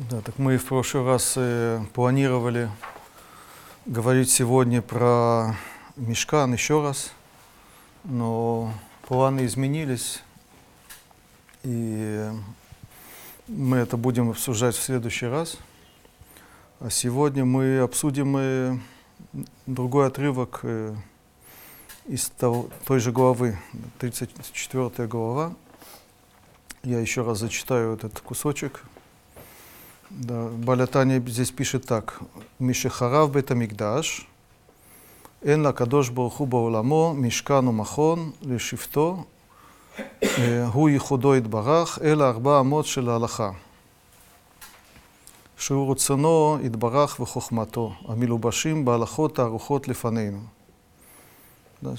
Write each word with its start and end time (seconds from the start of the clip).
Да, 0.00 0.20
так 0.20 0.38
мы 0.38 0.58
в 0.58 0.64
прошлый 0.64 1.04
раз 1.04 1.32
э, 1.34 1.82
планировали 1.92 2.70
говорить 3.84 4.30
сегодня 4.30 4.80
про 4.80 5.56
Мешкан 5.96 6.52
еще 6.52 6.80
раз, 6.80 7.10
но 8.04 8.72
планы 9.08 9.44
изменились, 9.44 10.22
и 11.64 12.30
мы 13.48 13.78
это 13.78 13.96
будем 13.96 14.30
обсуждать 14.30 14.76
в 14.76 14.82
следующий 14.84 15.26
раз. 15.26 15.58
А 16.78 16.90
сегодня 16.90 17.44
мы 17.44 17.80
обсудим 17.80 18.36
э, 18.36 18.78
другой 19.66 20.06
отрывок 20.06 20.60
э, 20.62 20.94
из 22.06 22.28
того, 22.28 22.70
той 22.86 23.00
же 23.00 23.10
главы, 23.10 23.58
34 23.98 25.08
глава. 25.08 25.56
Я 26.84 27.00
еще 27.00 27.22
раз 27.22 27.38
зачитаю 27.40 27.94
этот 27.94 28.20
кусочек. 28.20 28.84
Да, 30.09 30.49
Балятания 30.49 31.21
здесь 31.27 31.51
пишет 31.51 31.85
так. 31.85 32.21
Мишехарав 32.59 33.31
бетамикдаш, 33.31 34.27
אין 35.43 35.63
לקדוש 35.63 36.09
ברוך 36.09 36.37
הוא 36.37 36.47
בעולמו 36.47 37.13
משכן 37.17 37.67
ומכון 37.67 38.31
לשבטו, 38.41 39.23
הוא 40.73 40.89
ייחודו 40.89 41.35
יתברך, 41.35 41.99
אלא 42.03 42.23
ארבע 42.23 42.59
אמות 42.59 42.85
של 42.85 43.09
ההלכה. 43.09 43.51
שהוא 45.57 45.91
רצונו 45.91 46.57
יתברך 46.63 47.19
וחוכמתו, 47.19 47.93
המלובשים 48.07 48.85
בהלכות 48.85 49.39
הערוכות 49.39 49.87
לפנינו. 49.87 50.39
Да, 51.83 51.93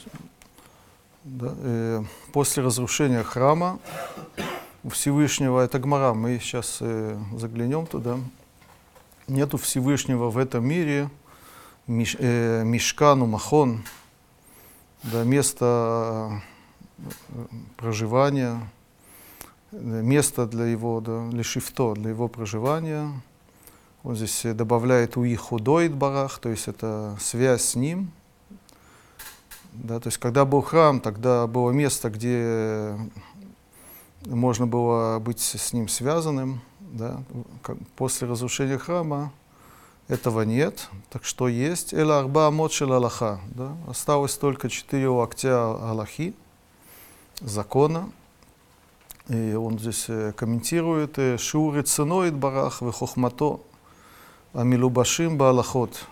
да, 1.24 1.54
э, 1.58 2.02
после 2.32 2.62
разрушения 2.62 3.22
храма 3.22 3.78
у 4.83 4.89
Всевышнего, 4.89 5.59
это 5.59 5.79
Гмара, 5.79 6.13
мы 6.13 6.39
сейчас 6.39 6.77
э, 6.81 7.17
заглянем 7.35 7.85
туда, 7.85 8.17
нету 9.27 9.57
Всевышнего 9.57 10.29
в 10.29 10.37
этом 10.37 10.65
мире, 10.65 11.09
миш, 11.87 12.15
э, 12.19 12.63
Мишкану 12.63 13.25
Махон, 13.25 13.83
да, 15.03 15.23
место 15.23 16.41
э, 16.97 17.03
проживания, 17.75 18.59
место 19.71 20.47
для 20.47 20.65
его, 20.65 21.01
да, 21.01 21.27
лишифто, 21.31 21.93
для 21.93 22.11
его 22.11 22.27
проживания. 22.27 23.11
Он 24.03 24.15
здесь 24.15 24.45
добавляет 24.55 25.17
уи 25.17 25.35
худоид 25.35 25.93
барах, 25.93 26.39
то 26.39 26.49
есть 26.49 26.69
это 26.69 27.17
связь 27.19 27.63
с 27.63 27.75
ним. 27.75 28.11
Да, 29.73 29.99
то 29.99 30.07
есть 30.07 30.17
когда 30.17 30.45
был 30.45 30.61
храм, 30.61 30.99
тогда 30.99 31.47
было 31.47 31.71
место, 31.71 32.09
где 32.09 32.97
можно 34.25 34.67
было 34.67 35.19
быть 35.19 35.39
с 35.39 35.73
ним 35.73 35.87
связанным. 35.87 36.61
Да. 36.79 37.21
После 37.95 38.27
разрушения 38.27 38.77
храма 38.77 39.31
этого 40.07 40.41
нет. 40.41 40.89
Так 41.09 41.23
что 41.23 41.47
есть 41.47 41.93
Эла 41.93 42.19
Арба 42.19 42.47
Амот 42.47 42.71
Шел 42.73 42.91
Аллаха. 42.93 43.39
Да? 43.47 43.75
Осталось 43.87 44.35
только 44.35 44.69
четыре 44.69 45.07
локтя 45.07 45.71
Аллахи, 45.71 46.33
закона. 47.41 48.09
И 49.27 49.53
он 49.53 49.77
здесь 49.77 50.07
комментирует 50.35 51.19
Шуры 51.39 51.83
ценоид 51.83 52.33
барах 52.33 52.81
вехохмато 52.81 53.59
амилубашим 54.53 55.37
баалахот. 55.37 56.05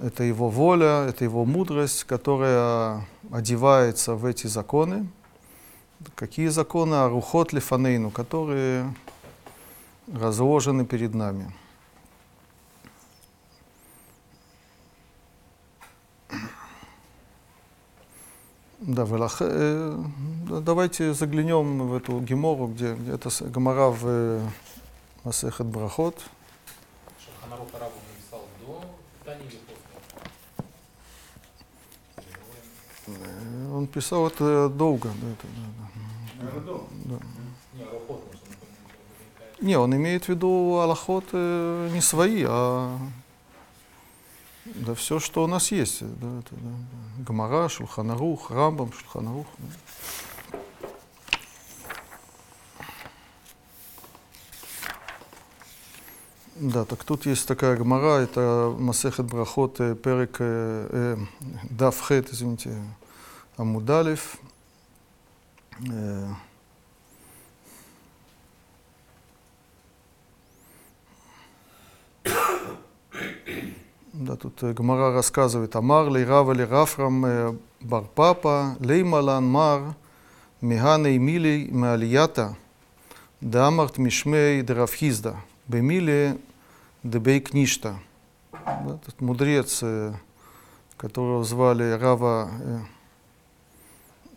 Это 0.00 0.22
его 0.22 0.48
воля, 0.48 1.06
это 1.08 1.24
его 1.24 1.44
мудрость, 1.44 2.04
которая 2.04 3.06
одевается 3.32 4.14
в 4.14 4.24
эти 4.24 4.46
законы. 4.46 5.08
Какие 6.14 6.48
законы? 6.48 6.94
Арухот 6.94 7.52
лифанейну, 7.52 8.10
которые 8.10 8.94
разложены 10.12 10.84
перед 10.84 11.14
нами. 11.14 11.52
Да, 18.84 19.04
Велах, 19.04 19.36
э, 19.40 20.04
давайте 20.48 21.14
заглянем 21.14 21.86
в 21.86 21.94
эту 21.94 22.18
гемору, 22.18 22.66
где, 22.66 22.94
где 22.94 23.12
это 23.12 23.28
гемора 23.48 23.90
в 23.90 24.02
э, 24.04 24.40
Масехет 25.22 25.66
Брахот. 25.66 26.20
Шаханарух 27.24 27.68
Арабу 27.74 27.94
написал 28.10 28.40
до 28.60 28.84
Тани 29.24 29.44
или 29.44 29.60
после? 29.66 29.84
Э, 33.06 33.72
Он 33.72 33.86
писал 33.86 34.26
это 34.26 34.68
долго. 34.68 35.10
Да, 35.10 35.28
это, 35.28 35.46
да, 35.46 35.62
Наверное, 35.62 35.81
да. 37.04 37.18
Не, 39.60 39.78
он 39.78 39.94
имеет 39.94 40.24
в 40.24 40.28
виду 40.28 40.78
аллахот 40.80 41.24
э, 41.32 41.90
не 41.92 42.00
свои, 42.00 42.44
а 42.46 42.98
да, 44.64 44.94
все, 44.94 45.20
что 45.20 45.44
у 45.44 45.46
нас 45.46 45.70
есть. 45.72 46.00
Да, 46.00 46.38
это, 46.38 46.50
да. 46.50 47.24
Гамара, 47.24 47.68
Шулханарух, 47.68 48.50
Рамбам, 48.50 48.92
Шулханарух. 48.92 49.46
Да. 49.58 50.58
Да, 56.62 56.84
так 56.84 57.02
тут 57.02 57.26
есть 57.26 57.48
такая 57.48 57.76
гмара, 57.76 58.20
это 58.20 58.72
Масехет 58.78 59.26
Брахот, 59.26 59.80
э, 59.80 59.96
Перек 59.96 60.36
э, 60.38 60.86
э, 60.90 61.16
Давхет, 61.70 62.32
извините, 62.32 62.80
Амудалев. 63.56 64.36
Э, 65.80 66.28
Да, 74.12 74.36
тут 74.36 74.62
э, 74.62 74.72
Гмара 74.72 75.12
рассказывает, 75.12 75.74
Амар 75.74 76.10
ли 76.10 76.24
Рава 76.24 76.54
Рафрам 76.54 77.24
э, 77.24 77.54
Барпапа, 77.80 78.76
Леймалан 78.80 79.44
Мар, 79.44 79.94
Меганы 80.60 81.18
Мили 81.18 81.68
Маалията, 81.72 82.56
Дамарт 83.40 83.98
Мишмей 83.98 84.62
Драфхизда, 84.62 85.36
Бемиле 85.66 86.38
Дебей 87.02 87.40
Кништа. 87.40 87.96
Да, 88.52 88.98
тут 89.04 89.20
мудрец, 89.20 89.82
которого 90.96 91.42
звали 91.42 91.92
Рава, 91.92 92.50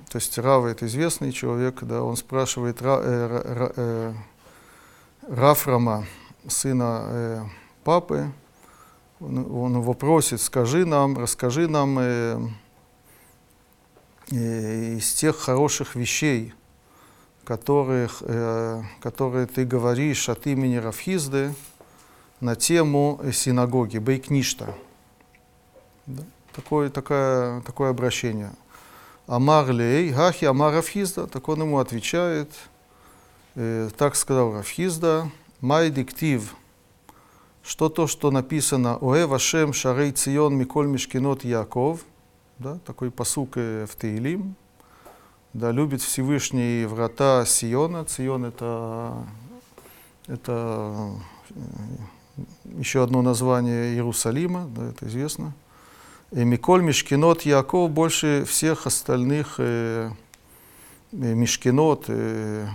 то 0.09 0.17
есть 0.17 0.37
Рава 0.37 0.67
это 0.67 0.85
известный 0.85 1.31
человек, 1.31 1.83
да, 1.83 2.03
он 2.03 2.15
спрашивает 2.15 2.81
Ра, 2.81 2.99
э, 3.01 3.71
э, 3.75 4.13
Рафрама, 5.27 6.05
сына 6.47 7.05
э, 7.07 7.43
папы, 7.83 8.31
он, 9.19 9.37
он 9.51 9.75
его 9.77 9.93
просит, 9.93 10.41
скажи 10.41 10.85
нам, 10.85 11.17
расскажи 11.17 11.67
нам 11.67 11.97
э, 11.99 12.39
э, 14.31 14.95
из 14.97 15.13
тех 15.13 15.37
хороших 15.37 15.95
вещей, 15.95 16.53
которых, 17.43 18.21
э, 18.21 18.83
которые 19.01 19.47
ты 19.47 19.65
говоришь 19.65 20.29
от 20.29 20.45
имени 20.47 20.75
Рафхизды 20.75 21.53
на 22.41 22.55
тему 22.55 23.21
синагоги, 23.33 23.97
Бейкништа. 23.97 24.75
Да? 26.05 26.23
Такое, 26.53 26.89
такое, 26.89 27.61
такое 27.61 27.89
обращение. 27.89 28.51
Амар 29.27 29.71
лей, 29.71 30.11
гахи 30.11 30.45
амар 30.45 30.73
Рафхизда. 30.73 31.27
Так 31.27 31.49
он 31.49 31.61
ему 31.61 31.79
отвечает, 31.79 32.51
э, 33.55 33.89
так 33.97 34.15
сказал 34.15 34.53
Рафхизда, 34.53 35.31
май 35.61 35.89
диктив, 35.89 36.55
что 37.63 37.89
то, 37.89 38.05
что 38.05 38.29
написано 38.29 38.99
«Оэ 39.01 39.25
Вашем 39.25 39.73
Шарей 39.73 40.11
Цион 40.11 40.55
Миколь 40.55 40.87
Мишкинот 40.87 41.43
Яков», 41.43 42.01
да, 42.59 42.77
такой 42.85 43.09
посук 43.09 43.57
э, 43.57 43.87
в 43.89 43.95
Таилим, 43.95 44.55
да, 45.53 45.71
любит 45.71 46.01
Всевышний 46.01 46.85
врата 46.85 47.45
Сиона. 47.45 48.05
Сион 48.07 48.45
это, 48.45 49.25
это 50.27 51.11
э, 51.49 52.41
еще 52.77 53.01
одно 53.01 53.23
название 53.23 53.93
Иерусалима, 53.93 54.67
да, 54.67 54.89
это 54.89 55.07
известно. 55.07 55.53
И 56.31 56.43
Миколь 56.43 56.81
Мишкинот 56.81 57.43
Яков 57.43 57.91
больше 57.91 58.45
всех 58.45 58.87
остальных 58.87 59.55
э, 59.59 60.09
э, 61.11 61.15
Мишкинот, 61.33 62.05
э, 62.07 62.67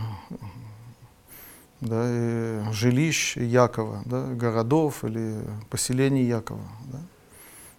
да, 1.81 2.03
э, 2.07 2.65
жилищ 2.73 3.37
Якова, 3.37 4.03
да, 4.07 4.27
городов 4.27 5.05
или 5.05 5.41
поселений 5.69 6.25
Якова. 6.25 6.63
Да. 6.93 6.99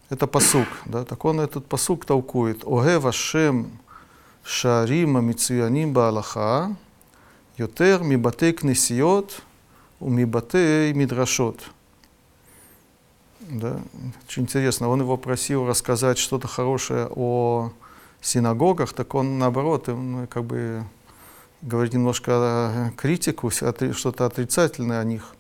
Это 0.10 0.28
посук. 0.28 0.68
Да, 0.86 1.06
так 1.06 1.24
он 1.24 1.40
этот 1.40 1.66
посук 1.68 2.04
толкует. 2.06 2.64
Оге 2.66 3.00
вашем 3.00 3.72
шарима 4.44 5.22
мицуяним 5.22 5.94
баалаха, 5.94 6.76
йотер 7.58 8.04
мибатей 8.04 8.52
кнесиот 8.52 9.42
умибатей 10.02 10.92
мидрашот. 10.92 11.62
Да, 13.50 13.82
очень 14.28 14.44
интересно. 14.44 14.88
Он 14.90 15.02
его 15.02 15.18
просил 15.18 15.66
рассказать 15.66 16.18
что-то 16.18 16.48
хорошее 16.48 17.08
о 17.16 17.72
синагогах, 18.22 18.94
так 18.94 19.16
он 19.16 19.40
наоборот, 19.40 19.90
он 19.90 20.28
как 20.28 20.46
бы 20.46 20.84
говорит 21.62 21.94
немножко 21.94 22.94
критику, 22.98 23.50
что-то 23.50 24.26
отрицательное 24.26 25.00
о 25.00 25.04
них. 25.04 25.36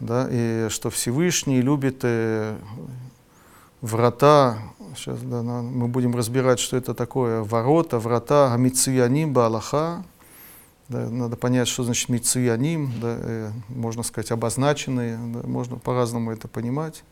да, 0.00 0.28
и 0.30 0.68
что 0.70 0.90
Всевышний 0.90 1.60
любит 1.60 2.00
э, 2.02 2.56
врата, 3.80 4.58
сейчас 4.96 5.20
да, 5.20 5.42
мы 5.42 5.88
будем 5.88 6.14
разбирать, 6.14 6.60
что 6.60 6.76
это 6.76 6.94
такое, 6.94 7.42
ворота, 7.42 7.98
врата, 7.98 8.52
амицияним, 8.52 9.32
балаха, 9.32 10.04
да, 10.88 11.08
надо 11.08 11.36
понять, 11.36 11.68
что 11.68 11.84
значит 11.84 12.08
мицияним, 12.08 12.92
да, 13.00 13.16
э, 13.18 13.50
можно 13.68 14.02
сказать, 14.02 14.30
обозначенные, 14.30 15.16
да, 15.16 15.46
можно 15.46 15.76
по-разному 15.76 16.32
это 16.32 16.48
понимать. 16.48 17.02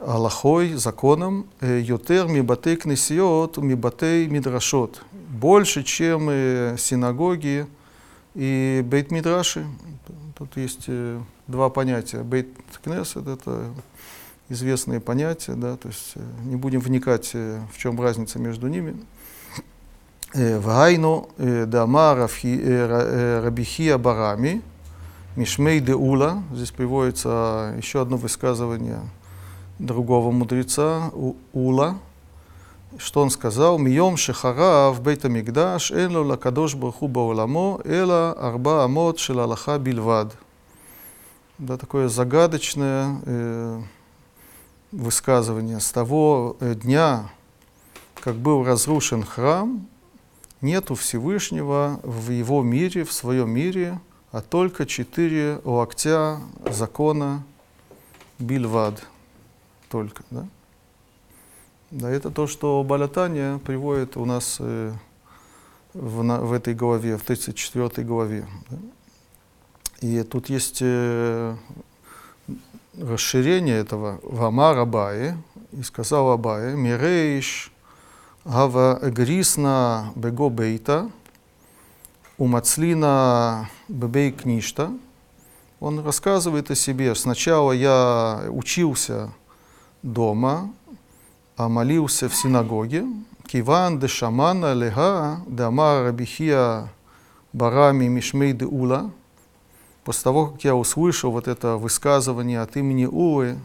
Аллахой, 0.00 0.74
законом, 0.74 1.46
йотер 1.60 2.26
мибатей 2.26 2.76
кнесиот, 2.76 3.58
мибатей 3.58 4.26
мидрашот. 4.28 5.02
Больше, 5.12 5.82
чем 5.82 6.28
э, 6.30 6.76
синагоги 6.78 7.66
и 8.34 8.82
бейт 8.84 9.10
мидраши. 9.10 9.66
Тут 10.38 10.56
есть 10.56 10.84
э, 10.86 11.20
два 11.46 11.68
понятия. 11.68 12.22
Бейт 12.22 12.48
кнесет 12.82 13.26
это 13.26 13.66
известные 14.48 15.00
понятия, 15.00 15.52
да, 15.52 15.76
то 15.76 15.88
есть 15.88 16.12
э, 16.14 16.20
не 16.44 16.56
будем 16.56 16.80
вникать, 16.80 17.34
в 17.34 17.76
чем 17.76 18.00
разница 18.00 18.38
между 18.38 18.68
ними. 18.68 18.96
Вайну 20.32 21.28
дама 21.36 22.14
Рабихия 22.14 23.98
Барами, 23.98 24.62
Мишмей 25.36 25.80
де 25.80 25.94
Ула, 25.94 26.42
здесь 26.52 26.72
приводится 26.72 27.74
еще 27.76 28.02
одно 28.02 28.16
высказывание 28.16 29.00
другого 29.78 30.32
мудреца, 30.32 31.12
Ула, 31.52 31.98
что 32.98 33.22
он 33.22 33.30
сказал, 33.30 33.78
«Мием 33.78 34.16
шехара 34.16 34.90
в 34.90 35.00
бейта 35.00 35.28
мигдаш, 35.28 35.92
эн 35.92 36.16
ло 36.16 36.24
лакадош 36.24 36.74
барху 36.74 37.06
бауламо, 37.06 37.80
эла 37.84 38.32
арба 38.32 38.84
амот 38.84 39.20
шел 39.20 39.38
Аллаха 39.38 39.78
бильвад». 39.78 40.36
Да, 41.58 41.76
такое 41.76 42.08
загадочное 42.08 43.20
э, 43.24 43.82
высказывание. 44.90 45.78
С 45.78 45.92
того 45.92 46.56
э, 46.58 46.74
дня, 46.74 47.30
как 48.14 48.34
был 48.34 48.64
разрушен 48.64 49.22
храм, 49.22 49.86
нету 50.60 50.94
Всевышнего 50.94 52.00
в 52.02 52.30
его 52.30 52.62
мире, 52.62 53.04
в 53.04 53.12
своем 53.12 53.50
мире, 53.50 54.00
а 54.32 54.40
только 54.40 54.86
четыре 54.86 55.60
локтя 55.64 56.38
закона 56.70 57.42
бильвад. 58.38 59.02
Только, 59.88 60.22
да? 60.30 60.46
Да, 61.90 62.08
это 62.10 62.30
то, 62.30 62.46
что 62.46 62.82
Балятания 62.84 63.58
приводит 63.58 64.16
у 64.16 64.24
нас 64.24 64.58
э, 64.60 64.92
в, 65.94 66.22
на- 66.22 66.40
в 66.40 66.52
этой 66.52 66.74
главе, 66.74 67.16
в 67.16 67.22
34 67.22 68.06
главе. 68.06 68.46
да. 68.70 68.76
И 70.00 70.22
тут 70.22 70.48
есть 70.48 70.78
э, 70.80 71.56
расширение 72.98 73.76
этого 73.78 74.20
в 74.22 74.44
Амар 74.44 74.78
Абае, 74.78 75.36
и 75.72 75.82
сказал 75.82 76.30
Абае, 76.30 76.76
«Мирейш 76.76 77.72
гава 78.44 78.98
грисна 79.02 80.12
бего 80.14 80.48
бейта, 80.48 81.10
умацлина 82.40 83.68
бебей 83.88 84.32
кништа». 84.32 84.90
Он 85.78 86.00
рассказывает 86.04 86.70
о 86.70 86.74
себе. 86.74 87.14
Сначала 87.14 87.72
я 87.72 88.44
учился 88.48 89.30
дома, 90.02 90.72
а 91.56 91.68
молился 91.68 92.28
в 92.28 92.34
синагоге. 92.34 93.04
Киван 93.46 93.98
де 93.98 94.08
шамана 94.08 94.72
лега 94.72 95.40
дамар 95.46 96.04
рабихия 96.04 96.88
барами 97.52 98.08
мишмей 98.08 98.52
де 98.54 98.64
ула. 98.64 99.10
После 100.04 100.24
того, 100.24 100.46
как 100.46 100.64
я 100.64 100.74
услышал 100.74 101.30
вот 101.30 101.46
это 101.46 101.76
высказывание 101.76 102.62
от 102.62 102.76
имени 102.76 103.04
Улы, 103.04 103.58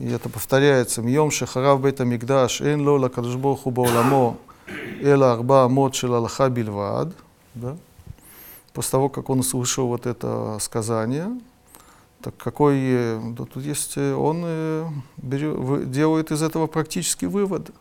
и 0.00 0.08
это 0.08 0.28
повторяется, 0.28 1.02
«Мьем 1.02 1.30
шахарав 1.30 1.80
бета 1.80 2.04
мигдаш, 2.04 2.60
эн 2.60 2.80
лола 2.86 3.08
кадушбоху 3.08 3.70
бауламо, 3.70 4.36
эла 5.00 5.34
арба 5.34 5.64
амот 5.64 5.94
шел 5.94 6.14
Аллаха 6.14 6.48
бильвад». 6.48 7.14
Да? 7.54 7.76
После 8.78 8.92
того, 8.92 9.08
как 9.08 9.28
он 9.28 9.40
услышал 9.40 9.88
вот 9.88 10.06
это 10.06 10.56
сказание, 10.60 11.36
так 12.22 12.36
какой, 12.36 12.76
э, 12.78 13.20
да, 13.36 13.44
тут 13.44 13.64
есть, 13.64 13.94
э, 13.96 14.14
он 14.14 14.42
э, 14.44 14.86
вы- 15.16 15.84
делает 15.84 16.30
из 16.30 16.42
этого 16.42 16.68
практический 16.68 17.26
вывод. 17.26 17.72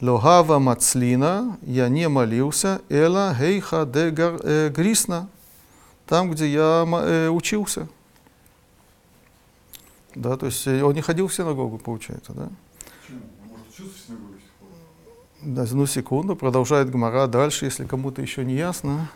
Логава 0.00 0.58
мацлина, 0.58 1.58
я 1.60 1.90
не 1.90 2.08
молился, 2.08 2.80
эла 2.88 3.36
гейха 3.38 3.84
де 3.84 4.70
грисна, 4.70 5.28
там, 6.06 6.30
где 6.30 6.48
я 6.50 6.86
э, 6.88 7.28
учился. 7.28 7.86
Да, 10.14 10.38
то 10.38 10.46
есть 10.46 10.66
он 10.66 10.94
не 10.94 11.02
ходил 11.02 11.28
в 11.28 11.34
синагогу, 11.34 11.76
получается, 11.76 12.32
да? 12.32 12.48
Почему? 13.02 13.20
Может, 13.50 13.68
учился 13.68 13.92
в 13.92 14.06
синагоге? 14.06 14.38
Да, 15.42 15.66
ну 15.76 15.84
секунду, 15.84 16.36
продолжает 16.36 16.90
Гмара 16.90 17.26
дальше, 17.26 17.66
если 17.66 17.84
кому-то 17.84 18.22
еще 18.22 18.46
не 18.46 18.54
ясно. 18.54 19.10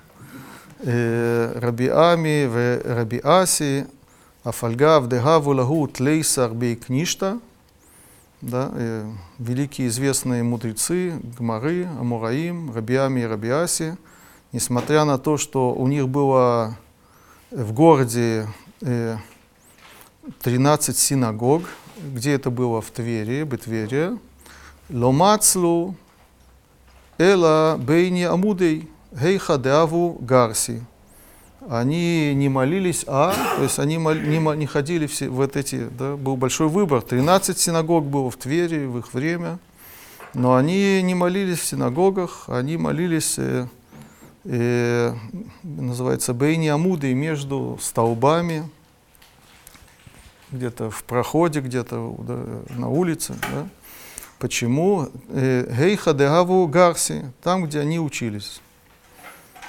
Э, 0.85 1.53
Раби 1.61 1.87
Ами 1.87 2.47
в 2.47 2.83
Раби 2.97 3.21
Аси, 3.23 3.87
Афальга 4.43 4.99
вдегаву 4.99 5.53
лагу 5.53 5.87
тлейсар 5.87 6.53
бей 6.53 6.75
кништа. 6.75 7.39
Да, 8.41 8.69
э, 8.75 9.09
великие 9.39 9.87
известные 9.87 10.43
мудрецы 10.43 11.21
Гмары, 11.39 11.87
Амураим, 12.01 12.75
Раби 12.75 12.97
Ами 12.97 13.21
и 13.21 13.25
Раби 13.27 13.51
Аси, 13.51 13.97
несмотря 14.51 15.05
на 15.05 15.19
то, 15.19 15.37
что 15.37 15.73
у 15.73 15.87
них 15.87 16.09
было 16.09 16.77
в 17.53 17.73
городе 17.73 18.49
э, 18.81 19.19
13 20.43 20.99
синагог, 20.99 21.63
где 21.97 22.33
это 22.33 22.51
было 22.51 22.81
в 22.81 22.91
Твери, 22.91 23.45
Бетверия, 23.45 24.19
Ломацлу 24.91 25.95
Эла 27.19 27.77
Бейни 27.79 28.25
Амудей 28.25 28.89
Гейха 29.13 29.59
Деаву 29.59 30.17
Гарси. 30.21 30.83
Они 31.69 32.35
не 32.35 32.49
молились, 32.49 33.05
а, 33.07 33.35
то 33.57 33.63
есть 33.63 33.79
они 33.79 33.99
мол- 33.99 34.15
не, 34.15 34.39
не 34.57 34.67
ходили 34.67 35.07
все 35.07 35.29
вот 35.29 35.57
эти, 35.57 35.87
да, 35.97 36.17
был 36.17 36.37
большой 36.37 36.69
выбор. 36.69 37.03
13 37.03 37.57
синагог 37.57 38.05
было 38.05 38.31
в 38.31 38.37
Твери 38.37 38.87
в 38.87 38.99
их 38.99 39.15
время, 39.15 39.59
но 40.35 40.57
они 40.57 41.01
не 41.03 41.15
молились 41.15 41.59
в 41.61 41.65
синагогах, 41.67 42.45
они 42.49 42.79
молились, 42.79 43.35
э, 43.39 43.67
э, 44.45 45.15
называется, 45.63 46.33
Бейни 46.33 46.69
Амудей, 46.69 47.13
между 47.13 47.79
столбами, 47.81 48.69
где-то 50.51 50.91
в 50.91 51.05
проходе, 51.05 51.61
где-то 51.61 52.17
да, 52.19 52.45
на 52.77 52.89
улице. 52.89 53.35
Да. 53.35 53.69
Почему? 54.39 55.11
Э, 55.29 55.71
Гейха 55.71 56.15
дегаву 56.15 56.67
гарси, 56.67 57.31
там, 57.43 57.67
где 57.67 57.81
они 57.81 58.01
учились. 58.01 58.62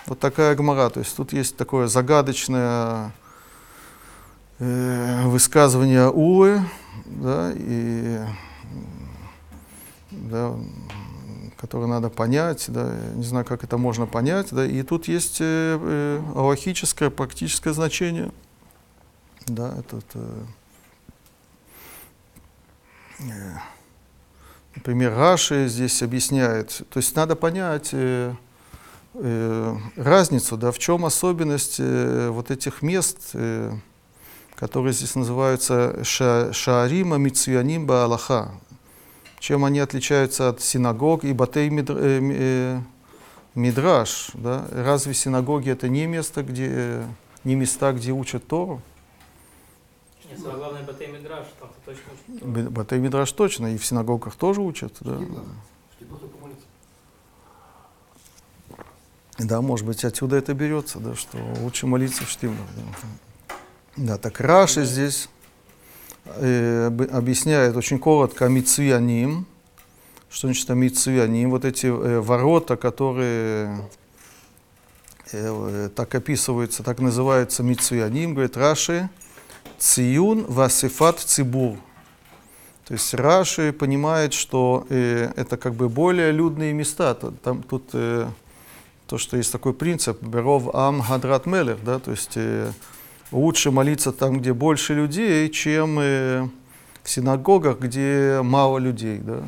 Вот 0.08 0.20
такая 0.20 0.56
гмара. 0.56 0.90
То 0.90 1.00
есть 1.00 1.16
тут 1.16 1.34
есть 1.34 1.56
такое 1.56 1.88
загадочное 1.88 3.12
э, 4.60 5.28
высказывание 5.28 6.10
Улы, 6.10 6.62
да, 7.06 7.52
и, 7.56 8.20
да, 10.12 10.56
которое 11.58 11.88
надо 11.88 12.10
понять, 12.10 12.66
да, 12.68 12.94
не 13.16 13.24
знаю, 13.24 13.46
как 13.46 13.64
это 13.64 13.78
можно 13.78 14.06
понять, 14.06 14.50
да, 14.52 14.66
и 14.66 14.84
тут 14.84 15.08
есть 15.08 15.38
э, 15.40 15.80
э, 15.82 16.22
аллахическое, 16.36 17.10
практическое 17.10 17.74
значение, 17.74 18.32
да, 19.48 19.74
этот, 19.78 20.06
э, 20.16 20.44
Например, 24.76 25.16
Раши 25.16 25.68
здесь 25.68 26.02
объясняет. 26.02 26.82
То 26.90 26.98
есть 26.98 27.16
надо 27.16 27.36
понять 27.36 27.90
э, 27.92 28.34
э, 29.16 29.76
разницу, 29.96 30.58
да, 30.58 30.72
в 30.72 30.80
чем 30.80 31.06
особенность 31.06 31.78
э, 31.80 32.30
вот 32.30 32.52
этих 32.52 32.82
мест, 32.82 33.32
э, 33.34 33.72
которые 34.56 34.94
здесь 34.94 35.16
называются 35.16 36.04
ша, 36.04 36.52
Шаарима 36.54 37.18
Мицуяним 37.18 37.86
Баалаха. 37.86 38.52
Чем 39.40 39.66
они 39.66 39.80
отличаются 39.80 40.50
от 40.50 40.62
синагог 40.62 41.24
и 41.26 41.34
Батей 41.34 41.70
Мидр- 41.70 41.98
э, 42.00 42.20
ми- 42.20 42.36
э, 42.38 42.80
Мидраш. 43.56 44.30
Да? 44.36 44.66
Разве 44.72 45.14
синагоги 45.14 45.70
это 45.70 45.90
не 45.90 46.06
место, 46.08 46.44
где, 46.44 47.04
не 47.44 47.56
места, 47.56 47.92
где 47.92 48.12
учат 48.14 48.48
Тору? 48.48 48.82
Нет, 50.30 50.40
самое 50.40 50.58
главное, 50.58 50.84
Батей 50.84 51.08
Мидраш, 51.08 51.46
там 51.60 51.70
ты 51.86 51.92
точно. 51.92 52.48
Б- 52.48 52.70
Батей 52.70 53.00
Мидраш 53.00 53.32
точно, 53.34 53.74
и 53.74 53.78
в 53.78 53.86
синагогах 53.86 54.36
тоже 54.36 54.62
учат. 54.62 54.94
Да. 55.02 55.18
Штип 55.18 55.30
надо. 55.30 55.42
Штип 55.98 56.08
просто 56.08 56.28
помолиться. 56.28 56.66
Да, 59.40 59.62
может 59.62 59.86
быть, 59.86 60.04
отсюда 60.06 60.36
это 60.38 60.54
берется, 60.54 61.00
да, 61.00 61.16
что 61.16 61.38
лучше 61.62 61.88
молиться 61.88 62.24
в 62.24 62.30
штимлах. 62.30 62.68
Да. 62.76 63.56
да, 63.98 64.18
так 64.18 64.40
Раши 64.40 64.86
здесь 64.86 65.28
э, 66.26 66.88
об- 66.88 67.16
объясняет 67.16 67.76
очень 67.76 67.98
коротко 67.98 68.48
Мицуяним. 68.48 69.48
Что 70.30 70.48
значит 70.48 70.70
Мицуяним? 70.70 71.50
Вот 71.50 71.66
эти 71.66 71.88
э, 71.88 72.20
ворота, 72.20 72.76
которые 72.76 73.90
э, 75.32 75.90
так 75.96 76.14
описывается, 76.14 76.84
так 76.84 77.00
называется 77.00 77.64
Мицуяним, 77.64 78.34
говорит 78.36 78.56
Раши, 78.56 79.10
Циюн 79.80 80.46
Васифат 80.48 81.20
Цибур. 81.20 81.78
То 82.86 82.94
есть 82.94 83.14
Раши 83.14 83.74
понимает, 83.74 84.34
что 84.34 84.86
э, 84.90 85.32
это 85.36 85.58
как 85.58 85.74
бы 85.74 85.90
более 85.90 86.32
людные 86.32 86.74
места. 86.74 87.16
Там 87.16 87.64
тут 87.64 87.90
э, 87.94 88.28
то, 89.14 89.20
что 89.20 89.38
есть 89.38 89.52
такой 89.52 89.76
принцип, 89.76 90.24
Беров 90.24 90.74
Ам 90.74 91.00
Хадрат 91.00 91.46
Мелер, 91.46 91.78
да, 91.84 92.00
то 92.00 92.10
есть 92.10 92.32
э, 92.34 92.72
лучше 93.32 93.70
молиться 93.70 94.12
там, 94.12 94.40
где 94.40 94.54
больше 94.54 94.96
людей, 94.96 95.52
чем 95.52 96.00
э, 96.00 96.50
в 97.04 97.10
синагогах, 97.12 97.78
где 97.78 98.40
мало 98.42 98.80
людей, 98.80 99.20
да. 99.20 99.44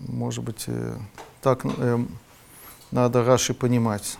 Может 0.00 0.42
быть, 0.42 0.64
э, 0.66 0.96
так 1.40 1.64
э, 1.64 2.04
надо 2.90 3.24
Раши 3.24 3.54
понимать. 3.54 4.18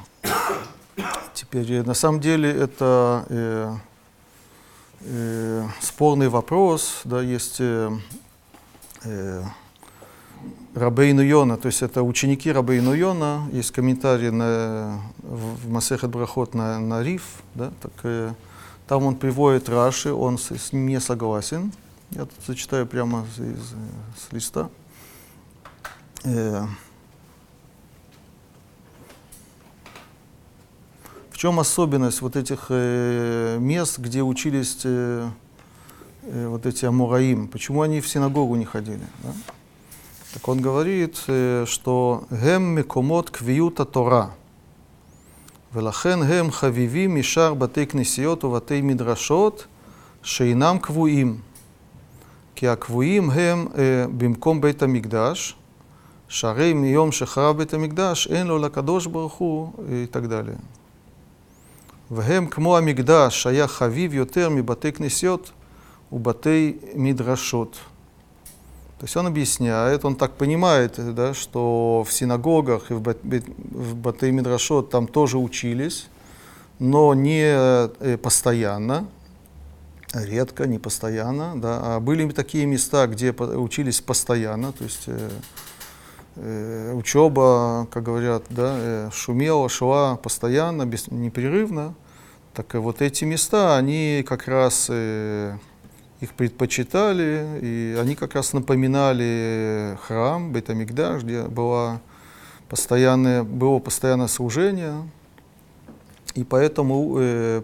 Теперь, 1.33 1.73
э, 1.73 1.83
на 1.83 1.95
самом 1.95 2.21
деле, 2.21 2.49
это 2.49 3.27
э, 3.31 3.75
э, 5.01 5.67
спорный 5.81 6.29
вопрос, 6.29 7.01
да, 7.03 7.21
есть 7.21 7.57
э, 7.59 7.91
э, 9.03 9.43
Рабейну 10.75 11.23
Йона, 11.23 11.57
то 11.57 11.67
есть 11.67 11.83
это 11.83 12.03
ученики 12.03 12.51
Рабейну 12.51 12.95
Йона, 12.95 13.49
есть 13.53 13.71
комментарий 13.71 14.31
на, 14.31 15.01
в, 15.19 15.71
Масехет 15.71 16.11
Брахот 16.11 16.55
на, 16.55 16.81
на 16.81 17.03
Риф, 17.03 17.23
да, 17.55 17.71
так, 17.81 17.93
э, 18.03 18.33
там 18.89 19.05
он 19.05 19.15
приводит 19.15 19.69
Раши, 19.69 20.13
он 20.13 20.37
с, 20.37 20.51
с 20.51 20.73
ним 20.73 20.89
не 20.89 21.01
согласен. 21.01 21.73
Я 22.11 22.23
тут 22.23 22.35
зачитаю 22.47 22.87
прямо 22.87 23.25
из, 23.37 23.41
из, 23.41 23.75
с 24.19 24.33
листа. 24.33 24.69
Э, 26.25 26.67
в 31.31 31.39
чем 31.39 31.61
особенность 31.61 32.21
вот 32.21 32.35
этих 32.35 32.67
э, 32.71 33.59
мест, 33.61 34.01
где 34.01 34.23
учились 34.23 34.81
э, 34.83 35.29
э, 36.23 36.49
вот 36.49 36.67
эти 36.67 36.85
Амураим? 36.85 37.47
Почему 37.47 37.83
они 37.83 38.01
в 38.01 38.09
синагогу 38.09 38.57
не 38.57 38.65
ходили? 38.65 39.07
да? 39.23 39.33
Так 40.34 40.48
он 40.48 40.62
говорит, 40.62 41.24
э, 41.28 41.66
что 41.66 42.24
«Гем 42.30 42.64
мекомот 42.76 43.32
квиюта 43.32 43.86
Тора». 43.86 44.30
ולכן 45.74 46.24
הם 46.24 46.52
חביבים 46.52 47.16
משאר 47.16 47.54
בתי 47.54 47.86
כנסיות 47.86 48.44
ובתי 48.44 48.82
מדרשות 48.82 49.68
שאינם 50.24 50.78
קבועים. 50.82 51.38
כי 52.56 52.68
הקבועים 52.68 53.30
הם 53.30 53.68
אה, 53.78 54.06
במקום 54.18 54.62
בית 54.62 54.84
המקדש, 54.84 55.56
שהרי 56.28 56.74
מיום 56.74 57.12
שחרב 57.12 57.58
בית 57.58 57.74
המקדש 57.74 58.28
אין 58.28 58.48
לו 58.48 58.58
לקדוש 58.58 59.06
ברוך 59.06 59.34
הוא 59.34 59.72
אה, 59.80 60.06
так 60.12 60.26
далее. 60.28 60.56
והם 62.12 62.46
כמו 62.46 62.78
המקדש 62.78 63.44
שהיה 63.44 63.68
חביב 63.68 64.14
יותר 64.14 64.50
מבתי 64.50 64.92
כנסיות 64.92 65.52
ובתי 66.12 66.78
מדרשות. 66.96 67.80
То 68.99 69.07
есть 69.07 69.17
он 69.17 69.27
объясняет, 69.27 70.05
он 70.05 70.17
так 70.17 70.33
понимает, 70.33 71.15
да, 71.15 71.35
что 71.35 72.05
в 72.09 72.13
синагогах 72.13 72.91
и 72.91 72.95
в, 72.95 73.01
бат- 73.01 73.23
там 74.91 75.09
тоже 75.09 75.39
учились, 75.39 76.07
но 76.79 77.13
не 77.15 77.43
э, 77.45 78.17
постоянно, 78.23 79.07
редко, 80.15 80.67
не 80.67 80.79
постоянно, 80.79 81.55
да, 81.57 81.97
а 81.97 82.01
были 82.01 82.31
такие 82.31 82.67
места, 82.67 83.07
где 83.07 83.33
учились 83.33 84.01
постоянно, 84.01 84.73
то 84.73 84.85
есть 84.85 85.05
э, 85.07 85.31
э, 86.37 86.93
учеба, 86.95 87.89
как 87.91 88.05
говорят, 88.05 88.45
да, 88.51 88.77
э, 88.79 89.11
шумела, 89.13 89.69
шла 89.69 90.17
постоянно, 90.17 90.87
без, 90.87 91.09
непрерывно, 91.09 91.95
так 92.55 92.75
вот 92.75 93.03
эти 93.03 93.25
места, 93.25 93.77
они 93.77 94.25
как 94.27 94.47
раз 94.47 94.87
э, 94.89 95.59
их 96.21 96.33
предпочитали, 96.35 97.59
и 97.61 97.99
они 98.01 98.15
как 98.15 98.35
раз 98.35 98.53
напоминали 98.53 99.99
храм 100.03 100.53
Бетамикдаш, 100.53 101.23
где 101.23 101.43
была 101.43 102.01
постоянное, 102.69 103.43
было 103.43 103.79
постоянное 103.79 104.29
служение, 104.29 105.09
и 106.35 106.45
поэтому 106.45 107.17
э, 107.19 107.63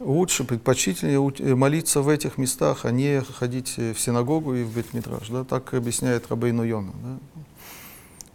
лучше, 0.00 0.44
предпочтительнее 0.44 1.32
э, 1.38 1.54
молиться 1.54 2.02
в 2.02 2.08
этих 2.08 2.38
местах, 2.38 2.84
а 2.84 2.90
не 2.90 3.20
ходить 3.20 3.74
э, 3.78 3.92
в 3.92 4.00
синагогу 4.00 4.54
и 4.54 4.62
в 4.62 4.76
Бетмидраш. 4.76 5.28
Да? 5.28 5.44
Так 5.44 5.72
объясняет 5.74 6.28
Рабейну 6.28 6.64
Йона. 6.64 6.92
Да? 7.02 7.18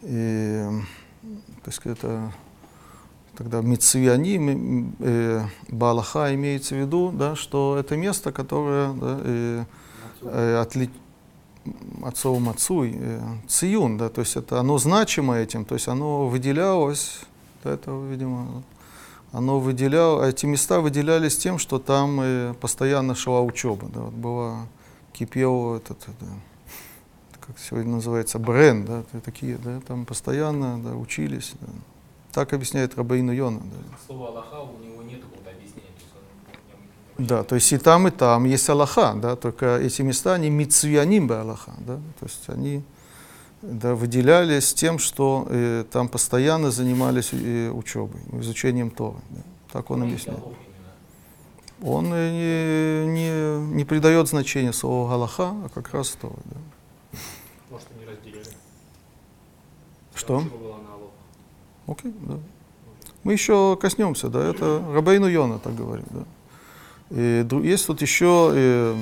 И, 0.01 0.65
то 1.63 1.69
есть 1.69 1.81
это 1.85 2.33
тогда 3.37 3.61
Мицуяни, 3.61 4.35
м, 4.37 4.95
э, 4.99 5.45
Балаха 5.69 6.33
имеется 6.33 6.75
в 6.75 6.79
виду, 6.79 7.11
да, 7.11 7.35
что 7.35 7.77
это 7.79 7.95
место, 7.97 8.31
которое 8.31 8.93
да, 8.93 9.19
э, 9.23 9.65
э, 10.21 10.61
отли... 10.61 10.89
отцов 12.03 12.39
Мацуй, 12.39 12.95
э, 12.95 13.21
Циюн, 13.47 13.97
да, 13.97 14.09
то 14.09 14.21
есть 14.21 14.35
это 14.35 14.59
оно 14.59 14.77
значимо 14.77 15.35
этим, 15.35 15.65
то 15.65 15.75
есть 15.75 15.87
оно 15.87 16.27
выделялось, 16.27 17.21
до 17.63 17.71
этого, 17.71 18.07
видимо, 18.07 18.63
оно 19.31 19.59
выделяло, 19.59 20.25
а 20.25 20.29
эти 20.29 20.45
места 20.45 20.79
выделялись 20.79 21.37
тем, 21.37 21.57
что 21.57 21.79
там 21.79 22.19
э, 22.21 22.53
постоянно 22.59 23.15
шла 23.15 23.41
учеба, 23.41 23.87
да, 23.93 24.01
вот 24.01 24.13
была, 24.13 24.67
кипел 25.11 25.75
этот, 25.75 25.97
да, 26.19 26.27
как 27.39 27.57
сегодня 27.57 27.93
называется, 27.93 28.37
бренд, 28.37 28.85
да, 28.85 29.03
такие, 29.25 29.57
да, 29.57 29.81
там 29.87 30.05
постоянно 30.05 30.79
да, 30.83 30.95
учились. 30.95 31.53
да. 31.59 31.67
Так 32.33 32.51
объясняет 32.53 32.97
Рабейну 32.97 33.31
Йона. 33.31 33.59
Да. 33.59 33.97
Слово 34.07 34.29
Аллаха 34.29 34.61
у 34.61 34.83
него 34.83 35.03
нет 35.03 35.21
какого-то 35.21 35.51
объяснения. 35.51 35.89
То 37.17 37.19
есть 37.19 37.29
Да, 37.29 37.43
то 37.43 37.55
есть 37.55 37.71
и 37.71 37.77
там, 37.77 38.07
и 38.07 38.11
там 38.11 38.45
есть 38.45 38.67
Аллаха, 38.69 39.13
да, 39.13 39.35
только 39.35 39.77
эти 39.77 40.01
места, 40.01 40.33
они 40.33 40.49
мицуяним 40.49 41.27
бы 41.27 41.37
Аллаха, 41.37 41.73
да, 41.77 41.97
то 42.19 42.25
есть 42.25 42.49
они 42.49 42.83
да, 43.63 43.95
выделялись 43.95 44.73
тем, 44.73 44.99
что 44.99 45.47
э, 45.49 45.85
там 45.89 46.09
постоянно 46.09 46.71
занимались 46.71 47.29
э, 47.31 47.69
учебой, 47.69 48.19
изучением 48.41 48.89
Торы. 48.89 49.17
да. 49.29 49.41
Так 49.71 49.89
он 49.89 50.01
Какой 50.01 50.13
объясняет. 50.13 50.43
Он 51.81 52.13
э, 52.13 53.05
не, 53.05 53.13
не, 53.13 53.75
не 53.75 53.85
придает 53.85 54.27
значения 54.27 54.73
слову 54.73 55.07
Галаха, 55.07 55.49
а 55.65 55.69
как 55.73 55.93
раз 55.93 56.09
Торы. 56.09 56.35
Да. 56.45 56.57
Может, 57.69 57.87
они 57.95 58.05
разделили. 58.05 58.49
Что? 60.13 60.37
Учеба 60.37 60.57
была 60.57 60.77
на 60.77 60.93
Аллах. 60.93 61.11
Окей, 61.87 62.13
да. 62.21 62.35
Мы 63.23 63.33
еще 63.33 63.77
коснемся, 63.79 64.27
да, 64.29 64.43
это 64.43 64.83
Рабейну 64.93 65.27
Йона 65.27 65.59
так 65.59 65.75
говорит, 65.75 66.05
да. 66.09 66.23
И 67.09 67.45
есть 67.63 67.87
тут 67.87 68.01
еще, 68.01 68.51
э, 68.53 68.95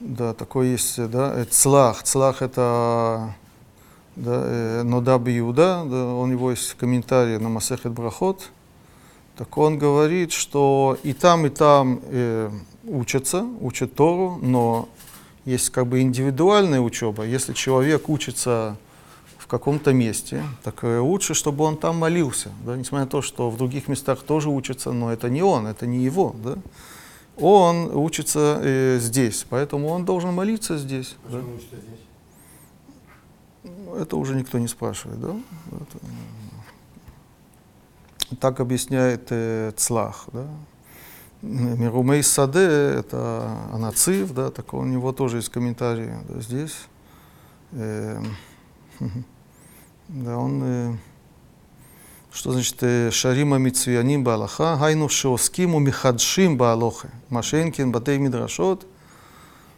да, 0.00 0.34
такой 0.34 0.68
есть, 0.68 0.98
э, 0.98 1.06
да, 1.08 1.32
э, 1.34 1.44
Цлах. 1.44 2.02
Цлах 2.02 2.42
это 2.42 3.34
да, 4.16 4.42
э, 4.44 4.82
Нодаб 4.82 5.28
Иуда, 5.28 5.84
да, 5.88 6.06
у 6.14 6.26
него 6.26 6.50
есть 6.50 6.74
комментарий 6.74 7.38
на 7.38 7.48
Масехет 7.48 7.92
Брахот. 7.92 8.50
Так 9.36 9.56
он 9.56 9.78
говорит, 9.78 10.32
что 10.32 10.98
и 11.02 11.14
там, 11.14 11.46
и 11.46 11.48
там 11.48 12.00
э, 12.04 12.50
учатся, 12.84 13.46
учат 13.60 13.94
Тору, 13.94 14.38
но 14.42 14.88
есть 15.44 15.70
как 15.70 15.86
бы 15.86 16.00
индивидуальная 16.00 16.80
учеба. 16.80 17.24
Если 17.24 17.54
человек 17.54 18.08
учится 18.08 18.76
каком-то 19.52 19.92
месте, 19.92 20.42
так 20.62 20.82
э, 20.82 20.98
лучше, 20.98 21.34
чтобы 21.34 21.64
он 21.64 21.76
там 21.76 21.98
молился. 21.98 22.48
Да? 22.64 22.74
Несмотря 22.74 23.04
на 23.04 23.10
то, 23.10 23.20
что 23.20 23.50
в 23.50 23.58
других 23.58 23.86
местах 23.86 24.22
тоже 24.22 24.48
учатся, 24.48 24.92
но 24.92 25.12
это 25.12 25.28
не 25.28 25.42
он, 25.42 25.66
это 25.66 25.86
не 25.86 25.98
его. 25.98 26.34
Да? 26.42 26.56
Он 27.36 27.94
учится 27.94 28.58
э, 28.62 28.98
здесь, 28.98 29.44
поэтому 29.50 29.88
он 29.88 30.06
должен 30.06 30.32
молиться 30.32 30.78
здесь. 30.78 31.16
да. 31.24 31.36
Почему 31.36 31.56
учится 31.56 31.76
здесь? 31.76 32.00
Ну, 33.64 33.94
Это 33.96 34.16
уже 34.16 34.34
никто 34.36 34.58
не 34.58 34.68
спрашивает, 34.68 35.20
да? 35.20 35.36
Это, 35.70 35.98
так 38.40 38.60
объясняет 38.60 39.26
э, 39.28 39.72
Цлах, 39.76 40.24
да? 40.32 40.46
Мирумей 41.42 42.22
Саде, 42.22 43.00
это 43.00 43.68
Анацив, 43.70 44.32
да, 44.32 44.50
так 44.50 44.72
у 44.72 44.82
него 44.84 45.12
тоже 45.12 45.38
есть 45.38 45.50
комментарий 45.50 46.08
да, 46.26 46.40
здесь. 46.40 46.76
Эм, 47.72 48.34
да, 50.12 50.36
он, 50.36 50.60
э, 50.62 50.92
что 52.32 52.52
значит 52.52 52.76
э, 52.82 53.10
Шарима 53.10 53.56
Мицуяним 53.56 54.22
Балаха, 54.22 54.76
Хайну 54.76 55.08
Шеоскиму 55.08 55.78
Михадшим 55.78 56.58
Балохе, 56.58 57.10
Машенкин 57.30 57.92
Батей 57.92 58.18
Мидрашот, 58.18 58.86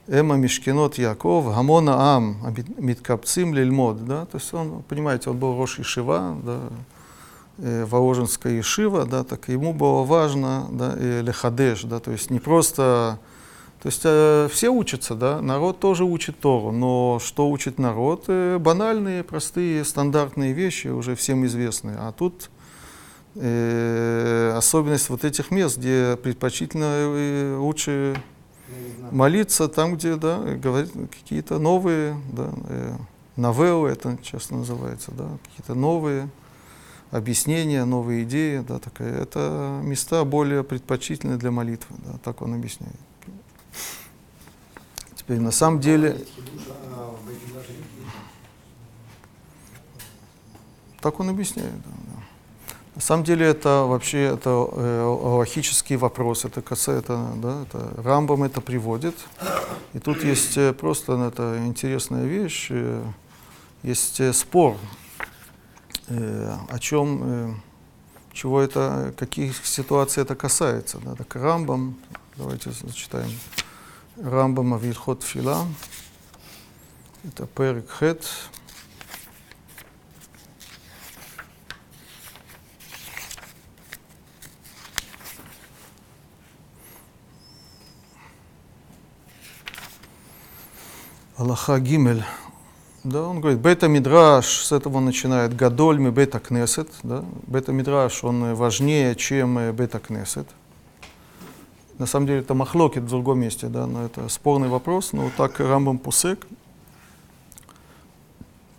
Эма 0.09 0.35
Мишкинот 0.35 0.99
Яков, 0.99 1.47
Гамона 1.47 2.17
Ам, 2.17 2.55
Миткапцим 2.79 3.55
Лильмод, 3.55 4.05
да, 4.05 4.27
то 4.27 4.39
есть 4.39 4.53
он, 4.53 4.83
понимаете, 4.83 5.31
он 5.31 5.39
был 5.39 5.57
Рош 5.57 5.79
Ишива, 5.79 6.37
да, 6.43 6.61
э, 7.59 7.85
Воложенская 7.85 8.59
Ишива, 8.59 9.07
да, 9.07 9.23
так 9.23 9.49
ему 9.49 9.73
было 9.73 10.03
важно, 10.03 10.67
да, 10.73 10.97
Лехадеш, 10.97 11.85
да, 11.85 12.01
то 12.01 12.11
есть 12.11 12.31
не 12.31 12.41
просто, 12.41 13.21
То 13.85 13.89
есть 13.89 14.01
э, 14.05 14.49
все 14.51 14.71
учатся, 14.71 15.15
да, 15.15 15.43
народ 15.43 15.79
тоже 15.79 16.05
учит 16.05 16.41
Тору, 16.41 16.73
но 16.73 17.21
что 17.23 17.51
учит 17.51 17.79
народ? 17.79 18.25
Э, 18.29 18.57
банальные, 18.59 19.23
простые, 19.25 19.85
стандартные 19.85 20.55
вещи, 20.55 20.89
уже 20.89 21.15
всем 21.15 21.45
известные. 21.45 21.99
А 21.99 22.11
тут 22.11 22.49
э, 23.35 24.55
особенность 24.57 25.11
вот 25.11 25.23
этих 25.27 25.51
мест, 25.51 25.77
где 25.77 26.17
предпочтительно 26.17 26.95
э, 26.95 27.57
лучше 27.59 28.17
молиться 29.11 29.69
там, 29.69 29.97
где, 29.97 30.17
да, 30.17 30.39
говорить 30.39 30.93
какие-то 31.21 31.59
новые, 31.59 32.17
да, 32.33 32.55
э, 32.71 32.97
новеллы, 33.37 33.91
это 33.91 34.17
часто 34.23 34.55
называется, 34.55 35.11
да, 35.11 35.29
какие-то 35.45 35.75
новые 35.75 36.31
объяснения, 37.11 37.85
новые 37.85 38.23
идеи, 38.23 38.65
да, 38.67 38.79
такая, 38.79 39.21
это 39.21 39.79
места 39.83 40.25
более 40.25 40.65
предпочтительные 40.65 41.37
для 41.37 41.51
молитвы, 41.51 41.97
да, 42.03 42.19
так 42.25 42.41
он 42.41 42.55
объясняет. 42.55 42.97
Теперь 45.15 45.41
на 45.41 45.53
самом 45.53 45.81
деле, 45.81 46.19
так 51.01 51.19
он 51.21 51.31
объясняет, 51.31 51.77
да, 51.83 51.91
да. 51.91 52.23
На 52.95 53.01
самом 53.01 53.25
деле 53.25 53.47
это 53.47 53.85
вообще 53.89 54.23
это 54.23 54.51
э, 54.51 55.03
логический 55.03 55.97
вопрос, 55.97 56.45
это 56.45 56.63
касается, 56.63 57.27
да, 57.37 57.63
это 57.63 58.03
Рамбам 58.03 58.45
это 58.45 58.61
приводит. 58.61 59.17
И 59.95 59.99
тут 59.99 60.23
есть 60.23 60.57
э, 60.57 60.73
просто 60.73 61.17
ну, 61.17 61.27
это 61.27 61.59
интересная 61.67 62.25
вещь, 62.25 62.69
э, 62.71 63.05
есть 63.83 64.21
э, 64.21 64.33
спор, 64.33 64.77
э, 66.09 66.57
о 66.69 66.79
чем, 66.79 67.21
э, 67.25 67.55
чего 68.33 68.61
это, 68.61 69.13
каких 69.17 69.67
ситуаций 69.67 70.23
это 70.23 70.37
касается. 70.37 70.99
Да, 70.99 71.17
так 71.17 71.35
Рамбам, 71.35 71.97
давайте 72.37 72.71
зачитаем. 72.71 73.31
Рамбам 74.17 74.75
Авильхот 74.75 75.25
Фила, 75.25 75.67
это 77.25 77.47
Перек 77.47 77.91
Хет, 77.99 78.25
Аллаха 91.37 91.81
Гимель. 91.81 92.25
Да, 93.03 93.23
он 93.23 93.41
говорит, 93.41 93.59
бета 93.59 93.89
мидраш, 93.89 94.47
с 94.47 94.71
этого 94.71 95.01
начинает, 95.01 95.57
гадоль 95.57 95.99
ми 95.99 96.11
бета 96.11 96.39
кнесет, 96.39 96.89
да, 97.03 97.25
бета 97.49 97.73
мидраш, 97.73 98.23
он 98.23 98.55
важнее, 98.55 99.17
чем 99.17 99.59
э, 99.59 99.73
бета 99.73 99.99
кнесет. 99.99 100.47
На 101.99 102.07
самом 102.07 102.27
деле 102.27 102.41
это 102.41 102.55
махлокит 102.55 103.05
в 103.05 103.09
другом 103.09 103.41
месте, 103.41 103.69
да, 103.69 103.87
но 103.87 104.05
это 104.05 104.29
спорный 104.29 104.69
вопрос, 104.69 105.13
но 105.13 105.31
так 105.37 105.61
Рамбам 105.61 105.99
Пусек. 105.99 106.47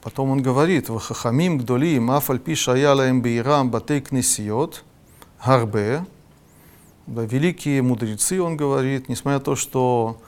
Потом 0.01 0.31
он 0.31 0.41
говорит, 0.41 0.89
«Вахахамим 0.89 1.57
гдолим, 1.57 2.11
афаль 2.11 2.39
пи 2.39 2.55
шаялаем 2.55 3.21
бейрам 3.21 3.71
батей 3.71 4.01
кнесиот, 4.01 4.83
гарбе». 5.43 6.05
Да, 7.07 7.23
великие 7.23 7.81
мудрецы, 7.81 8.41
он 8.41 8.57
говорит, 8.57 9.09
несмотря 9.09 9.39
на 9.39 9.45
то, 9.45 9.55
что 9.55 10.19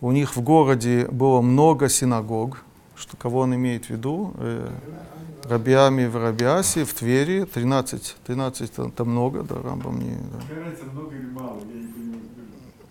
у 0.00 0.12
них 0.12 0.36
в 0.36 0.40
городе 0.40 1.06
было 1.10 1.40
много 1.40 1.88
синагог, 1.88 2.62
что 2.94 3.16
кого 3.16 3.40
он 3.40 3.54
имеет 3.54 3.86
в 3.86 3.90
виду, 3.90 4.34
э, 4.36 4.70
Рабиами 5.46 6.06
в 6.06 6.16
Рабиасе, 6.16 6.84
в 6.84 6.94
Твери, 6.94 7.44
13, 7.44 8.16
13 8.26 8.72
это, 8.78 9.04
много, 9.04 9.42
да, 9.42 9.56
Рамбам 9.62 9.98
не... 9.98 10.10
Да. 10.10 10.62
Разница, 10.64 10.84
много 10.92 11.14
или 11.14 11.26
мало? 11.26 11.58
Я 11.60 11.80
не 11.80 11.86
понимаю. 11.88 12.22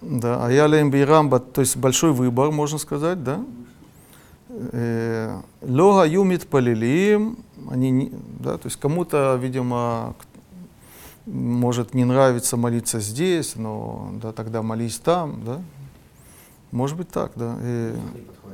Да, 0.01 0.45
а 0.45 0.51
я 0.51 1.05
Рамба, 1.05 1.39
то 1.39 1.61
есть 1.61 1.77
большой 1.77 2.11
выбор, 2.11 2.51
можно 2.51 2.77
сказать, 2.77 3.23
да? 3.23 3.43
Э, 4.49 5.41
Лога 5.61 6.03
юмит 6.03 6.47
полилим, 6.47 7.37
они, 7.69 8.11
да, 8.39 8.57
то 8.57 8.67
есть 8.67 8.79
кому-то, 8.79 9.39
видимо, 9.41 10.15
может 11.25 11.93
не 11.93 12.05
нравится 12.05 12.57
молиться 12.57 12.99
здесь, 12.99 13.55
но 13.55 14.11
да, 14.21 14.31
тогда 14.31 14.61
молись 14.61 14.99
там, 14.99 15.43
да? 15.45 15.61
может 16.73 16.97
быть 16.97 17.09
так, 17.09 17.31
да. 17.35 17.57
И, 17.61 17.95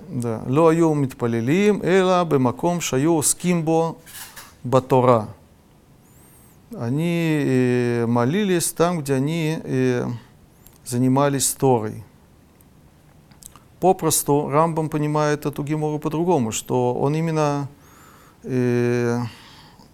да. 0.09 0.43
Ло 0.45 0.67
аю 0.67 0.93
митпалилим, 0.93 1.81
эла 1.81 2.25
бемаком 2.25 2.81
шаю 2.81 3.21
скимбо 3.21 3.95
батора. 4.63 5.29
Они 6.77 7.41
э, 7.43 8.05
молились 8.05 8.73
там, 8.73 8.99
где 8.99 9.15
они 9.15 9.59
э, 9.63 10.05
занимались 10.85 11.51
Торой. 11.53 12.03
Попросту 13.79 14.49
Рамбам 14.49 14.89
понимает 14.89 15.45
эту 15.45 15.63
гемору 15.63 15.97
по-другому, 15.97 16.51
что 16.51 16.93
он 16.93 17.15
именно 17.15 17.69
э, 18.43 19.19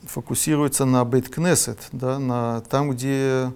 фокусируется 0.08 0.86
на 0.86 1.06
Бейткнесет, 1.06 1.90
да, 1.92 2.18
на 2.18 2.62
там, 2.62 2.90
где 2.90 3.52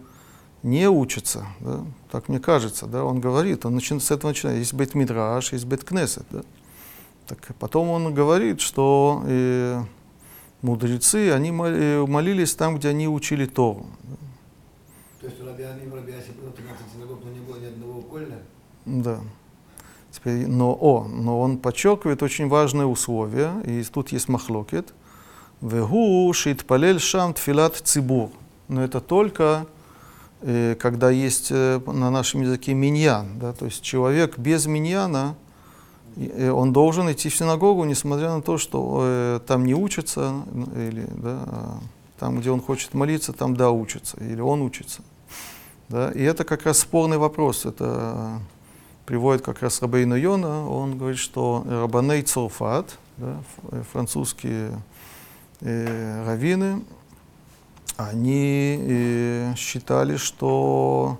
не 0.63 0.89
учатся, 0.89 1.45
да, 1.59 1.85
так 2.11 2.29
мне 2.29 2.39
кажется, 2.39 2.85
да, 2.85 3.03
он 3.03 3.19
говорит, 3.19 3.65
он 3.65 3.75
начинает, 3.75 4.03
с 4.03 4.11
этого 4.11 4.31
начинает, 4.31 4.59
есть 4.59 4.73
бейт-мидраш, 4.73 5.53
есть 5.53 5.65
бейт-кнесет, 5.65 6.25
да. 6.31 6.41
Так 7.27 7.55
потом 7.59 7.89
он 7.89 8.13
говорит, 8.13 8.59
что 8.59 9.23
э, 9.25 9.83
мудрецы, 10.61 11.31
они 11.31 11.49
э, 11.49 12.05
молились 12.07 12.55
там, 12.55 12.77
где 12.77 12.89
они 12.89 13.07
учили 13.07 13.45
Тору. 13.45 13.85
То 15.21 15.27
есть 15.27 15.39
у 15.41 15.45
Рабиани 15.45 15.85
в 15.85 15.93
Рабиасе 15.93 16.31
было 16.41 16.51
13 16.51 16.81
синагог, 16.93 17.19
но 17.23 17.31
не 17.31 17.39
было 17.39 17.57
ни 17.57 17.65
одного 17.65 18.01
кольна? 18.01 18.37
Да. 18.85 19.19
Теперь, 20.11 20.47
но, 20.47 20.75
о, 20.79 21.07
но 21.07 21.39
он 21.39 21.59
подчеркивает 21.59 22.23
очень 22.23 22.47
важное 22.47 22.85
условие, 22.85 23.61
и 23.63 23.83
тут 23.83 24.11
есть 24.11 24.27
махлокет. 24.27 24.93
Вегу 25.61 26.31
шитпалель 26.33 26.99
шам 26.99 27.33
тфилат 27.33 27.75
цибур. 27.75 28.31
Но 28.69 28.83
это 28.83 29.01
только 29.01 29.67
когда 30.41 31.10
есть 31.10 31.47
э, 31.52 31.82
на 31.86 32.10
нашем 32.10 32.41
языке 32.41 32.73
миньян. 32.73 33.39
Да? 33.39 33.54
То 33.54 33.65
есть 33.65 33.82
человек 33.82 34.38
без 34.38 34.65
миньяна, 34.67 35.36
э, 36.15 36.49
он 36.49 36.71
должен 36.71 37.12
идти 37.12 37.30
в 37.30 37.36
синагогу, 37.36 37.84
несмотря 37.84 38.34
на 38.34 38.41
то, 38.41 38.58
что 38.58 39.02
э, 39.04 39.39
там 39.45 39.65
не 39.65 39.73
учатся, 39.73 40.21
н- 40.21 40.89
или 40.89 41.08
да, 41.10 41.39
а 41.45 41.80
там, 42.19 42.39
где 42.39 42.52
он 42.52 42.62
хочет 42.62 42.93
молиться, 42.93 43.34
там 43.34 43.56
да 43.56 43.71
учатся, 43.71 44.17
или 44.17 44.41
он 44.41 44.62
учится. 44.62 45.02
Да? 45.89 46.12
И 46.12 46.21
это 46.21 46.43
как 46.43 46.65
раз 46.65 46.80
спорный 46.80 47.17
вопрос. 47.17 47.65
Это 47.65 48.39
приводит 49.06 49.41
как 49.41 49.62
раз 49.62 49.82
Рабейну 49.82 50.15
Йона, 50.15 50.69
он 50.69 50.97
говорит, 50.97 51.19
что 51.19 51.65
Рабаней 51.67 52.21
Цурфат, 52.21 52.97
да, 53.17 53.38
э, 53.71 53.84
французские 53.91 54.82
э, 55.62 56.23
раввины, 56.25 56.82
они 57.97 58.80
э, 58.82 59.54
считали, 59.58 60.17
что 60.17 61.17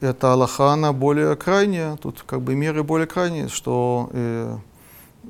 эта 0.00 0.32
Аллаха, 0.32 0.72
она 0.72 0.92
более 0.92 1.36
крайняя, 1.36 1.96
тут 1.96 2.22
как 2.26 2.42
бы 2.42 2.54
меры 2.54 2.82
более 2.82 3.06
крайние, 3.06 3.48
что 3.48 4.10
э, 4.12 4.56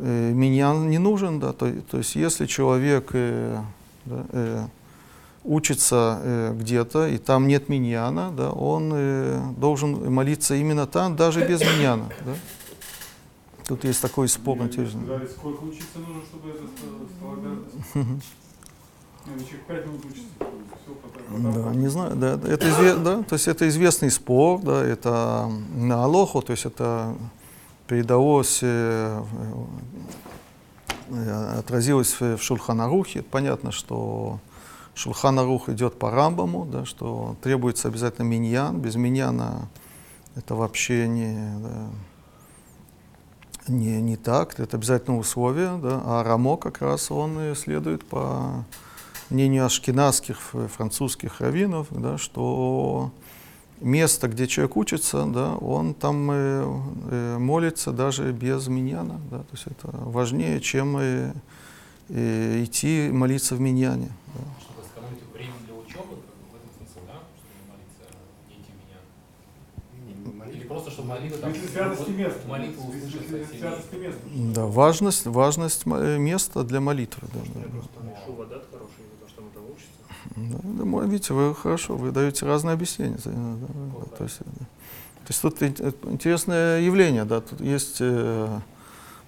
э, 0.01 0.33
миньян 0.33 0.89
не 0.91 0.99
нужен, 0.99 1.39
да, 1.41 1.53
то, 1.53 1.71
то 1.91 1.99
есть 1.99 2.17
если 2.17 2.47
человек 2.47 3.11
э, 3.13 3.61
да, 4.05 4.27
э, 4.33 4.67
учится 5.45 6.19
э, 6.23 6.55
где-то, 6.59 7.07
и 7.07 7.19
там 7.19 7.47
нет 7.47 7.69
миньяна, 7.69 8.33
да, 8.33 8.51
он 8.51 8.91
э, 8.95 9.41
должен 9.57 10.13
молиться 10.13 10.55
именно 10.55 10.87
там, 10.87 11.17
даже 11.17 11.47
без 11.47 11.61
миньяна. 11.61 12.07
Да. 12.25 12.35
Тут 13.67 13.85
есть 13.85 14.01
такой 14.03 14.29
спор 14.29 14.59
сколько 15.39 15.63
учиться 15.63 15.99
нужно, 15.99 16.23
чтобы 16.23 16.51
это 16.51 16.65
ста- 16.65 17.07
стало 17.17 18.19
Да, 21.31 21.75
не 21.75 21.89
знаю, 21.89 22.17
да, 22.17 22.35
это, 22.35 22.97
да, 22.99 23.23
то 23.23 23.35
есть 23.35 23.49
это 23.49 23.69
известный 23.69 24.11
спор, 24.11 24.61
да, 24.61 24.85
это 24.85 25.51
на 25.75 26.05
Алоху, 26.05 26.43
то 26.43 26.53
есть 26.53 26.67
это 26.67 27.15
передалось, 27.87 28.61
э, 28.63 29.23
э, 31.09 31.59
отразилось 31.59 32.13
в, 32.21 32.37
в 32.37 32.43
Шульханарухе. 32.43 33.23
Понятно, 33.23 33.73
что 33.73 34.39
Шульханарух 34.95 35.69
идет 35.69 35.99
по 35.99 36.11
Рамбаму, 36.11 36.67
да, 36.67 36.85
что 36.85 37.37
требуется 37.43 37.89
обязательно 37.89 38.27
миньян, 38.27 38.79
без 38.79 38.95
миньяна 38.95 39.69
это 40.37 40.55
вообще 40.55 41.09
не, 41.09 41.35
да, 41.59 41.91
не, 43.69 44.01
не 44.01 44.17
так, 44.17 44.59
это 44.61 44.77
обязательно 44.77 45.19
условие, 45.19 45.79
да, 45.83 46.01
а 46.05 46.23
Рамо 46.23 46.57
как 46.57 46.81
раз 46.81 47.11
он 47.11 47.55
следует 47.57 48.05
по 48.05 48.65
мнению 49.35 49.67
ашкенадских 49.67 50.39
французских 50.75 51.41
раввинов, 51.41 51.89
да, 51.91 52.17
что 52.19 53.11
место, 53.81 54.29
где 54.29 54.47
человек 54.47 54.77
учится, 54.77 55.27
да, 55.27 55.55
он 55.57 55.95
там 55.95 56.31
э, 56.31 56.65
э, 57.11 57.39
молится 57.39 57.93
даже 57.93 58.33
без 58.33 58.69
миньяна, 58.69 59.21
да, 59.31 59.39
то 59.39 59.53
есть 59.53 59.67
это 59.67 59.89
важнее, 59.93 60.61
чем 60.61 60.97
э, 60.99 61.33
э, 62.09 62.65
идти 62.65 63.11
молиться 63.13 63.57
в 63.57 63.61
миньяне. 63.61 64.11
да. 64.35 64.41
Молитва. 70.45 70.69
просто, 70.69 70.91
чтобы 70.91 71.09
молитва 71.09 71.39
там... 71.39 71.55
святости 71.55 72.11
места. 72.11 72.41
Смысле 72.45 72.71
услышать 72.79 73.59
святости 73.59 73.95
места. 73.95 74.21
Да, 74.55 74.67
важность, 74.67 75.27
важность 75.27 75.83
э, 75.87 76.19
места 76.19 76.65
для 76.65 76.81
молитвы. 76.81 77.29
Да, 77.33 77.41
да, 77.41 77.59
Мне 77.59 77.65
да. 77.65 77.71
просто 77.71 77.91
там 77.95 78.13
Ишува, 78.13 78.47
да, 78.47 78.63
хороший, 78.71 79.05
потому 79.11 79.29
что 79.29 79.37
там 79.37 79.47
это 79.53 79.61
учится. 79.61 80.01
Да, 80.37 80.59
да, 80.63 81.07
видите, 81.07 81.33
вы 81.33 81.55
хорошо, 81.55 81.97
вы 81.97 82.11
даете 82.11 82.45
разные 82.47 82.75
объяснения. 82.75 83.19
Да, 83.25 83.31
да, 83.31 83.67
да, 84.01 84.17
то, 84.17 84.25
есть, 84.25 84.41
э, 84.41 84.45
то 84.45 85.29
есть 85.29 85.43
тут 85.43 85.63
э, 85.63 85.93
интересное 86.11 86.81
явление, 86.81 87.25
да, 87.25 87.41
тут 87.41 87.61
есть 87.61 87.99
э, 88.01 88.59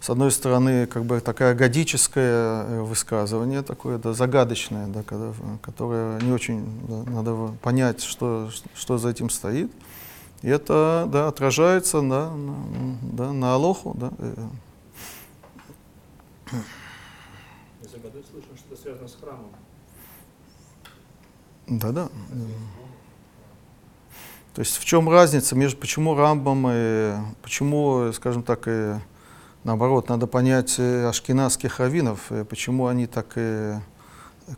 с 0.00 0.10
одной 0.10 0.32
стороны 0.32 0.86
как 0.86 1.04
бы 1.04 1.20
такое 1.20 1.54
годическое 1.54 2.64
э, 2.64 2.82
высказывание, 2.82 3.62
такое 3.62 3.98
да, 3.98 4.12
загадочное, 4.12 4.88
да, 4.88 5.02
когда, 5.04 5.32
которое 5.62 6.20
не 6.20 6.32
очень 6.32 6.64
да, 6.88 7.10
надо 7.10 7.54
понять, 7.62 8.02
что, 8.02 8.50
что 8.74 8.98
за 8.98 9.10
этим 9.10 9.30
стоит. 9.30 9.70
И 10.42 10.48
это 10.48 11.08
да, 11.10 11.28
отражается 11.28 12.00
да, 12.02 12.30
на, 12.30 12.34
м, 12.34 12.98
да, 13.02 13.32
на 13.32 13.54
Алоху. 13.54 13.94
Да, 13.96 14.10
э, 14.18 14.34
Я 16.52 17.88
за 17.88 17.98
годы 17.98 18.22
слышно, 18.30 18.56
что 18.56 18.72
это 18.74 18.82
связано 18.82 19.08
с 19.08 19.16
храмом. 19.20 19.50
Да, 21.66 21.90
да. 21.92 22.08
То 24.54 24.60
есть 24.60 24.78
в 24.78 24.84
чем 24.84 25.08
разница 25.10 25.54
между 25.54 25.78
почему 25.78 26.14
Рамбам 26.14 26.66
и 26.70 27.14
почему, 27.42 28.12
скажем 28.12 28.42
так, 28.42 28.62
и 28.66 28.94
наоборот, 29.64 30.08
надо 30.08 30.26
понять 30.26 30.76
э, 30.78 31.06
ашкенадских 31.06 31.78
раввинов, 31.78 32.30
э, 32.30 32.44
почему 32.44 32.86
они 32.86 33.06
так 33.06 33.26
э, 33.34 33.80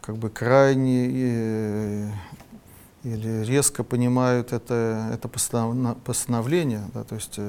как 0.00 0.16
бы 0.18 0.30
крайне 0.30 1.08
э, 1.10 2.10
или 3.02 3.44
резко 3.44 3.82
понимают 3.82 4.52
это, 4.52 5.08
это 5.12 5.26
постанов- 5.28 5.96
постановление. 6.04 6.82
Да, 6.94 7.02
то 7.02 7.14
есть 7.16 7.40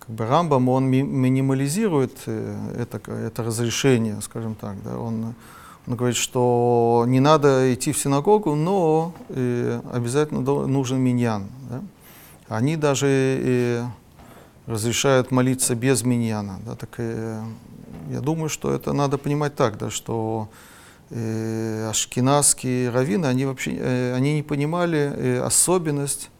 как 0.00 0.10
бы 0.10 0.26
Рамбам, 0.26 0.68
он 0.68 0.84
ми- 0.84 1.02
минимализирует 1.02 2.26
это, 2.26 3.00
это 3.10 3.42
разрешение, 3.42 4.20
скажем 4.20 4.54
так. 4.54 4.82
Да, 4.82 4.98
он, 4.98 5.34
он 5.86 5.96
говорит, 5.96 6.16
что 6.16 7.04
не 7.08 7.20
надо 7.20 7.72
идти 7.74 7.92
в 7.92 7.98
синагогу, 7.98 8.54
но 8.54 9.12
э, 9.28 9.80
обязательно 9.92 10.40
нужен 10.40 10.98
миньян. 10.98 11.46
Да? 11.68 11.82
Они 12.48 12.76
даже 12.76 13.06
э, 13.08 13.84
разрешают 14.66 15.30
молиться 15.30 15.74
без 15.74 16.02
миньяна. 16.02 16.60
Да? 16.64 16.76
Так, 16.76 16.90
э, 16.98 17.42
я 18.10 18.20
думаю, 18.20 18.48
что 18.48 18.72
это 18.72 18.92
надо 18.92 19.18
понимать 19.18 19.54
так, 19.54 19.78
да, 19.78 19.90
что 19.90 20.48
э, 21.10 21.88
ашкеназские 21.88 22.90
раввины, 22.90 23.26
они 23.26 23.46
вообще 23.46 23.76
э, 23.76 24.14
они 24.14 24.34
не 24.34 24.42
понимали 24.42 24.98
э, 24.98 25.42
особенность 25.42 26.30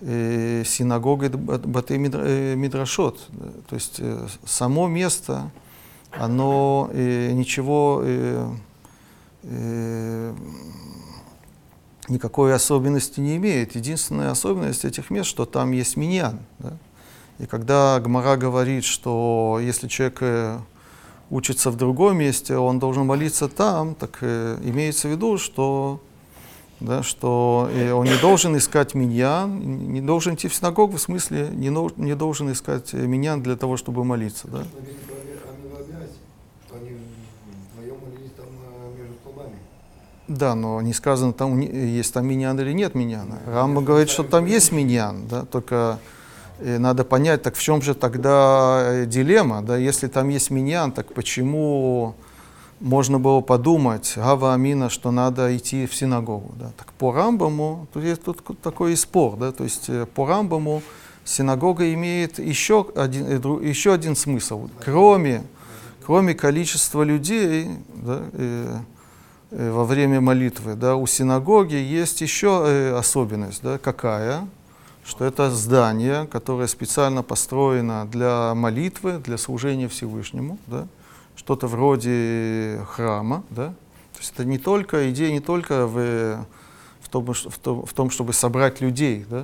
э, 0.00 0.62
синагоги 0.66 1.28
Батей 1.28 1.98
Мидрашот. 1.98 3.20
Да? 3.28 3.46
То 3.68 3.74
есть 3.74 3.96
э, 3.98 4.26
само 4.44 4.88
место, 4.88 5.50
оно 6.12 6.90
э, 6.92 7.32
ничего, 7.32 8.00
э, 8.02 8.48
э, 9.42 10.34
никакой 12.08 12.54
особенности 12.54 13.20
не 13.20 13.36
имеет. 13.36 13.74
Единственная 13.74 14.30
особенность 14.30 14.84
этих 14.84 15.10
мест, 15.10 15.28
что 15.28 15.46
там 15.46 15.72
есть 15.72 15.96
миньян. 15.96 16.40
Да? 16.58 16.76
И 17.38 17.46
когда 17.46 17.98
Гмара 18.00 18.36
говорит, 18.36 18.84
что 18.84 19.58
если 19.62 19.88
человек 19.88 20.18
э, 20.20 20.58
учится 21.30 21.70
в 21.70 21.76
другом 21.76 22.18
месте, 22.18 22.56
он 22.56 22.78
должен 22.78 23.06
молиться 23.06 23.48
там, 23.48 23.94
так 23.94 24.18
э, 24.20 24.58
имеется 24.62 25.08
в 25.08 25.12
виду, 25.12 25.38
что, 25.38 26.02
да, 26.80 27.02
что 27.02 27.70
э, 27.72 27.92
он 27.92 28.04
не 28.04 28.18
должен 28.20 28.56
искать 28.58 28.94
миньян, 28.94 29.58
не 29.92 30.00
должен 30.00 30.34
идти 30.34 30.48
в 30.48 30.54
синагогу, 30.54 30.96
в 30.96 31.00
смысле 31.00 31.48
не, 31.52 31.70
не 32.02 32.14
должен 32.14 32.52
искать 32.52 32.92
э, 32.92 33.06
миньян 33.06 33.42
для 33.42 33.56
того, 33.56 33.76
чтобы 33.76 34.04
молиться. 34.04 34.48
Да? 34.48 34.58
Написано 34.58 34.98
про 35.06 35.50
Амилабиасе, 35.52 36.12
что 36.66 36.76
они 36.76 36.90
вдвоем 37.72 37.96
молились 38.04 38.32
там 38.36 38.46
э, 38.46 38.98
между 38.98 39.14
столбами. 39.14 39.56
Да, 40.30 40.54
но 40.54 40.80
не 40.80 40.92
сказано, 40.92 41.32
там 41.32 41.58
есть 41.58 42.14
там 42.14 42.24
миньян 42.24 42.58
или 42.60 42.70
нет 42.70 42.94
миньяна. 42.94 43.40
Рамба 43.46 43.80
говорит, 43.80 44.10
что 44.10 44.22
там 44.22 44.46
есть 44.46 44.70
миньян, 44.70 45.26
да, 45.26 45.44
только 45.44 45.98
э, 46.60 46.78
надо 46.78 47.02
понять, 47.02 47.42
так 47.42 47.56
в 47.56 47.60
чем 47.60 47.82
же 47.82 47.94
тогда 47.94 48.80
э, 48.80 49.06
дилемма, 49.06 49.60
да, 49.60 49.76
если 49.76 50.06
там 50.06 50.28
есть 50.28 50.52
миньян, 50.52 50.92
так 50.92 51.12
почему 51.14 52.14
можно 52.78 53.18
было 53.18 53.40
подумать, 53.40 54.12
Гава 54.14 54.54
Амина, 54.54 54.88
что 54.88 55.10
надо 55.10 55.56
идти 55.56 55.86
в 55.86 55.96
синагогу, 55.96 56.54
да, 56.60 56.70
так 56.78 56.92
по 56.92 57.10
Рамбаму, 57.10 57.88
тут 57.92 58.04
есть 58.04 58.22
тут 58.22 58.40
такой 58.62 58.96
спор, 58.96 59.36
да, 59.36 59.50
то 59.50 59.64
есть 59.64 59.86
э, 59.88 60.06
по 60.06 60.28
Рамбаму 60.28 60.84
синагога 61.24 61.92
имеет 61.92 62.38
еще 62.38 62.86
один, 62.94 63.26
еще 63.62 63.92
один 63.92 64.14
смысл, 64.14 64.68
кроме, 64.84 65.42
кроме 66.06 66.34
количества 66.34 67.02
людей, 67.02 67.68
да, 67.96 68.22
во 69.50 69.84
время 69.84 70.20
молитвы. 70.20 70.74
Да, 70.74 70.96
у 70.96 71.06
синагоги 71.06 71.74
есть 71.74 72.20
еще 72.20 72.64
э, 72.66 72.96
особенность, 72.96 73.62
да, 73.62 73.78
какая, 73.78 74.46
что 75.04 75.24
это 75.24 75.50
здание, 75.50 76.26
которое 76.26 76.68
специально 76.68 77.22
построено 77.22 78.06
для 78.06 78.54
молитвы, 78.54 79.18
для 79.18 79.38
служения 79.38 79.88
Всевышнему, 79.88 80.58
да, 80.66 80.86
что-то 81.36 81.66
вроде 81.66 82.84
храма. 82.90 83.42
Да. 83.50 83.68
То 84.12 84.18
есть 84.20 84.32
это 84.34 84.44
не 84.44 84.58
только, 84.58 85.10
идея 85.10 85.32
не 85.32 85.40
только 85.40 85.86
в, 85.86 86.46
в, 87.00 87.08
том, 87.08 87.32
в, 87.32 87.58
том, 87.58 87.86
в 87.86 87.92
том, 87.92 88.10
чтобы 88.10 88.32
собрать 88.32 88.80
людей. 88.80 89.24
Да. 89.28 89.42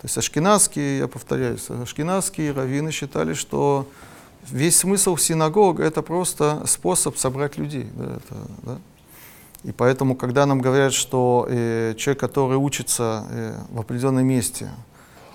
То 0.00 0.04
есть 0.04 0.16
ашкенадские, 0.16 0.98
я 0.98 1.08
повторяюсь, 1.08 1.68
ашкенадские 1.68 2.52
раввины 2.52 2.90
считали, 2.92 3.34
что 3.34 3.86
весь 4.48 4.78
смысл 4.78 5.16
синагог 5.16 5.80
это 5.80 6.02
просто 6.02 6.62
способ 6.66 7.16
собрать 7.18 7.58
людей. 7.58 7.88
Да, 7.94 8.04
это, 8.04 8.34
да. 8.62 8.78
И 9.64 9.72
поэтому, 9.72 10.14
когда 10.14 10.46
нам 10.46 10.60
говорят, 10.60 10.92
что 10.92 11.46
э, 11.48 11.94
человек, 11.96 12.20
который 12.20 12.56
учится 12.56 13.26
э, 13.28 13.58
в 13.70 13.80
определенном 13.80 14.26
месте, 14.26 14.70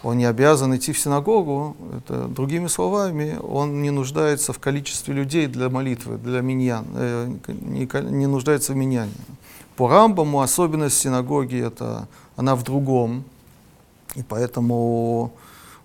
он 0.03 0.17
не 0.17 0.25
обязан 0.25 0.75
идти 0.75 0.91
в 0.91 0.99
синагогу, 0.99 1.75
это, 1.97 2.27
другими 2.27 2.67
словами, 2.67 3.37
он 3.41 3.81
не 3.81 3.89
нуждается 3.89 4.51
в 4.51 4.59
количестве 4.59 5.13
людей 5.13 5.47
для 5.47 5.69
молитвы, 5.69 6.17
для 6.17 6.41
миньян, 6.41 6.85
э, 6.95 7.33
не, 7.47 8.11
не 8.11 8.27
нуждается 8.27 8.73
в 8.73 8.75
миньяне. 8.75 9.13
По 9.75 9.89
Рамбаму 9.89 10.41
особенность 10.41 10.97
синагоги 10.97 11.65
это 11.65 12.07
она 12.35 12.55
в 12.55 12.63
другом, 12.63 13.23
и 14.15 14.23
поэтому 14.23 15.33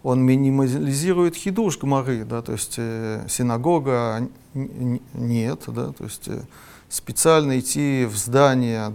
он 0.03 0.23
минимализирует 0.23 1.37
хидуш 1.37 1.79
гмары, 1.79 2.25
да, 2.25 2.43
то 2.43 2.53
есть 2.53 2.75
э, 2.77 3.25
синагога 3.29 4.29
нет, 4.55 5.63
да, 5.67 5.93
то 5.93 6.05
есть 6.05 6.29
э, 6.29 6.41
специально 6.89 7.59
идти 7.59 8.07
в 8.07 8.17
здание, 8.17 8.95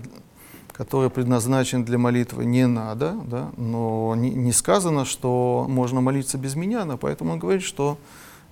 которое 0.72 1.10
предназначено 1.10 1.86
для 1.86 1.98
молитвы, 1.98 2.46
не 2.46 2.68
надо, 2.68 3.16
да, 3.26 3.52
но 3.58 4.16
не, 4.16 4.32
не 4.32 4.52
сказано, 4.52 5.06
что 5.06 5.66
можно 5.70 6.02
молиться 6.02 6.38
без 6.38 6.56
миньяна, 6.56 6.98
поэтому 6.98 7.34
он 7.34 7.40
говорит, 7.40 7.64
что 7.64 7.98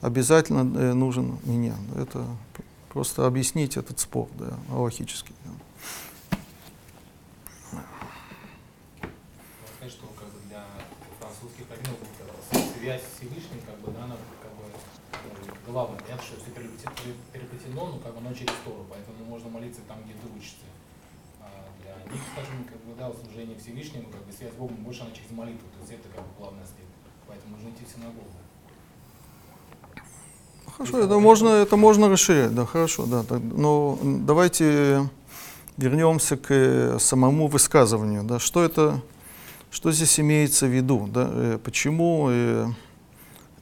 обязательно 0.01 0.60
э, 0.77 0.93
нужен 0.93 1.38
миньян. 1.43 1.80
Это 1.97 2.23
просто 2.89 3.25
объяснить 3.25 3.77
этот 3.77 3.99
спор, 3.99 4.27
да, 4.38 4.54
логический. 4.69 5.34
да. 5.45 5.51
Сказать, 13.21 13.40
главное, 15.72 16.00
понятно, 16.00 16.24
что 16.24 16.36
переплете- 16.52 17.16
переплетено, 17.32 17.88
но 17.88 17.98
как 18.00 18.14
бы 18.14 18.20
оно 18.20 18.34
через 18.34 18.54
Тору, 18.64 18.86
поэтому 18.90 19.26
можно 19.26 19.50
молиться 19.50 19.82
там, 19.88 20.04
где 20.04 20.14
ты 20.14 20.28
учишься. 20.38 20.68
А 21.40 21.48
для 21.82 22.14
них, 22.14 22.22
скажем, 22.34 22.64
как 22.66 22.78
бы, 22.84 22.94
да, 23.00 23.12
служение 23.12 23.58
Всевышнему, 23.58 24.10
как 24.12 24.24
бы 24.26 24.32
связь 24.32 24.52
с 24.52 24.56
Богом 24.56 24.76
больше 24.78 25.02
она 25.02 25.12
через 25.12 25.32
молитву, 25.32 25.68
то 25.74 25.80
есть 25.82 25.94
это 25.94 26.08
как 26.14 26.24
бы 26.24 26.32
главный 26.38 26.64
аспект. 26.64 26.92
Поэтому 27.28 27.56
нужно 27.56 27.70
идти 27.70 27.86
в 27.86 27.90
синагогу. 27.90 28.28
Хорошо, 30.78 31.00
это 31.00 31.20
можно, 31.20 31.50
это 31.50 31.76
можно 31.76 32.10
расширять, 32.10 32.56
да, 32.56 32.66
хорошо, 32.66 33.06
да. 33.06 33.24
так, 33.24 33.42
но 33.42 33.98
давайте 34.02 35.10
вернемся 35.78 36.38
к 36.38 36.48
э, 36.50 36.98
самому 37.00 37.48
высказыванию, 37.48 38.24
да, 38.24 38.40
что 38.40 38.64
это, 38.64 39.02
что 39.70 39.92
здесь 39.92 40.20
имеется 40.20 40.66
в 40.66 40.70
виду, 40.70 41.08
да, 41.08 41.30
э, 41.32 41.60
почему 41.64 42.28
э, 42.30 42.68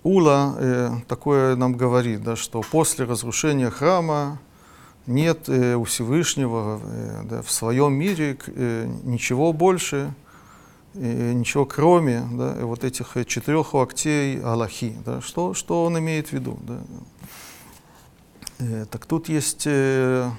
Ула 0.04 0.56
э, 0.58 0.92
такое 1.08 1.56
нам 1.56 1.74
говорит, 1.74 2.24
да, 2.24 2.36
что 2.36 2.62
после 2.62 3.06
разрушения 3.06 3.70
храма 3.70 4.40
нет 5.08 5.50
э, 5.50 5.76
у 5.76 5.84
Всевышнего 5.84 6.80
э, 6.84 7.22
да, 7.26 7.42
в 7.42 7.52
своем 7.52 7.94
мире 7.94 8.38
э, 8.48 8.88
ничего 9.04 9.52
больше, 9.52 10.14
э, 10.94 11.34
ничего 11.34 11.66
кроме 11.66 12.22
да, 12.32 12.56
вот 12.62 12.84
этих 12.84 13.18
э, 13.18 13.26
четырех 13.26 13.74
локтей 13.74 14.42
Аллахи. 14.42 14.96
Да, 15.06 15.22
что, 15.22 15.54
что 15.54 15.84
он 15.84 16.00
имеет 16.00 16.30
в 16.30 16.34
виду? 16.34 16.58
Да? 16.62 16.80
Э, 18.60 18.86
так 18.90 19.06
тут 19.06 19.30
есть 19.30 19.64
э, 19.66 20.30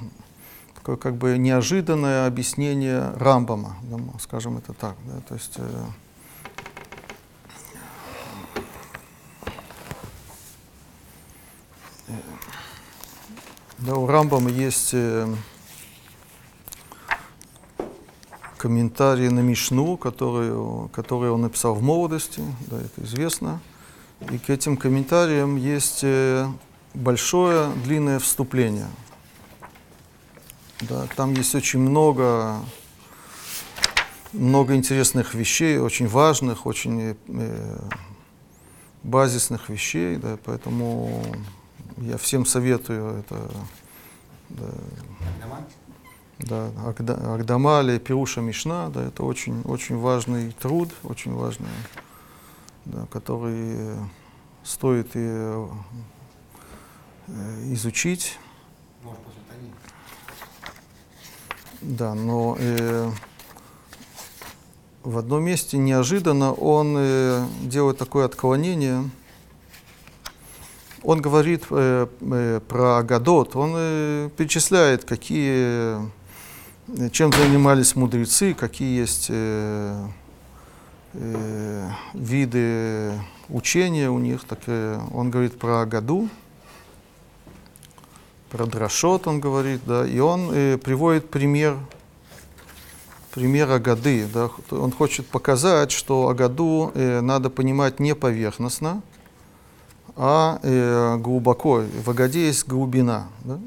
такое 0.75 0.97
как 0.97 1.17
бы 1.17 1.37
неожиданное 1.37 2.27
объяснение 2.27 3.13
Рамбама, 3.17 3.77
да, 3.83 3.99
скажем 4.21 4.59
это 4.59 4.73
так. 4.73 4.97
Да, 5.05 5.21
то 5.29 5.35
есть, 5.35 5.55
э, 5.57 5.85
Да, 13.81 13.95
у 13.95 14.07
Рамбама 14.07 14.51
есть 14.51 14.91
э, 14.93 15.27
комментарий 18.59 19.31
на 19.31 19.41
Мишну, 19.41 19.97
который, 19.97 20.89
который 20.91 21.31
он 21.31 21.41
написал 21.41 21.75
в 21.75 21.83
молодости, 21.83 22.43
да, 22.67 22.79
это 22.79 23.03
известно. 23.07 23.59
И 24.31 24.37
к 24.37 24.51
этим 24.51 24.77
комментариям 24.77 25.57
есть 25.57 26.01
э, 26.03 26.47
большое 26.93 27.73
длинное 27.85 28.19
вступление. 28.19 28.89
Да, 30.83 31.07
там 31.17 31.33
есть 31.33 31.55
очень 31.55 31.81
много, 31.81 32.57
много 34.35 34.77
интересных 34.77 35.33
вещей, 35.33 35.79
очень 35.79 36.07
важных, 36.07 36.67
очень 36.67 37.17
э, 37.29 37.79
базисных 39.05 39.71
вещей, 39.71 40.17
да, 40.17 40.37
поэтому 40.45 41.25
я 42.01 42.17
всем 42.17 42.47
советую 42.47 43.21
это 43.21 43.51
да, 44.49 44.67
да, 46.39 46.71
Агда- 46.87 47.35
Агдама 47.35 47.81
или 47.83 47.99
Пируша 47.99 48.41
Мишна, 48.41 48.89
да, 48.89 49.05
это 49.05 49.23
очень, 49.23 49.63
очень 49.63 49.99
важный 49.99 50.53
труд, 50.53 50.91
очень 51.05 51.35
важный, 51.35 51.69
да, 52.85 53.07
который 53.11 53.97
стоит 54.65 55.11
и, 55.15 55.21
э, 55.21 55.69
изучить. 57.73 58.39
Может, 59.03 59.21
после 59.21 59.41
Тани? 59.49 59.71
Да, 61.83 62.15
но 62.15 62.57
э, 62.59 63.11
в 65.03 65.19
одном 65.19 65.45
месте 65.45 65.77
неожиданно 65.79 66.53
он 66.53 66.95
э, 66.99 67.47
делает 67.63 67.99
такое 67.99 68.25
отклонение. 68.27 69.11
Он 71.03 71.21
говорит 71.23 71.65
э, 71.71 72.07
э, 72.21 72.61
про 72.69 73.03
Гадот, 73.03 73.57
он 73.57 73.73
э, 73.75 74.31
перечисляет, 74.37 75.05
какие, 75.05 75.97
э, 76.89 77.11
чем 77.11 77.33
занимались 77.33 77.97
мудрецы, 77.97 78.53
какие 78.53 79.01
есть 79.01 79.29
э, 79.31 80.07
э, 81.15 81.89
виды 82.13 83.13
учения 83.49 84.11
у 84.11 84.19
них. 84.19 84.45
Так, 84.45 84.59
э, 84.67 85.01
он 85.13 85.31
говорит 85.31 85.59
про 85.59 85.81
Агаду, 85.81 86.29
про 88.51 88.67
Драшот 88.67 89.27
он 89.27 89.41
говорит, 89.41 89.81
да, 89.87 90.07
и 90.07 90.19
он 90.19 90.51
э, 90.53 90.77
приводит 90.77 91.31
пример, 91.31 91.79
пример 93.33 93.71
Агады. 93.71 94.27
Да. 94.33 94.51
Он 94.71 94.93
хочет 94.93 95.27
показать, 95.27 95.93
что 95.93 96.29
Агаду 96.29 96.93
э, 96.95 97.21
надо 97.21 97.49
понимать 97.49 98.01
не 98.01 98.15
поверхностно, 98.15 99.03
а 100.23 100.61
э, 100.63 101.17
глубоко. 101.17 101.83
В 102.05 102.11
Агаде 102.11 102.45
есть 102.45 102.69
глубина. 102.69 103.29
Да. 103.43 103.59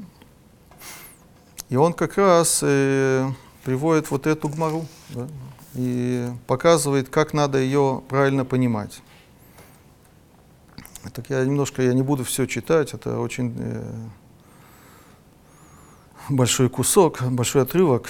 И 1.68 1.74
он 1.74 1.92
как 1.92 2.16
раз 2.16 2.60
э, 2.62 3.28
приводит 3.64 4.08
вот 4.12 4.28
эту 4.28 4.48
гмару 4.48 4.86
да, 5.08 5.26
и 5.74 6.28
показывает, 6.46 7.08
как 7.08 7.34
надо 7.34 7.58
ее 7.58 8.04
правильно 8.08 8.44
понимать. 8.44 9.02
Так 11.12 11.28
я 11.28 11.44
немножко, 11.44 11.82
я 11.82 11.92
не 11.92 12.02
буду 12.02 12.22
все 12.22 12.46
читать, 12.46 12.94
это 12.94 13.18
очень 13.18 13.52
э, 13.58 13.82
большой 16.28 16.68
кусок, 16.68 17.20
большой 17.32 17.62
отрывок. 17.62 18.06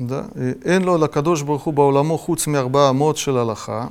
Да. 0.00 0.24
אין 0.64 0.82
לו 0.82 0.98
לקדוש 0.98 1.42
ברוך 1.42 1.62
הוא 1.62 1.74
בעולמו 1.74 2.18
חוץ 2.18 2.46
מארבע 2.46 2.90
אמות 2.90 3.16
של 3.16 3.38
הלכה. 3.38 3.86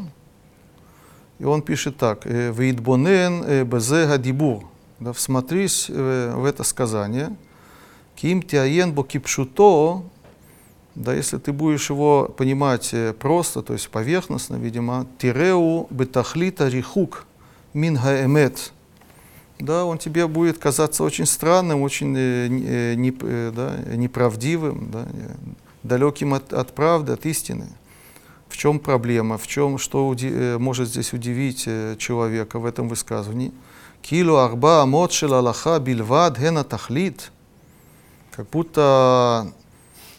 И 1.39 1.45
он 1.45 1.61
пишет 1.61 1.97
так, 1.97 2.25
э, 2.25 2.51
«Веидбонен 2.51 3.43
э, 3.43 3.63
безе 3.63 4.05
гадибур». 4.07 4.63
Да, 4.99 5.11
всмотрись 5.13 5.87
э, 5.89 6.33
в 6.35 6.45
это 6.45 6.63
сказание. 6.63 7.35
«Ким 8.15 8.41
тиаен 8.41 8.93
бо 8.93 9.03
кипшуто 9.03 10.03
да, 10.95 11.13
если 11.13 11.37
ты 11.39 11.51
будешь 11.51 11.89
его 11.89 12.31
понимать 12.37 12.93
э, 12.93 13.13
просто, 13.13 13.63
то 13.63 13.73
есть 13.73 13.89
поверхностно, 13.89 14.55
видимо, 14.55 15.07
тиреу 15.17 15.87
бетахлита 15.89 16.67
рихук 16.67 17.25
мин 17.73 17.95
гаэмет, 17.95 18.73
да, 19.59 19.85
он 19.85 19.97
тебе 19.97 20.27
будет 20.27 20.59
казаться 20.59 21.03
очень 21.03 21.25
странным, 21.25 21.81
очень 21.81 22.15
э, 22.15 22.47
не- 22.47 22.65
э, 22.65 22.93
не- 22.93 23.17
э, 23.21 23.51
да, 23.55 23.95
неправдивым, 23.95 24.91
да, 24.91 25.07
э, 25.11 25.31
далеким 25.82 26.34
от, 26.34 26.52
от 26.52 26.74
правды, 26.74 27.12
от 27.12 27.26
истины. 27.26 27.66
В 28.48 28.56
чем 28.56 28.78
проблема, 28.78 29.36
в 29.36 29.46
чем, 29.46 29.78
что 29.78 30.08
уди- 30.08 30.32
э, 30.32 30.58
может 30.58 30.88
здесь 30.88 31.12
удивить 31.12 31.64
э, 31.66 31.96
человека 31.98 32.58
в 32.58 32.66
этом 32.66 32.88
высказывании? 32.88 33.52
Килу 34.00 34.36
арба 34.36 34.82
амот 34.82 35.12
шел 35.12 35.34
Аллаха 35.34 35.78
бильвад 35.78 36.38
гена 36.38 36.64
тахлит. 36.64 37.30
Как 38.30 38.48
будто 38.50 39.52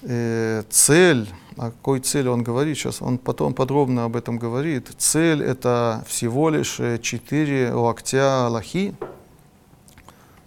э, 0.03 0.63
цель, 0.69 1.27
о 1.57 1.71
какой 1.71 1.99
цели 2.01 2.27
он 2.27 2.43
говорит 2.43 2.77
сейчас, 2.77 3.01
он 3.01 3.17
потом 3.17 3.53
подробно 3.53 4.03
об 4.03 4.15
этом 4.15 4.37
говорит. 4.37 4.89
Цель 4.97 5.41
это 5.41 6.03
всего 6.07 6.49
лишь 6.49 6.79
э, 6.79 6.99
четыре 6.99 7.73
локтя 7.73 8.45
Аллахи. 8.45 8.95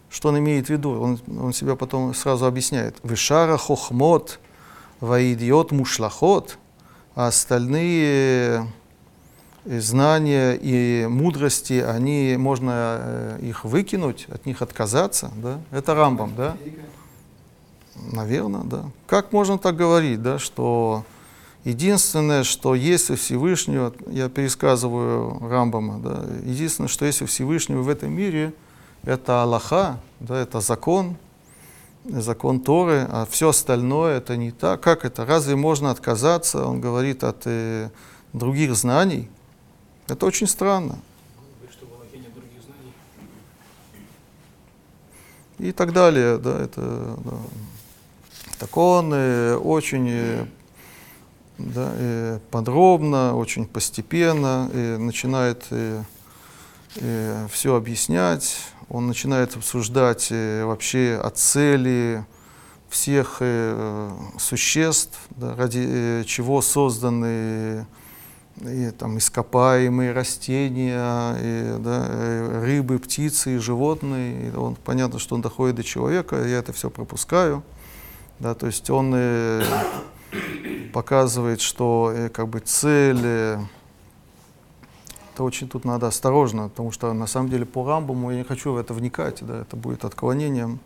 Что 0.08 0.28
он 0.28 0.38
имеет 0.38 0.66
в 0.66 0.70
виду? 0.70 1.00
Он, 1.00 1.18
он 1.40 1.52
себя 1.52 1.74
потом 1.74 2.14
сразу 2.14 2.44
объясняет. 2.46 2.96
Вишара 3.02 3.56
хохмот, 3.56 4.38
ваидиот 5.02 5.72
мушлахот, 5.72 6.58
а 7.16 7.26
остальные 7.26 8.68
э, 9.64 9.80
знания 9.80 10.52
и 10.52 11.06
мудрости, 11.06 11.80
они, 11.80 12.36
можно 12.38 12.70
э, 13.00 13.38
их 13.42 13.64
выкинуть, 13.64 14.26
от 14.30 14.46
них 14.46 14.62
отказаться, 14.62 15.32
да? 15.36 15.58
Это 15.72 15.94
Рамбам, 15.96 16.34
да? 16.36 16.56
Наверное, 18.12 18.62
да. 18.62 18.84
Как 19.08 19.32
можно 19.32 19.58
так 19.58 19.76
говорить, 19.76 20.22
да, 20.22 20.38
что 20.38 21.04
единственное, 21.64 22.44
что 22.44 22.76
есть 22.76 23.10
у 23.10 23.16
Всевышнего, 23.16 23.92
я 24.06 24.28
пересказываю 24.28 25.36
Рамбама, 25.40 25.98
да, 25.98 26.24
единственное, 26.44 26.88
что 26.88 27.06
есть 27.06 27.22
у 27.22 27.26
Всевышнего 27.26 27.82
в 27.82 27.88
этом 27.88 28.12
мире, 28.12 28.54
это 29.02 29.42
Аллаха, 29.42 29.98
да, 30.20 30.38
это 30.38 30.60
закон, 30.60 31.16
закон 32.04 32.60
Торы, 32.60 33.06
а 33.10 33.26
все 33.30 33.50
остальное 33.50 34.18
это 34.18 34.36
не 34.36 34.50
так. 34.50 34.80
Как 34.80 35.04
это? 35.04 35.24
Разве 35.24 35.56
можно 35.56 35.90
отказаться, 35.90 36.66
он 36.66 36.80
говорит, 36.80 37.24
от 37.24 37.42
э, 37.46 37.90
других 38.32 38.74
знаний? 38.74 39.28
Это 40.08 40.26
очень 40.26 40.46
странно. 40.46 40.98
И 45.58 45.70
так 45.70 45.92
далее. 45.92 46.38
Да, 46.38 46.60
это, 46.60 47.16
да. 47.24 47.38
Так 48.58 48.76
он 48.76 49.12
э, 49.14 49.54
очень 49.54 50.08
э, 50.10 50.46
да, 51.58 51.92
э, 51.94 52.38
подробно, 52.50 53.36
очень 53.36 53.66
постепенно 53.66 54.68
э, 54.72 54.96
начинает 54.96 55.64
э, 55.70 56.02
все 57.50 57.74
объяснять. 57.76 58.71
Он 58.88 59.06
начинает 59.06 59.56
обсуждать 59.56 60.28
э, 60.30 60.64
вообще 60.64 61.20
о 61.22 61.30
цели 61.30 62.24
всех 62.92 63.38
э, 63.40 64.10
существ, 64.38 65.18
да, 65.30 65.56
ради 65.56 65.84
э, 65.84 66.24
чего 66.26 66.60
созданы 66.60 67.86
и, 68.60 68.90
там, 68.90 69.16
ископаемые 69.16 70.12
растения, 70.12 71.34
и, 71.40 71.76
да, 71.78 72.06
э, 72.08 72.62
рыбы, 72.64 72.98
птицы 72.98 73.56
и 73.56 73.58
животные. 73.58 74.48
И 74.48 74.54
он, 74.54 74.76
понятно, 74.76 75.18
что 75.18 75.34
он 75.34 75.40
доходит 75.40 75.76
до 75.76 75.82
человека, 75.82 76.36
я 76.46 76.58
это 76.58 76.72
все 76.72 76.90
пропускаю. 76.90 77.62
Да, 78.38 78.54
то 78.54 78.66
есть 78.66 78.90
он 78.90 79.14
показывает, 80.92 81.60
что 81.60 82.14
как 82.32 82.48
бы 82.48 82.60
цель, 82.60 83.58
это 85.32 85.44
очень 85.44 85.68
тут 85.68 85.84
надо 85.84 86.08
осторожно, 86.08 86.68
потому 86.68 86.92
что 86.92 87.12
на 87.12 87.26
самом 87.26 87.48
деле 87.48 87.64
по 87.64 87.86
Рамбаму 87.86 88.30
я 88.30 88.38
не 88.38 88.44
хочу 88.44 88.72
в 88.72 88.76
это 88.76 88.92
вникать, 88.92 89.38
да, 89.40 89.62
это 89.62 89.76
будет 89.76 90.04
отклонением. 90.04 90.80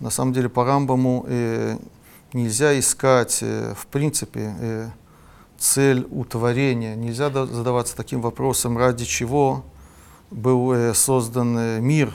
На 0.00 0.10
самом 0.10 0.32
деле 0.32 0.48
по 0.48 0.64
Рамбаму 0.64 1.24
э, 1.26 1.78
нельзя 2.32 2.78
искать 2.78 3.38
э, 3.42 3.74
в 3.74 3.86
принципе 3.86 4.54
э, 4.60 4.88
цель 5.58 6.06
у 6.10 6.24
творения. 6.24 6.94
Нельзя 6.94 7.30
да- 7.30 7.46
задаваться 7.46 7.96
таким 7.96 8.20
вопросом, 8.20 8.76
ради 8.76 9.04
чего 9.04 9.64
был 10.30 10.72
э, 10.72 10.92
создан 10.94 11.56
э, 11.58 11.80
мир 11.80 12.14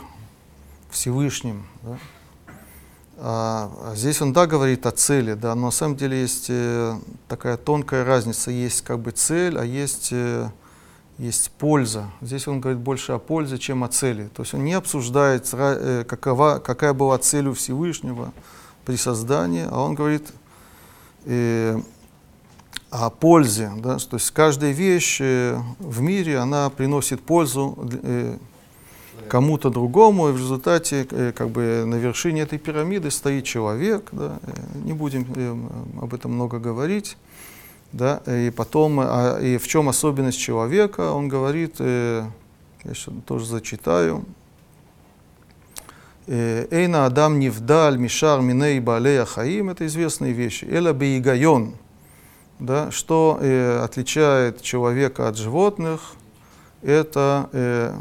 Всевышним. 0.91 1.65
да. 1.81 1.97
А, 3.17 3.71
а 3.85 3.95
здесь 3.95 4.21
он, 4.21 4.33
да, 4.33 4.47
говорит 4.47 4.85
о 4.85 4.91
цели, 4.91 5.33
да, 5.33 5.55
но 5.55 5.67
на 5.67 5.71
самом 5.71 5.95
деле 5.95 6.21
есть 6.21 6.47
э, 6.49 6.95
такая 7.27 7.57
тонкая 7.57 8.03
разница. 8.05 8.51
Есть 8.51 8.81
как 8.81 8.99
бы 8.99 9.11
цель, 9.11 9.57
а 9.57 9.63
есть, 9.63 10.09
э, 10.11 10.49
есть 11.17 11.51
польза. 11.51 12.09
Здесь 12.21 12.47
он 12.47 12.59
говорит 12.59 12.81
больше 12.81 13.11
о 13.11 13.19
пользе, 13.19 13.57
чем 13.57 13.83
о 13.83 13.87
цели. 13.87 14.29
То 14.33 14.43
есть 14.43 14.53
он 14.53 14.63
не 14.63 14.73
обсуждает, 14.73 15.47
э, 15.53 16.03
какова, 16.07 16.59
какая 16.59 16.93
была 16.93 17.17
цель 17.17 17.47
у 17.47 17.53
Всевышнего 17.53 18.33
при 18.85 18.95
создании, 18.95 19.67
а 19.69 19.79
он 19.79 19.95
говорит 19.95 20.33
э, 21.25 21.79
о 22.89 23.09
пользе. 23.09 23.71
Да? 23.77 23.97
То 23.97 24.17
есть 24.17 24.31
каждая 24.31 24.71
вещь 24.71 25.19
э, 25.21 25.59
в 25.79 26.01
мире, 26.01 26.39
она 26.39 26.69
приносит 26.69 27.21
пользу 27.21 27.77
э, 28.03 28.37
кому-то 29.29 29.69
другому, 29.69 30.29
и 30.29 30.31
в 30.31 30.37
результате 30.37 31.07
э, 31.09 31.31
как 31.31 31.49
бы 31.49 31.85
на 31.85 31.95
вершине 31.95 32.41
этой 32.41 32.59
пирамиды 32.59 33.11
стоит 33.11 33.45
человек. 33.45 34.09
Да? 34.11 34.39
Э, 34.41 34.51
Не 34.83 34.93
будем 34.93 35.25
э, 35.35 36.03
об 36.03 36.13
этом 36.13 36.33
много 36.33 36.59
говорить. 36.59 37.17
Да? 37.93 38.21
И 38.25 38.49
потом, 38.49 38.99
а, 38.99 39.39
и 39.39 39.57
в 39.57 39.67
чем 39.67 39.87
особенность 39.87 40.39
человека, 40.39 41.11
он 41.11 41.27
говорит, 41.27 41.75
э, 41.77 42.25
я 42.83 42.93
сейчас 42.93 43.13
тоже 43.25 43.45
зачитаю. 43.45 44.25
Э, 46.25 46.67
Эйна 46.71 47.05
Адам 47.05 47.37
Невдаль 47.37 47.97
Мишар 47.97 48.41
Миней 48.41 48.79
Балея 48.79 49.25
Хаим, 49.25 49.69
это 49.69 49.85
известные 49.85 50.33
вещи. 50.33 50.65
Эла 50.65 50.91
Бейгайон, 50.91 51.75
да, 52.59 52.89
что 52.89 53.37
э, 53.39 53.79
отличает 53.83 54.63
человека 54.63 55.27
от 55.27 55.37
животных, 55.37 56.15
это 56.81 57.47
э, 57.53 57.95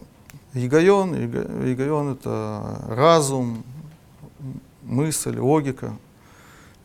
Игайон, 0.55 1.15
Игайон 1.17 2.13
это 2.13 2.83
разум, 2.89 3.63
мысль, 4.83 5.39
логика. 5.39 5.93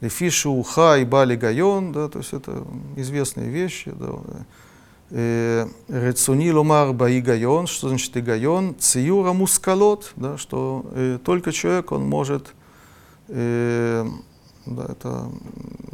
Лефишу 0.02 0.52
уха 0.52 0.98
и 0.98 1.06
бали 1.06 1.36
гайон, 1.36 1.92
да, 1.92 2.08
то 2.08 2.20
есть 2.20 2.34
это 2.34 2.64
известные 2.96 3.50
вещи. 3.50 3.92
Да. 3.92 4.10
Э, 5.10 5.68
Рецуни 5.88 6.52
ломар 6.52 6.94
баигайон, 6.94 7.68
что 7.68 7.90
значит 7.90 8.16
игайон? 8.18 8.76
Циюра 8.78 9.34
мускалот, 9.34 10.12
да, 10.16 10.38
что 10.38 10.86
э, 10.92 11.18
только 11.24 11.52
человек, 11.52 11.92
он 11.92 12.08
может, 12.08 12.54
э, 13.30 14.06
да, 14.66 14.86
это 14.90 15.30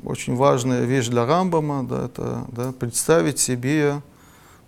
очень 0.04 0.36
важная 0.36 0.86
вещь 0.86 1.08
для 1.08 1.26
Рамбама, 1.26 1.84
да, 1.84 2.06
это 2.06 2.46
да, 2.52 2.72
представить 2.72 3.40
себе 3.40 4.02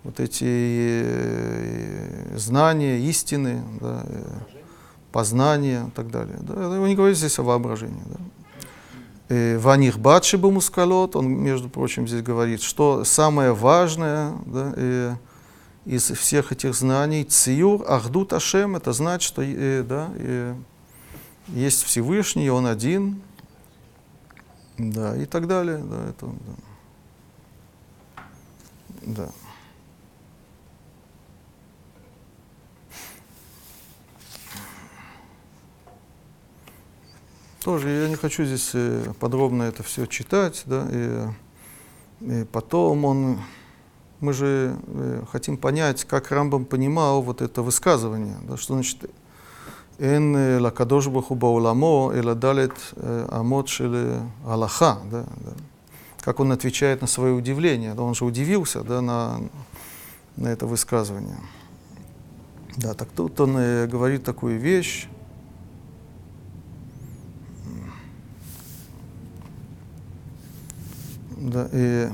вот 0.04 0.20
эти 0.20 0.44
э, 0.44 2.36
знания, 2.36 3.00
истины, 3.00 3.62
да, 3.80 4.02
э, 4.06 4.22
познания 5.10 5.86
и 5.88 5.90
так 5.90 6.10
далее. 6.10 6.38
Да. 6.40 6.68
Он 6.68 6.86
не 6.86 6.94
говорит 6.94 7.18
здесь 7.18 7.38
о 7.40 7.42
воображении. 7.42 8.02
Да. 8.06 8.18
Э, 9.28 9.58
Ваних 9.58 9.98
Батши 9.98 10.38
Мускалот, 10.38 11.16
он, 11.16 11.28
между 11.28 11.68
прочим, 11.68 12.06
здесь 12.06 12.22
говорит, 12.22 12.62
что 12.62 13.04
самое 13.04 13.52
важное 13.52 14.32
да, 14.46 14.72
э, 14.76 15.14
из 15.84 16.10
всех 16.10 16.52
этих 16.52 16.74
знаний, 16.74 17.24
Циюр 17.24 17.84
Ахдут 17.88 18.32
Ашем, 18.32 18.76
это 18.76 18.92
значит, 18.92 19.26
что 19.26 19.42
э, 19.42 19.82
да, 19.82 20.10
э, 20.14 20.54
есть 21.48 21.82
Всевышний, 21.82 22.50
он 22.50 22.66
один, 22.66 23.20
да, 24.78 25.16
и 25.16 25.24
так 25.24 25.48
далее. 25.48 25.78
Да, 25.78 26.08
это, 26.08 26.26
да. 29.02 29.24
да. 29.24 29.45
Тоже 37.66 37.90
я 37.90 38.08
не 38.08 38.14
хочу 38.14 38.44
здесь 38.44 38.70
э, 38.74 39.12
подробно 39.18 39.64
это 39.64 39.82
все 39.82 40.06
читать, 40.06 40.62
да, 40.66 40.86
и, 40.88 41.26
и 42.20 42.44
потом 42.44 43.04
он, 43.04 43.40
мы 44.20 44.32
же 44.32 44.76
э, 44.86 45.24
хотим 45.32 45.56
понять, 45.56 46.04
как 46.04 46.30
Рамбам 46.30 46.64
понимал 46.64 47.22
вот 47.22 47.42
это 47.42 47.62
высказывание, 47.62 48.36
да, 48.48 48.56
что 48.56 48.74
значит 48.74 49.10
«Эн 49.98 50.60
лакадош 50.60 51.08
баху 51.08 51.34
бауламо 51.34 52.12
эла 52.14 52.36
далет 52.36 52.76
амот 53.30 53.68
шеле 53.68 54.20
Аллаха», 54.46 54.98
да, 55.10 55.24
да. 55.24 55.50
как 56.20 56.38
он 56.38 56.52
отвечает 56.52 57.00
на 57.00 57.08
свое 57.08 57.32
удивление, 57.32 57.94
да, 57.94 58.02
он 58.04 58.14
же 58.14 58.24
удивился 58.24 58.84
да, 58.84 59.00
на, 59.00 59.40
на 60.36 60.46
это 60.46 60.68
высказывание. 60.68 61.40
Да, 62.76 62.94
так 62.94 63.08
тут 63.08 63.40
он 63.40 63.58
э, 63.58 63.88
говорит 63.88 64.22
такую 64.22 64.56
вещь, 64.56 65.08
Да, 71.36 71.68
и 71.70 72.08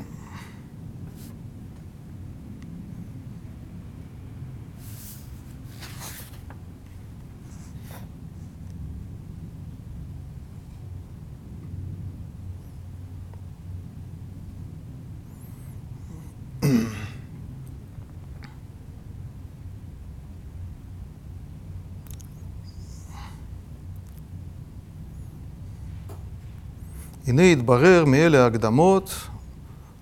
Ине 27.25 27.55
Идбарер, 27.55 28.05
Миэля 28.05 28.47
Агдамот, 28.47 29.13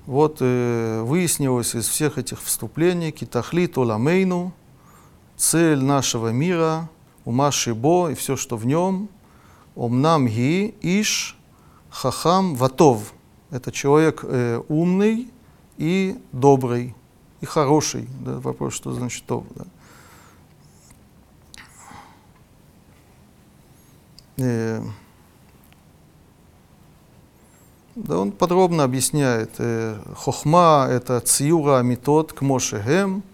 вот 0.07 0.39
э, 0.41 1.03
выяснилось 1.03 1.75
из 1.75 1.87
всех 1.87 2.17
этих 2.17 2.41
вступлений, 2.41 3.13
Китахлит 3.13 3.77
Оламейну, 3.77 4.55
цель 5.37 5.83
нашего 5.83 6.29
мира, 6.29 6.89
Ума 7.27 7.51
Шибо 7.53 8.11
и 8.11 8.15
все, 8.15 8.37
что 8.37 8.57
в 8.57 8.65
нем, 8.65 9.11
Омнам 9.77 10.29
Ги, 10.29 10.75
Иш, 10.81 11.37
Хахам, 11.91 12.55
Ватов. 12.55 13.13
Это 13.51 13.71
человек 13.71 14.21
э, 14.23 14.63
умный 14.69 15.31
и 15.77 16.19
добрый, 16.33 16.95
и 17.43 17.45
хороший. 17.45 18.09
Да, 18.21 18.41
вопрос, 18.41 18.73
что 18.73 18.95
значит 18.95 19.25
то. 19.27 19.45
Да. 19.57 19.65
Э, 24.39 24.83
да 27.97 28.19
он 28.19 28.31
подробно 28.31 28.85
объясняет, 28.85 29.51
э, 29.59 29.99
хохма– 30.17 30.87
это 30.91 31.19
циура 31.21 31.81
метод 31.83 32.33
к 32.33 32.41
мошегем, 32.41 33.25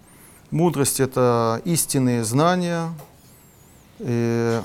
мудрость– 0.49 0.99
это 1.01 1.61
истинные 1.63 2.23
знания, 2.23 2.91
э, 3.99 4.61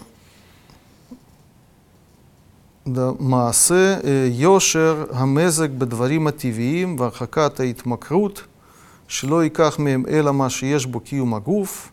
да, 2.87 3.14
маасе, 3.18 4.00
э, 4.02 4.28
йошер, 4.31 5.09
гамезек, 5.12 5.70
бедварима 5.72 6.31
ативиим, 6.31 6.96
вархаката 6.96 7.70
итмакрут, 7.70 8.48
шло 9.07 9.42
и 9.42 9.52
мем 9.76 10.07
эла 10.07 10.33
ма 10.33 10.48
шиеш 10.48 10.87
бу 10.87 11.00
киум 11.00 11.35
агуф. 11.35 11.92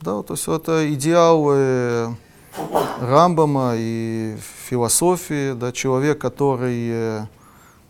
Да, 0.00 0.22
то 0.22 0.34
есть 0.34 0.46
это 0.46 0.92
идеал 0.94 1.48
э, 1.50 2.14
Рамбама 3.00 3.74
и 3.76 4.36
философии, 4.68 5.52
да, 5.54 5.72
человек, 5.72 6.20
который 6.20 6.88
э, 6.90 7.26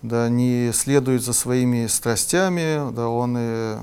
да, 0.02 0.28
не 0.28 0.72
следует 0.72 1.22
за 1.22 1.34
своими 1.34 1.86
страстями, 1.86 2.90
да, 2.92 3.08
он 3.08 3.36
и, 3.38 3.76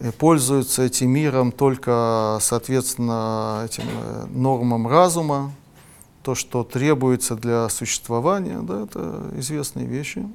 и 0.00 0.10
пользуется 0.18 0.82
этим 0.82 1.10
миром 1.10 1.52
только, 1.52 2.38
соответственно, 2.40 3.62
этим 3.66 3.84
э, 3.86 4.26
нормам 4.30 4.88
разума, 4.88 5.52
то, 6.22 6.34
что 6.34 6.64
требуется 6.64 7.36
для 7.36 7.68
существования, 7.68 8.60
да, 8.62 8.84
это 8.84 9.22
известные 9.36 9.86
вещи. 9.86 10.26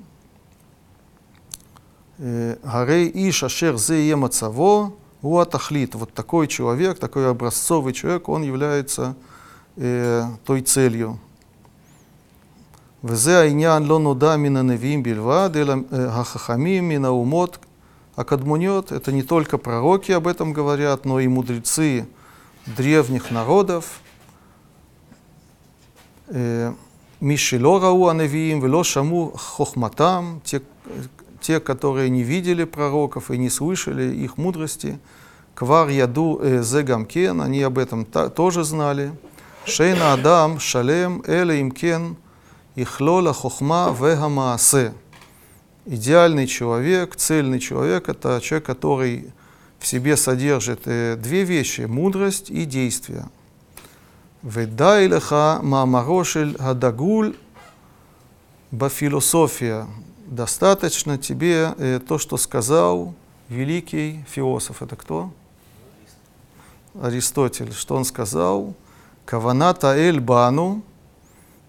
Э, 2.20 2.58
Гарей 2.64 3.12
иш 3.30 3.44
ашер 3.44 3.78
зе 3.78 4.08
емацаво, 4.08 4.94
уатахлит. 5.24 5.96
Вот 5.96 6.14
такой 6.14 6.48
человек, 6.48 7.00
такой 7.00 7.28
образцовый 7.28 7.94
человек, 7.94 8.30
он 8.30 8.44
является 8.44 9.16
э, 9.18 9.29
той 10.45 10.63
целью. 10.63 11.17
וזה 13.05 13.41
העניין 13.41 13.83
לא 13.83 13.99
נודע 13.99 14.37
מן 14.37 14.57
הנביאים 14.57 15.03
בלבד, 15.03 15.51
אלא 15.57 15.75
החכמים 15.93 16.89
מן 16.89 17.05
האומות 17.05 17.59
הקדמוניות. 18.17 18.93
Это 18.93 19.13
не 19.13 19.23
только 19.23 19.59
пророки 19.59 20.13
об 20.13 20.27
этом 20.27 20.53
говорят, 20.53 21.05
но 21.05 21.21
и 21.21 21.29
мудрецы 21.29 22.07
древних 22.77 23.31
народов. 23.31 24.01
מי 27.23 27.37
שלא 27.37 27.85
ראו 27.85 28.11
הנביאים 28.11 28.63
ולא 28.63 28.85
שמעו 28.85 29.33
חוכמתם, 29.35 30.39
те, 30.45 30.61
те, 31.41 31.61
которые 31.61 32.09
не 32.09 32.23
видели 32.23 32.65
пророков 32.65 33.31
и 33.31 33.37
не 33.37 33.51
слышали 33.51 34.15
их 34.15 34.39
мудрости, 34.39 34.99
квар 35.55 35.89
яду 35.89 36.41
зе 36.63 36.83
гамкен, 36.83 37.43
они 37.43 37.61
об 37.63 37.79
этом 37.79 38.07
тоже 38.07 38.65
знали. 38.65 39.13
Шейна 39.66 40.14
Адам 40.14 40.60
Шалем 40.60 41.22
Эле 41.28 41.62
Имкен 41.62 42.16
Ихлола 42.76 43.34
Хохма 43.34 43.96
Вегамаасе. 44.00 44.94
Идеальный 45.86 46.48
человек, 46.48 47.16
цельный 47.16 47.60
человек– 47.60 48.08
это 48.10 48.40
человек, 48.42 48.66
который 48.66 49.32
в 49.78 49.86
себе 49.86 50.18
содержит 50.18 50.84
две 50.84 51.44
вещи– 51.44 51.82
мудрость 51.88 52.50
и 52.50 52.66
действие. 52.66 53.28
Ведай 54.42 55.08
леха 55.08 55.60
маамарошель 55.62 56.56
гадагуль 56.58 57.36
бафилософия. 58.72 59.88
достаточно 60.26 61.18
тебе 61.18 61.74
э, 61.78 62.00
то, 62.00 62.18
что 62.18 62.38
сказал 62.38 63.14
великий 63.50 64.24
философ. 64.30 64.82
Это 64.82 64.96
кто? 64.96 65.32
Аристотель. 67.02 67.74
Что 67.74 67.96
он 67.96 68.06
сказал? 68.06 68.76
Каваната 69.30 69.96
эль 69.96 70.20
бану, 70.20 70.82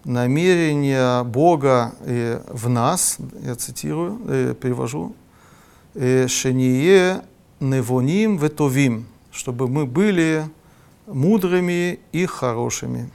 намерение 0.03 1.23
Бога 1.23 1.93
в 2.47 2.69
нас, 2.69 3.17
я 3.43 3.53
цитирую, 3.53 4.19
э, 4.27 4.55
перевожу, 4.59 5.15
э, 5.93 6.27
шение 6.27 7.21
невоним 7.59 8.37
ветовим, 8.37 9.05
чтобы 9.31 9.67
мы 9.67 9.85
были 9.85 10.49
мудрыми 11.05 11.99
и 12.11 12.25
хорошими. 12.25 13.11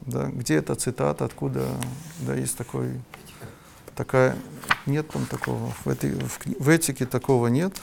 Да, 0.00 0.24
где 0.24 0.56
эта 0.56 0.74
цитата, 0.74 1.24
откуда, 1.24 1.68
да, 2.22 2.34
есть 2.34 2.58
такой, 2.58 3.00
такая, 3.94 4.36
нет 4.86 5.08
там 5.08 5.24
такого, 5.24 5.70
в, 5.84 5.88
этой, 5.88 6.10
в, 6.18 6.40
в 6.58 6.68
этике 6.68 7.06
такого 7.06 7.46
нет. 7.46 7.80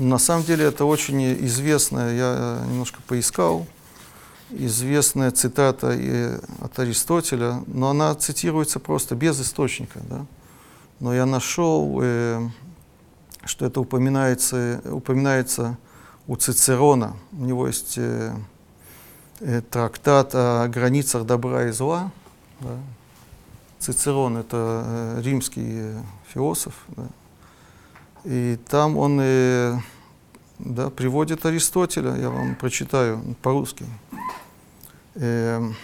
На 0.00 0.16
самом 0.16 0.44
деле 0.44 0.64
это 0.64 0.86
очень 0.86 1.22
известная, 1.44 2.16
я 2.16 2.64
немножко 2.66 3.02
поискал, 3.06 3.66
известная 4.48 5.30
цитата 5.30 5.92
и 5.92 6.38
от 6.58 6.78
Аристотеля, 6.78 7.62
но 7.66 7.90
она 7.90 8.14
цитируется 8.14 8.80
просто 8.80 9.14
без 9.14 9.38
источника. 9.38 10.00
Да? 10.08 10.24
Но 11.00 11.14
я 11.14 11.26
нашел, 11.26 11.98
э, 12.02 12.48
что 13.44 13.66
это 13.66 13.82
упоминается, 13.82 14.80
упоминается 14.86 15.76
у 16.26 16.34
Цицерона. 16.34 17.14
У 17.32 17.44
него 17.44 17.66
есть 17.66 17.98
э, 17.98 18.34
э, 19.40 19.60
трактат 19.60 20.30
о 20.34 20.66
границах 20.68 21.26
добра 21.26 21.66
и 21.68 21.72
зла. 21.72 22.10
Да? 22.60 22.78
Цицерон 23.80 24.38
это 24.38 24.82
э, 24.86 25.20
римский 25.22 25.68
э, 25.68 26.02
философ. 26.32 26.72
Да? 26.88 27.04
И 28.24 28.58
там 28.68 28.96
он 28.96 29.18
э, 29.20 29.78
да, 30.58 30.90
приводит 30.90 31.46
Аристотеля, 31.46 32.14
я 32.16 32.30
вам 32.30 32.54
прочитаю 32.54 33.36
по-русски. 33.42 33.84
Эм, 35.14 35.74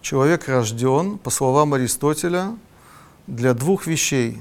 Человек 0.00 0.48
рожден, 0.48 1.18
по 1.18 1.28
словам 1.28 1.74
Аристотеля, 1.74 2.56
для 3.26 3.52
двух 3.52 3.86
вещей. 3.86 4.40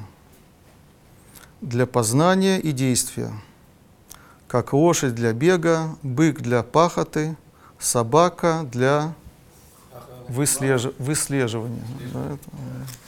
Для 1.59 1.86
познания 1.86 2.57
и 2.59 2.72
действия. 2.72 3.34
Как 4.47 4.72
лошадь 4.72 5.13
для 5.15 5.34
бега, 5.34 5.97
бык 6.03 6.39
для 6.39 6.63
пахоты, 6.63 7.36
собака 7.80 8.65
для 8.72 9.13
выслеж- 10.30 10.93
выслеживания. 10.99 11.84
Да, 12.13 12.26
это, 12.28 12.49
э, 12.53 13.07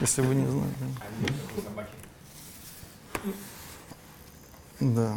если 0.00 0.22
вы 0.22 0.34
не 0.34 0.46
знаете. 0.46 0.84
Да. 4.80 5.16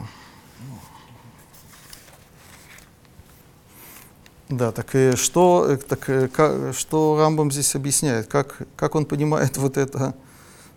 Да, 4.49 4.71
так 4.71 4.93
и 4.93 5.15
что, 5.15 5.65
э, 5.67 5.77
так, 5.77 6.07
э, 6.07 6.27
ка- 6.27 6.71
что 6.71 7.17
Рамбам 7.19 7.51
здесь 7.51 7.73
объясняет? 7.75 8.27
Как, 8.27 8.61
как 8.75 8.93
он 8.93 9.05
понимает 9.05 9.57
вот 9.57 9.75
это, 9.77 10.13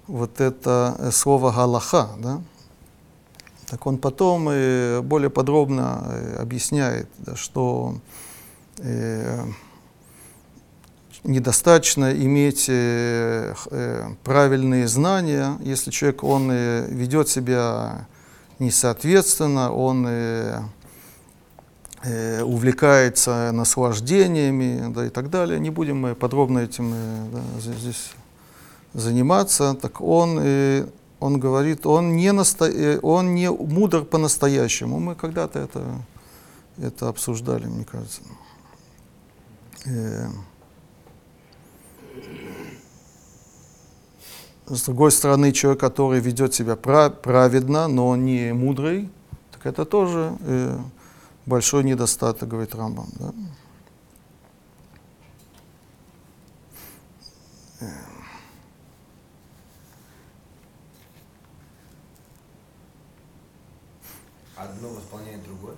вот 0.07 0.40
это 0.40 0.96
э, 0.99 1.11
слово 1.11 1.53
«галаха», 1.53 2.09
да? 2.18 2.40
Так 3.66 3.86
он 3.86 3.99
потом 3.99 4.49
э, 4.49 5.03
более 5.03 5.28
подробно 5.28 6.03
э, 6.09 6.36
объясняет, 6.40 7.11
да, 7.18 7.36
что 7.36 7.99
э, 8.78 9.44
недостаточно 11.25 12.12
иметь 12.12 12.66
э, 12.69 13.55
э, 13.71 14.09
правильные 14.25 14.89
знания, 14.89 15.59
если 15.61 15.91
человек 15.91 16.25
он 16.25 16.51
э, 16.51 16.87
ведет 16.89 17.29
себя 17.29 18.07
несоответственно, 18.59 19.73
он 19.73 20.09
увлекается 22.43 23.51
наслаждениями 23.53 24.93
да, 24.93 25.07
и 25.07 25.09
так 25.11 25.31
далее. 25.31 25.59
Не 25.59 25.71
будем 25.71 26.01
мы 26.01 26.14
подробно 26.14 26.61
этим 26.61 26.93
да, 27.33 27.41
здесь 27.61 28.12
заниматься. 28.95 29.75
Так 29.75 30.01
он, 30.01 30.39
он 31.21 31.41
говорит, 31.41 31.87
он 31.87 32.16
не, 32.16 32.33
наста... 32.33 32.66
э, 32.66 32.99
он 33.03 33.35
не 33.35 33.51
мудр 33.51 34.05
по-настоящему. 34.05 34.99
Мы 34.99 35.14
когда-то 35.14 35.59
это, 35.59 35.85
это 36.81 37.09
обсуждали, 37.09 37.66
мне 37.66 37.85
кажется. 37.85 38.23
С 44.71 44.83
другой 44.85 45.11
стороны, 45.12 45.53
человек, 45.53 45.81
который 45.81 46.21
ведет 46.21 46.53
себя 46.55 46.77
пра- 46.77 47.11
праведно, 47.11 47.89
но 47.89 48.14
не 48.16 48.53
мудрый, 48.53 49.09
так 49.53 49.64
это 49.66 49.85
тоже 49.87 50.37
э, 50.41 50.79
большой 51.47 51.85
недостаток, 51.85 52.49
говорит 52.49 52.75
Рамбам. 52.75 53.09
Да? 53.19 53.33
Одно 64.57 64.89
восполняет 64.89 65.43
другое. 65.45 65.77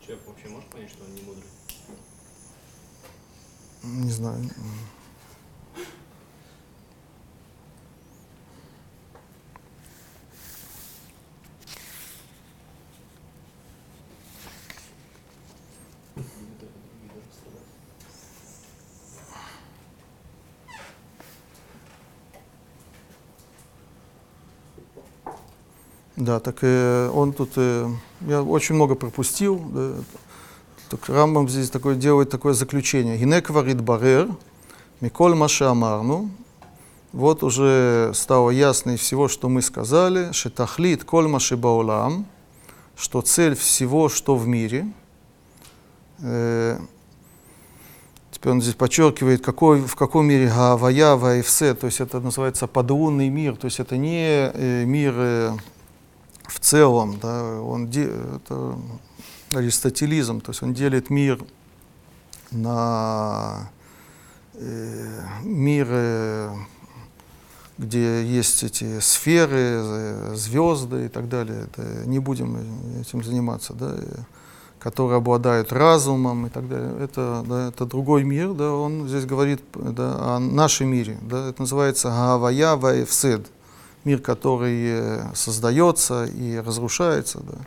Человек 0.00 0.26
вообще 0.26 0.48
может 0.48 0.68
понять, 0.68 0.90
что 0.90 1.04
он 1.04 1.14
не 1.14 1.22
мудрый? 1.22 1.44
Не 3.82 4.10
знаю. 4.10 4.44
Да, 26.18 26.40
так 26.40 26.58
э, 26.62 27.08
он 27.14 27.32
тут, 27.32 27.52
э, 27.54 27.88
я 28.22 28.42
очень 28.42 28.74
много 28.74 28.96
пропустил. 28.96 29.60
да. 29.72 29.92
так 30.90 31.08
Рамбам 31.08 31.48
здесь 31.48 31.70
такое, 31.70 31.94
делает 31.94 32.28
такое 32.28 32.54
заключение. 32.54 33.16
Гинек 33.16 33.50
варит 33.50 33.80
барер, 33.80 34.28
миколь 35.00 35.36
маша 35.36 35.70
амарну. 35.70 36.28
Вот 37.12 37.44
уже 37.44 38.10
стало 38.14 38.50
ясно 38.50 38.96
из 38.96 39.00
всего, 39.00 39.28
что 39.28 39.48
мы 39.48 39.62
сказали, 39.62 40.32
шетахлит 40.32 41.04
коль 41.04 41.28
маши 41.28 41.56
баулам, 41.56 42.26
что 42.96 43.22
цель 43.22 43.54
всего, 43.54 44.08
что 44.08 44.34
в 44.34 44.48
мире. 44.48 44.92
Э, 46.18 46.80
Теперь 48.32 48.52
он 48.52 48.62
здесь 48.62 48.74
подчеркивает, 48.74 49.44
какой, 49.44 49.80
в 49.80 49.96
каком 49.96 50.26
мире 50.26 50.48
Гавая, 50.48 51.16
Ваевсе, 51.16 51.74
то 51.74 51.86
есть 51.86 51.98
это 52.00 52.20
называется 52.20 52.68
подлунный 52.68 53.30
мир, 53.30 53.56
то 53.56 53.64
есть 53.64 53.80
это 53.80 53.96
не 53.96 54.52
э, 54.54 54.84
мир 54.84 55.14
э, 55.16 55.52
целом, 56.68 57.18
да, 57.22 57.60
он 57.62 57.88
де- 57.88 58.12
это 58.36 58.78
аристотелизм, 59.54 60.40
то 60.40 60.50
есть 60.50 60.62
он 60.62 60.74
делит 60.74 61.10
мир 61.10 61.38
на 62.50 63.70
э, 64.54 65.20
мир, 65.42 65.86
э, 65.90 66.50
где 67.78 68.24
есть 68.24 68.62
эти 68.64 69.00
сферы, 69.00 69.56
э, 69.58 70.32
звезды 70.34 71.06
и 71.06 71.08
так 71.08 71.28
далее. 71.28 71.62
Это 71.64 71.82
не 72.06 72.18
будем 72.18 72.56
этим 73.00 73.22
заниматься, 73.24 73.72
да, 73.72 73.94
э, 73.96 74.16
которые 74.78 75.16
обладают 75.18 75.72
разумом 75.72 76.46
и 76.46 76.50
так 76.50 76.68
далее. 76.68 76.92
Это, 77.00 77.44
да, 77.48 77.68
это 77.68 77.86
другой 77.86 78.24
мир, 78.24 78.52
да, 78.52 78.72
он 78.72 79.08
здесь 79.08 79.24
говорит 79.24 79.60
да, 79.74 80.36
о 80.36 80.38
нашем 80.38 80.88
мире, 80.88 81.18
да, 81.22 81.48
это 81.48 81.62
называется 81.62 82.08
Гавая 82.10 82.76
Ваевсед 82.76 83.46
мир, 84.08 84.20
который 84.20 84.78
э, 84.86 85.34
создается 85.34 86.24
и 86.24 86.56
разрушается. 86.56 87.40
Да. 87.42 87.58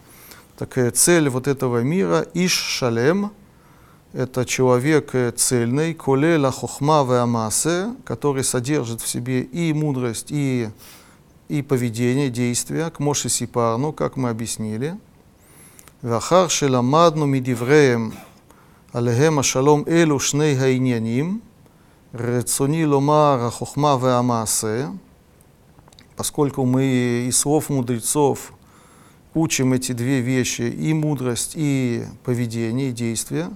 Так 0.58 0.96
цель 0.96 1.30
вот 1.30 1.48
этого 1.48 1.84
мира– 1.84 2.26
Иш 2.34 2.54
Шалем, 2.54 3.32
это 4.14 4.44
человек 4.46 5.14
э, 5.14 5.32
цельный, 5.32 5.94
коле 5.94 6.38
ла 6.38 6.52
хохма 6.52 7.02
амасе, 7.02 7.94
который 8.06 8.44
содержит 8.44 9.02
в 9.02 9.08
себе 9.08 9.42
и 9.42 9.72
мудрость, 9.74 10.32
и, 10.32 10.70
и 11.48 11.62
поведение, 11.62 12.30
действия, 12.30 12.90
к 12.90 13.00
Моше 13.00 13.30
Сипарну, 13.30 13.94
как 13.94 14.18
мы 14.18 14.30
объяснили. 14.30 14.98
Вахар 16.02 16.50
шеламадну 16.50 17.26
мидивреем 17.28 18.14
алехем 18.92 19.38
ашалом 19.40 19.84
элу 19.88 20.18
шней 20.20 20.56
хайняним, 20.56 21.42
рецуни 22.14 22.84
ломар 22.86 23.52
хохма 23.52 23.94
амасе, 24.18 24.90
поскольку 26.16 26.66
мы 26.66 27.26
из 27.28 27.38
слов 27.38 27.70
мудрецов 27.70 28.54
учим 29.34 29.74
эти 29.74 29.92
две 29.92 30.22
вещи, 30.22 30.64
и 30.64 30.94
мудрость, 30.94 31.54
и 31.56 32.06
поведение, 32.24 32.90
и 32.90 32.92
действие, 32.92 33.50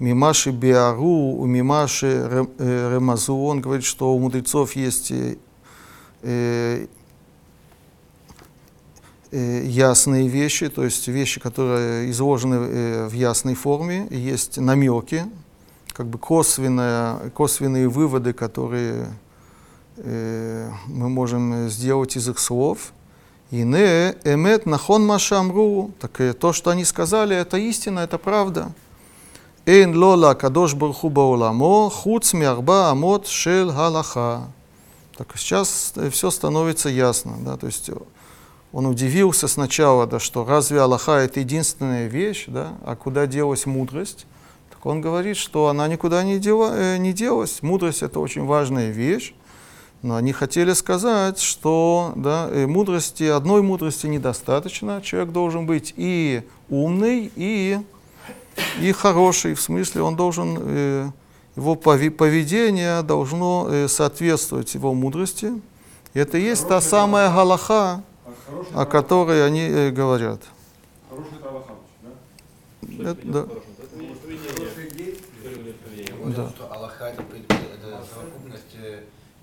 Мимаши 0.00 0.50
Биару, 0.50 1.44
Мимаши 1.46 2.06
Рем- 2.06 2.50
э, 2.58 2.94
Ремазу, 2.94 3.36
он 3.36 3.60
говорит, 3.60 3.84
что 3.84 4.14
у 4.14 4.18
мудрецов 4.18 4.74
есть 4.74 5.12
э, 5.12 5.36
э, 6.22 6.86
э, 9.30 9.62
ясные 9.64 10.26
вещи, 10.28 10.68
то 10.68 10.84
есть 10.84 11.06
вещи, 11.06 11.40
которые 11.40 12.10
изложены 12.10 12.54
э, 12.54 13.08
в 13.08 13.12
ясной 13.12 13.54
форме, 13.54 14.08
и 14.10 14.18
есть 14.18 14.58
намеки, 14.58 15.24
как 15.92 16.06
бы 16.06 16.18
косвенные, 16.18 17.30
косвенные 17.30 17.88
выводы, 17.88 18.32
которые 18.32 19.06
мы 19.96 21.08
можем 21.08 21.68
сделать 21.68 22.16
из 22.16 22.28
их 22.28 22.38
слов. 22.38 22.92
И 23.50 23.62
не 23.62 24.10
эмет 24.24 24.66
нахон 24.66 25.06
машамру, 25.06 25.92
так 26.00 26.20
э, 26.20 26.32
то, 26.32 26.52
что 26.52 26.70
они 26.70 26.84
сказали, 26.84 27.36
это 27.36 27.56
истина, 27.56 28.00
это 28.00 28.18
правда. 28.18 28.72
Эйн 29.66 29.96
лола 29.96 30.34
кадош 30.34 30.74
барху 30.74 31.08
бауламо, 31.08 31.88
хуц 31.88 32.32
миарба 32.32 32.90
амот 32.90 33.28
шел 33.28 33.70
галаха. 33.70 34.48
Так 35.16 35.28
сейчас 35.36 35.94
все 36.10 36.30
становится 36.30 36.88
ясно, 36.88 37.36
да, 37.40 37.56
то 37.56 37.66
есть 37.66 37.90
он 38.72 38.86
удивился 38.86 39.46
сначала, 39.46 40.08
да, 40.08 40.18
что 40.18 40.44
разве 40.44 40.80
Аллаха 40.80 41.12
это 41.18 41.38
единственная 41.38 42.08
вещь, 42.08 42.46
да, 42.48 42.74
а 42.84 42.96
куда 42.96 43.28
делась 43.28 43.66
мудрость? 43.66 44.26
Так 44.70 44.84
он 44.84 45.00
говорит, 45.00 45.36
что 45.36 45.68
она 45.68 45.86
никуда 45.86 46.24
не, 46.24 46.40
дела, 46.40 46.72
э, 46.74 46.96
не 46.96 47.12
делась. 47.12 47.62
Мудрость 47.62 48.02
это 48.02 48.18
очень 48.18 48.44
важная 48.44 48.90
вещь. 48.90 49.32
Но 50.04 50.16
они 50.16 50.34
хотели 50.34 50.74
сказать, 50.74 51.40
что 51.40 52.12
да, 52.14 52.50
э, 52.50 52.66
мудрости, 52.66 53.22
одной 53.22 53.62
мудрости 53.62 54.06
недостаточно. 54.06 55.00
Человек 55.00 55.32
должен 55.32 55.64
быть 55.64 55.94
и 55.96 56.42
умный, 56.68 57.32
и, 57.34 57.80
и 58.82 58.92
хороший. 58.92 59.54
В 59.54 59.62
смысле, 59.62 60.02
он 60.02 60.14
должен, 60.14 60.58
э, 60.60 61.10
его 61.56 61.74
поведение 61.74 63.00
должно 63.00 63.66
э, 63.70 63.88
соответствовать 63.88 64.74
его 64.74 64.92
мудрости. 64.92 65.54
И 66.12 66.18
это 66.18 66.36
и 66.36 66.42
есть 66.42 66.68
та 66.68 66.82
самая 66.82 67.30
галаха, 67.30 68.02
А 68.74 68.82
о 68.82 68.84
которой 68.84 69.46
они 69.46 69.62
э, 69.62 69.90
говорят. 69.90 70.42
Хороший 71.08 71.38
это 71.38 71.48
Аллах, 71.48 71.64
да? 72.82 73.10
Это- 73.10 73.26
да. 73.26 73.46
Вот 76.22 76.34
Да. 76.34 76.52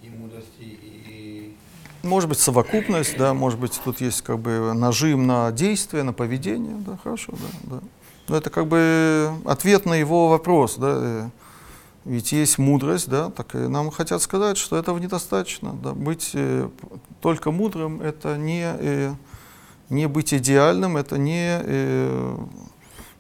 И 0.02 0.10
мудрости, 0.10 0.48
и 0.60 1.56
Может 2.04 2.30
быть, 2.30 2.40
совокупность, 2.40 3.18
да, 3.18 3.34
может 3.34 3.60
быть, 3.60 3.80
тут 3.84 4.02
есть 4.02 4.22
как 4.22 4.40
бы 4.40 4.74
нажим 4.74 5.28
на 5.28 5.52
действие, 5.52 6.04
на 6.04 6.14
поведение, 6.14 6.76
да, 6.78 6.98
хорошо, 7.04 7.34
да, 7.34 7.76
да. 7.76 7.80
Но 8.28 8.38
это 8.38 8.50
как 8.50 8.68
бы 8.68 9.34
ответ 9.46 9.86
на 9.86 9.96
его 9.96 10.30
вопрос, 10.30 10.78
да, 10.78 11.30
ведь 12.06 12.32
есть 12.32 12.58
мудрость, 12.58 13.10
да, 13.10 13.30
так 13.30 13.54
и 13.54 13.60
нам 13.60 13.92
хотят 13.92 14.22
сказать, 14.22 14.58
что 14.58 14.76
этого 14.76 14.98
недостаточно, 14.98 15.74
да, 15.74 15.94
быть 15.94 16.32
э, 16.34 16.68
только 17.22 17.52
мудрым, 17.52 18.02
это 18.02 18.38
не, 18.38 18.64
э, 18.66 19.14
не 19.90 20.08
быть 20.08 20.34
идеальным, 20.34 20.98
это 20.98 21.20
не, 21.20 21.62
э, 21.64 22.38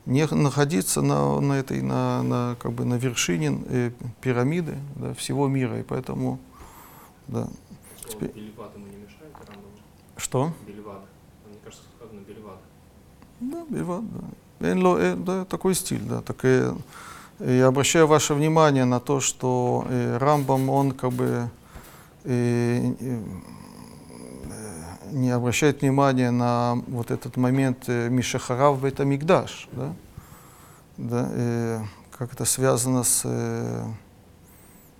не 0.08 0.26
находиться 0.26 1.02
на, 1.02 1.40
на 1.40 1.54
этой, 1.54 1.82
на, 1.82 2.24
на, 2.24 2.56
как 2.60 2.74
бы 2.74 2.86
на 2.86 2.96
вершине 2.96 3.62
э, 3.68 3.92
пирамиды 4.20 4.78
да, 4.96 5.14
всего 5.14 5.48
мира, 5.48 5.80
и 5.80 5.84
поэтому, 5.84 6.40
да, 7.32 7.48
Слово 8.10 8.26
Беливат 8.26 8.76
ему 8.76 8.86
не 8.88 8.98
мешает, 8.98 9.34
Рамбаму? 9.48 9.68
что? 10.18 10.54
Беливат. 10.68 11.02
Мне 11.48 11.58
кажется, 11.64 11.86
сказано 11.98 12.20
Беливат. 12.22 12.60
Да, 13.40 13.66
Биват, 13.70 14.04
да. 14.14 14.72
Энло, 14.72 14.98
э, 14.98 15.16
да, 15.16 15.46
такой 15.46 15.74
стиль, 15.76 16.02
да. 16.04 16.22
Так 16.22 16.46
и, 16.46 16.72
и 17.40 17.58
я 17.58 17.68
обращаю 17.68 18.06
ваше 18.08 18.34
внимание 18.34 18.86
на 18.86 19.00
то, 19.00 19.20
что 19.20 19.86
э, 19.90 20.18
Рамбам, 20.18 20.70
он 20.70 20.92
как 20.92 21.12
бы 21.12 21.50
э, 22.24 22.94
э, 23.00 23.20
не 25.12 25.32
обращает 25.32 25.82
внимания 25.82 26.32
на 26.32 26.76
вот 26.88 27.12
этот 27.12 27.38
момент 27.38 27.88
Мишахарав 27.88 28.82
Бетамикдаш, 28.82 29.68
да? 29.72 29.94
Да, 30.98 31.30
э, 31.32 31.80
как 32.12 32.34
это 32.34 32.46
связано 32.46 33.04
с, 33.04 33.24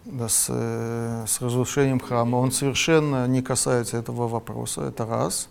с, 0.06 0.47
э, 0.49 1.26
с 1.28 1.41
разрушением 1.41 1.99
храма. 1.99 2.38
Он 2.38 2.52
совершенно 2.52 3.28
не 3.28 3.41
касается 3.41 3.97
этого 3.97 4.28
вопроса, 4.28 4.84
это 4.84 5.06
раз. 5.06 5.47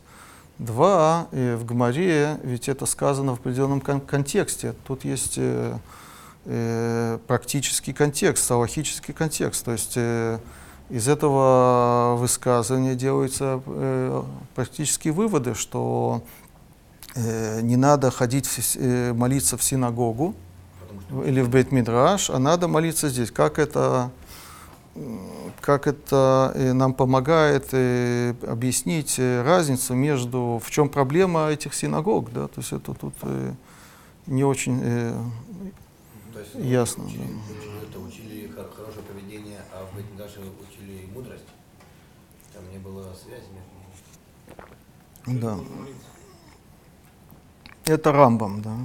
Два, 0.59 1.29
э, 1.33 1.57
в 1.57 1.65
Гмаре, 1.65 2.39
ведь 2.43 2.69
это 2.69 2.87
сказано 2.87 3.33
в 3.37 3.41
определенном 3.41 3.81
кон- 3.81 4.01
контексте. 4.01 4.75
Тут 4.87 5.05
есть 5.05 5.35
э, 5.39 5.77
э, 6.45 7.19
практический 7.27 7.93
контекст, 7.93 8.45
салахический 8.45 9.15
контекст. 9.15 9.65
То 9.65 9.73
есть 9.73 9.93
э, 9.97 10.39
из 10.91 11.09
этого 11.09 12.17
высказывания 12.19 12.95
делаются 12.95 13.63
э, 13.65 14.23
практические 14.55 15.13
выводы, 15.13 15.55
что 15.55 16.23
э, 17.15 17.61
не 17.63 17.77
надо 17.77 18.11
ходить 18.11 18.47
в 18.47 18.77
э, 18.77 19.13
молиться 19.13 19.57
в 19.57 19.63
синагогу 19.63 20.35
или 21.25 21.41
в 21.41 21.49
Бейт-Мидраш, 21.49 22.31
а 22.35 22.39
надо 22.39 22.69
молиться 22.69 23.09
здесь. 23.09 23.31
Как 23.31 23.59
это, 23.59 24.11
как 25.61 25.87
это 25.87 26.53
э, 26.55 26.73
нам 26.73 26.93
помогает 26.95 27.69
э, 27.73 28.35
объяснить 28.47 29.19
э, 29.19 29.43
разницу 29.43 29.95
между, 29.95 30.61
в 30.65 30.71
чем 30.71 30.89
проблема 30.89 31.49
этих 31.49 31.75
синагог, 31.75 32.33
да, 32.33 32.49
то 32.49 32.61
есть 32.61 32.73
это 32.73 32.93
тут 32.95 33.15
не 34.27 34.45
очень 34.45 34.81
э, 34.83 35.15
есть, 36.35 36.55
ясно, 36.55 37.05
Учили, 37.05 37.19
да. 37.23 37.25
учили 37.25 37.89
это, 37.89 37.99
учили 38.01 38.49
хор- 38.55 38.71
хорошее 38.77 39.03
поведение, 39.05 39.61
а 39.73 39.87
в 39.87 39.97
Бетмидаше 39.97 40.41
учили 40.41 41.07
мудрость. 41.15 41.45
Там 42.53 42.63
не 42.73 42.79
было 42.79 43.15
связи 43.15 43.47
между 43.55 43.71
ними. 45.27 45.41
да. 45.41 45.59
Это 47.87 48.13
Рамбам, 48.13 48.63
да. 48.63 48.77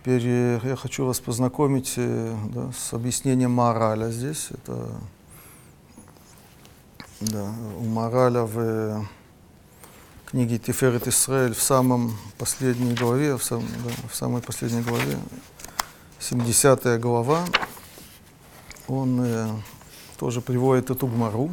Теперь 0.00 0.22
э, 0.24 0.60
я 0.64 0.76
хочу 0.76 1.04
вас 1.04 1.20
познакомить 1.20 1.92
э, 1.98 2.34
да, 2.54 2.72
с 2.72 2.94
объяснением 2.94 3.50
мораля 3.50 4.10
здесь. 4.10 4.48
Это 4.50 4.88
да, 7.20 7.52
у 7.78 7.84
мораля 7.84 8.44
в 8.44 8.58
э, 8.58 9.02
книге 10.24 10.58
Тиферет 10.58 11.06
Исраэль 11.06 11.54
в 11.54 11.60
самом 11.60 12.16
последней 12.38 12.94
главе, 12.94 13.36
в, 13.36 13.44
сам- 13.44 13.68
да, 13.84 14.08
в 14.10 14.16
самой 14.16 14.40
последней 14.40 14.80
главе, 14.80 15.18
70 16.18 16.98
глава, 16.98 17.44
он 18.88 19.20
э, 19.22 19.50
тоже 20.18 20.40
приводит 20.40 20.88
эту 20.88 21.08
гмару. 21.08 21.50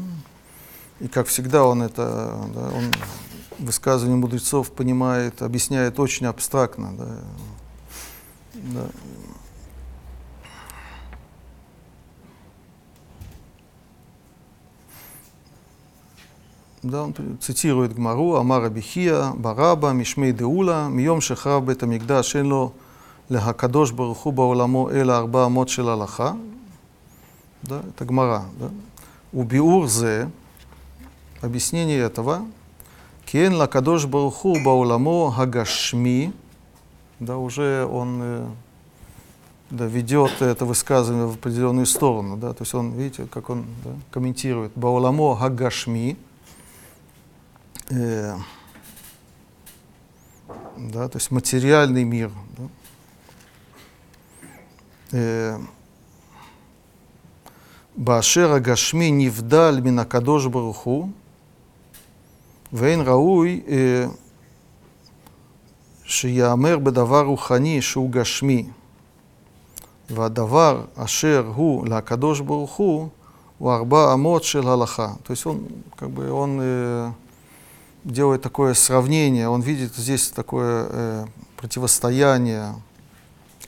И 1.01 1.09
как 1.09 1.27
всегда 1.27 1.65
он 1.65 1.81
это, 1.83 2.47
да, 2.55 2.69
он 2.69 2.93
высказывание 3.59 4.15
мудрецов 4.17 4.71
понимает, 4.71 5.41
объясняет 5.41 5.99
очень 5.99 6.27
абстрактно. 6.27 6.93
Да, 6.97 7.19
да. 8.66 8.86
Да, 16.82 17.04
он 17.04 17.12
при- 17.12 17.36
цитирует 17.36 17.94
Гмару, 17.94 18.34
Амара 18.34 18.68
Бихия, 18.68 19.32
Бараба, 19.36 19.92
Мишмей 19.92 20.32
Деула, 20.32 20.88
Мием 20.88 21.20
Шехрав 21.20 21.64
Бет 21.64 21.82
Амигдаш, 21.82 22.36
אין 22.36 22.46
לו 22.46 22.72
להקדוש 23.30 23.90
ברוך 23.90 24.18
הוא 24.18 24.32
בעולמו 24.32 24.90
אלא 24.90 25.16
ארבע 25.16 25.46
אמות 25.46 25.68
של 25.68 25.88
הלכה. 25.88 26.32
Да, 27.64 27.80
это 27.94 28.04
Гмара. 28.04 28.42
Да. 28.58 28.70
Убиур 29.32 29.86
зе, 29.86 30.28
объяснение 31.40 32.00
этого, 32.00 32.44
кен 33.24 33.54
лакадош 33.54 34.06
баруху 34.06 34.56
бауламо 34.64 35.30
хагашми, 35.30 36.32
да, 37.19 37.37
уже 37.37 37.85
он 37.85 38.19
э, 38.21 38.47
да, 39.69 39.85
ведет 39.85 40.41
это 40.41 40.65
высказывание 40.65 41.27
в 41.27 41.35
определенную 41.35 41.85
сторону. 41.85 42.37
Да, 42.37 42.53
то 42.53 42.63
есть 42.63 42.73
он, 42.73 42.91
видите, 42.93 43.25
как 43.25 43.49
он 43.49 43.65
да, 43.83 43.91
комментирует 44.11 44.71
Бауламо 44.75 45.35
Хагашми. 45.35 46.17
Э, 47.89 48.37
да, 50.77 51.07
то 51.09 51.17
есть 51.17 51.31
материальный 51.31 52.03
мир. 52.03 52.31
Да, 52.57 52.63
э, 55.11 55.59
Баашера 57.95 58.59
Гашми 58.59 59.09
невдаль 59.09 59.81
мина 59.81 60.05
Кадош 60.05 60.45
Баруху, 60.47 61.11
Вейн 62.71 63.01
Рауй 63.01 63.63
э, 63.65 64.09
שיאמר 66.06 66.78
בדבר 66.78 67.24
רוחני 67.24 67.82
שהוא 67.82 68.10
גשמי, 68.10 68.66
והדבר 70.10 70.84
אשר 70.96 71.52
הוא 71.54 71.86
לקדוש 71.86 72.40
ברוך 72.40 72.72
הוא, 72.72 73.08
הוא 73.58 73.72
ארבע 73.72 74.14
אמות 74.14 74.44
של 74.44 74.68
הלכה. 74.68 75.14
То 75.22 75.32
есть 75.32 75.46
он, 75.46 75.68
как 75.96 76.10
бы, 76.10 76.30
он 76.30 76.58
э, 76.60 77.10
делает 78.04 78.42
такое 78.42 78.74
сравнение, 78.74 79.48
он 79.48 79.60
видит 79.60 79.94
здесь 79.94 80.30
такое 80.30 80.86
э, 80.90 81.24
противостояние 81.56 82.74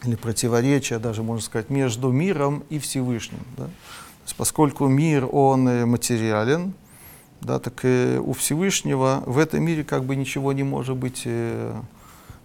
или 0.04 0.16
противоречие, 0.16 0.98
даже 0.98 1.22
можно 1.22 1.42
сказать, 1.42 1.70
между 1.70 2.10
миром 2.10 2.64
и 2.70 2.78
Всевышним. 2.78 3.40
Да? 3.56 3.66
То 3.66 4.26
есть, 4.26 4.36
поскольку 4.36 4.88
мир, 4.88 5.28
он 5.30 5.68
э, 5.68 5.84
материален, 5.86 6.74
да, 7.40 7.58
так 7.58 7.84
и 7.84 8.18
у 8.18 8.32
Всевышнего 8.32 9.22
в 9.26 9.38
этом 9.38 9.62
мире 9.62 9.84
как 9.84 10.04
бы 10.04 10.16
ничего 10.16 10.52
не 10.52 10.62
может 10.62 10.96
быть 10.96 11.22
э, 11.24 11.72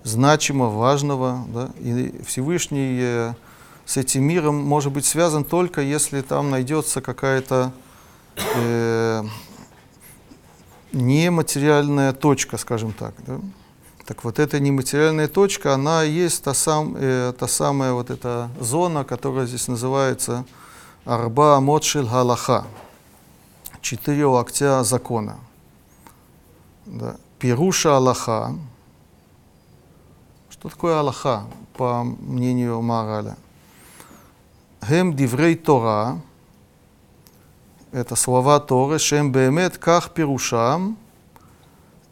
значимого, 0.04 0.78
важного. 0.78 1.44
Да? 1.48 1.70
И 1.80 2.22
Всевышний 2.24 2.98
э, 3.00 3.34
с 3.84 3.96
этим 3.96 4.22
миром 4.22 4.54
может 4.54 4.92
быть 4.92 5.04
связан 5.04 5.44
только 5.44 5.80
если 5.80 6.20
там 6.20 6.50
найдется 6.50 7.00
какая-то 7.00 7.72
э, 8.36 9.24
нематериальная 10.92 12.12
точка, 12.12 12.56
скажем 12.58 12.92
так. 12.92 13.14
Да? 13.26 13.40
Так 14.06 14.22
вот 14.22 14.38
эта 14.38 14.60
нематериальная 14.60 15.28
точка, 15.28 15.74
она 15.74 16.02
есть 16.02 16.44
та, 16.44 16.52
сам, 16.52 16.94
э, 16.96 17.32
та 17.38 17.48
самая 17.48 17.94
вот 17.94 18.10
эта 18.10 18.50
зона, 18.60 19.02
которая 19.02 19.46
здесь 19.46 19.66
называется 19.66 20.44
Арба 21.06 21.58
Модшил 21.60 22.06
Галаха, 22.06 22.66
четыре 23.80 24.26
локтя 24.26 24.84
закона. 24.84 25.38
Да. 26.86 27.16
Пируша 27.38 27.96
Аллаха. 27.96 28.54
Что 30.63 30.69
такое 30.69 30.99
Аллаха, 30.99 31.43
по 31.73 32.03
мнению 32.03 32.81
Мараля? 32.81 33.35
Гем 34.87 35.15
диврей 35.15 35.55
Тора, 35.55 36.19
это 37.91 38.15
слова 38.15 38.59
Торы, 38.59 38.99
шем 38.99 39.31
бемет 39.31 39.77
ках 39.77 40.11
пирушам, 40.11 40.95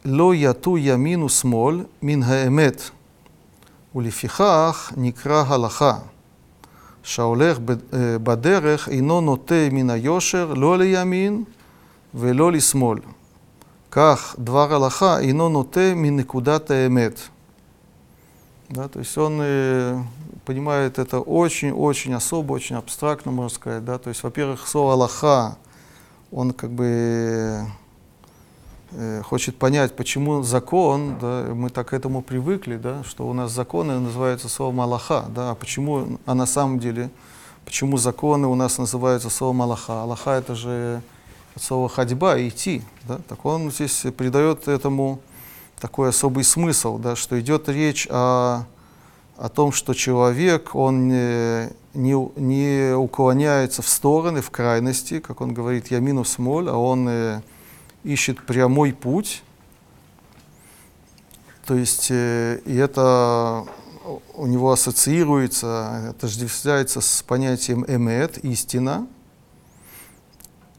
לא 0.05 0.35
יטו 0.35 0.77
ימין 0.77 1.23
ושמאל 1.23 1.83
מן 2.01 2.23
האמת, 2.23 2.81
ולפיכך 3.95 4.93
נקרא 4.97 5.43
הלכה, 5.47 5.97
שההולך 7.03 7.57
בדרך 8.23 8.89
אינו 8.89 9.21
נוטה 9.21 9.69
מן 9.71 9.89
היושר 9.89 10.53
לא 10.53 10.77
לימין 10.77 11.43
ולא 12.13 12.51
לשמאל. 12.51 12.99
כך 13.91 14.35
דבר 14.39 14.73
הלכה 14.75 15.19
אינו 15.19 15.49
נוטה 15.49 15.93
מנקודת 15.95 16.71
האמת. 16.71 17.19
Да, 18.68 18.88
то 18.88 18.98
есть 18.98 19.16
он 19.18 19.38
э, 19.42 20.02
понимает 20.44 20.98
это 20.98 21.20
очень-очень 21.20 22.14
особо, 22.14 22.54
очень 22.54 22.76
абстрактно, 22.76 23.30
можно 23.32 23.54
сказать. 23.54 23.84
Да? 23.84 23.98
То 23.98 24.08
есть, 24.08 24.22
во-первых, 24.22 24.66
слово 24.66 24.94
«Аллаха», 24.94 25.56
он 26.30 26.52
как 26.52 26.70
бы 26.70 27.66
Э, 28.94 29.22
хочет 29.24 29.56
понять, 29.56 29.96
почему 29.96 30.42
закон, 30.42 31.16
да, 31.18 31.46
мы 31.54 31.70
так 31.70 31.88
к 31.88 31.92
этому 31.94 32.20
привыкли, 32.20 32.76
да, 32.76 33.02
что 33.04 33.26
у 33.26 33.32
нас 33.32 33.50
законы 33.50 33.98
называются 33.98 34.50
словом 34.50 34.82
Аллаха, 34.82 35.24
да, 35.34 35.52
а 35.52 35.54
почему, 35.54 36.18
а 36.26 36.34
на 36.34 36.44
самом 36.44 36.78
деле, 36.78 37.08
почему 37.64 37.96
законы 37.96 38.46
у 38.48 38.54
нас 38.54 38.76
называются 38.76 39.30
словом 39.30 39.62
Аллаха? 39.62 40.02
Аллаха 40.02 40.32
это 40.32 40.54
же 40.54 41.00
слово 41.58 41.88
ходьба, 41.88 42.38
идти, 42.38 42.82
да, 43.08 43.18
так 43.28 43.42
он 43.46 43.70
здесь 43.70 44.04
придает 44.14 44.68
этому 44.68 45.20
такой 45.82 46.10
особый 46.10 46.44
смысл, 46.44 46.96
да, 46.96 47.16
что 47.16 47.40
идет 47.40 47.68
речь 47.68 48.06
о, 48.08 48.66
о 49.36 49.48
том, 49.48 49.72
что 49.72 49.94
человек, 49.94 50.76
он 50.76 51.08
не, 51.08 51.70
не, 51.92 52.14
не 52.36 52.94
уклоняется 52.94 53.82
в 53.82 53.88
стороны, 53.88 54.42
в 54.42 54.50
крайности, 54.52 55.18
как 55.18 55.40
он 55.40 55.52
говорит, 55.52 55.88
я 55.90 55.98
минус 55.98 56.38
моль, 56.38 56.68
а 56.68 56.76
он 56.76 57.08
э, 57.08 57.42
ищет 58.04 58.46
прямой 58.46 58.92
путь, 58.92 59.42
то 61.66 61.74
есть 61.74 62.12
э, 62.12 62.60
и 62.64 62.76
это 62.76 63.66
у 64.34 64.46
него 64.46 64.70
ассоциируется, 64.70 66.10
отождествляется 66.10 67.00
с 67.00 67.24
понятием 67.24 67.84
эмет, 67.88 68.38
истина. 68.38 69.08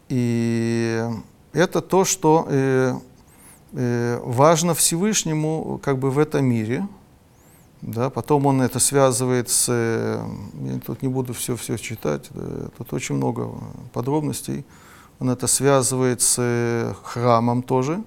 И 0.08 1.04
это 1.52 1.82
то, 1.82 2.06
что 2.06 2.48
э, 2.50 2.94
э, 2.94 3.13
важно 3.74 4.74
Всевышнему 4.74 5.80
как 5.84 5.98
бы 5.98 6.12
в 6.12 6.20
этом 6.20 6.46
мире. 6.46 6.88
Да, 7.84 8.10
потом 8.10 8.46
он 8.46 8.62
это 8.62 8.80
связывает 8.80 9.50
с... 9.50 9.66
Э, 9.70 10.26
я 10.62 10.80
тут 10.80 11.02
не 11.02 11.10
буду 11.10 11.34
все-все 11.34 11.78
читать, 11.78 12.30
да, 12.34 12.70
тут 12.78 12.94
очень 12.94 13.16
много 13.16 13.50
подробностей. 13.92 14.64
Он 15.20 15.30
это 15.30 15.48
связывает 15.48 16.22
с 16.22 16.36
э, 16.40 16.94
храмом 17.04 17.62
тоже. 17.62 18.02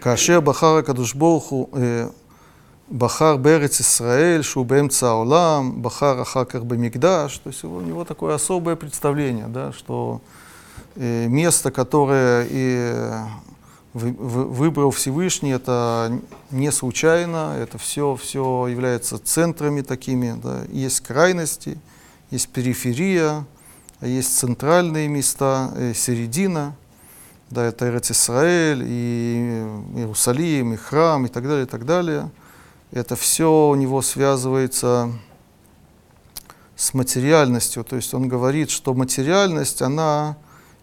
כאשר 0.00 0.40
בחר 0.40 0.76
הקדוש 0.76 1.12
ברוך 1.12 1.44
הוא, 1.44 1.68
בחר 2.98 3.36
בארץ 3.36 3.80
ישראל, 3.80 4.42
שהוא 4.42 4.66
באמצע 4.66 5.06
העולם, 5.06 5.82
בחר 5.82 6.22
אחר 6.22 6.44
כך 6.44 6.60
במקדש, 6.62 7.38
то 7.38 7.50
есть 7.50 7.64
у 7.64 7.80
него 7.80 8.04
такое 8.04 8.34
особое 8.34 8.76
представление, 8.76 9.46
да, 9.48 9.72
что 9.72 10.20
место, 10.96 11.70
которое 11.70 12.46
и 12.48 12.92
выбрал 13.96 14.90
Всевышний, 14.90 15.52
это 15.52 16.18
не 16.50 16.70
случайно, 16.70 17.56
это 17.58 17.78
все, 17.78 18.14
все 18.16 18.66
является 18.66 19.18
центрами 19.18 19.80
такими. 19.80 20.38
Да. 20.42 20.64
Есть 20.70 21.00
крайности, 21.00 21.78
есть 22.30 22.48
периферия, 22.48 23.46
есть 24.02 24.38
центральные 24.38 25.08
места, 25.08 25.72
э, 25.74 25.94
середина. 25.94 26.76
да, 27.51 27.65
это 27.65 27.89
Эрец 27.89 28.09
Исраэль, 28.09 28.81
и 28.87 29.65
Иерусалим, 29.95 30.71
и 30.71 30.77
храм, 30.77 31.25
и 31.25 31.27
так 31.27 31.43
далее, 31.43 31.63
и 31.63 31.67
так 31.67 31.85
далее. 31.85 32.31
Это 32.91 33.17
все 33.17 33.67
у 33.67 33.75
него 33.75 34.01
связывается 34.01 35.11
с 36.77 36.93
материальностью. 36.93 37.83
То 37.83 37.97
есть 37.97 38.13
он 38.13 38.29
говорит, 38.29 38.69
что 38.69 38.93
материальность, 38.93 39.81
она 39.81 40.37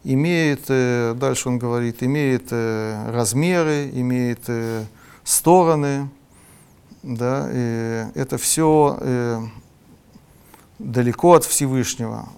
имеет, 0.04 0.66
э, 0.68 1.14
дальше 1.18 1.48
он 1.48 1.58
говорит, 1.58 2.02
имеет 2.02 2.48
э, 2.50 3.12
размеры, 3.12 3.88
имеет 3.94 4.40
э, 4.48 4.84
стороны, 5.24 6.10
да, 7.02 7.48
и 7.50 8.06
это 8.14 8.36
все 8.36 9.48
далеко 10.78 11.34
от 11.34 11.44
Всевышнего. 11.44 12.28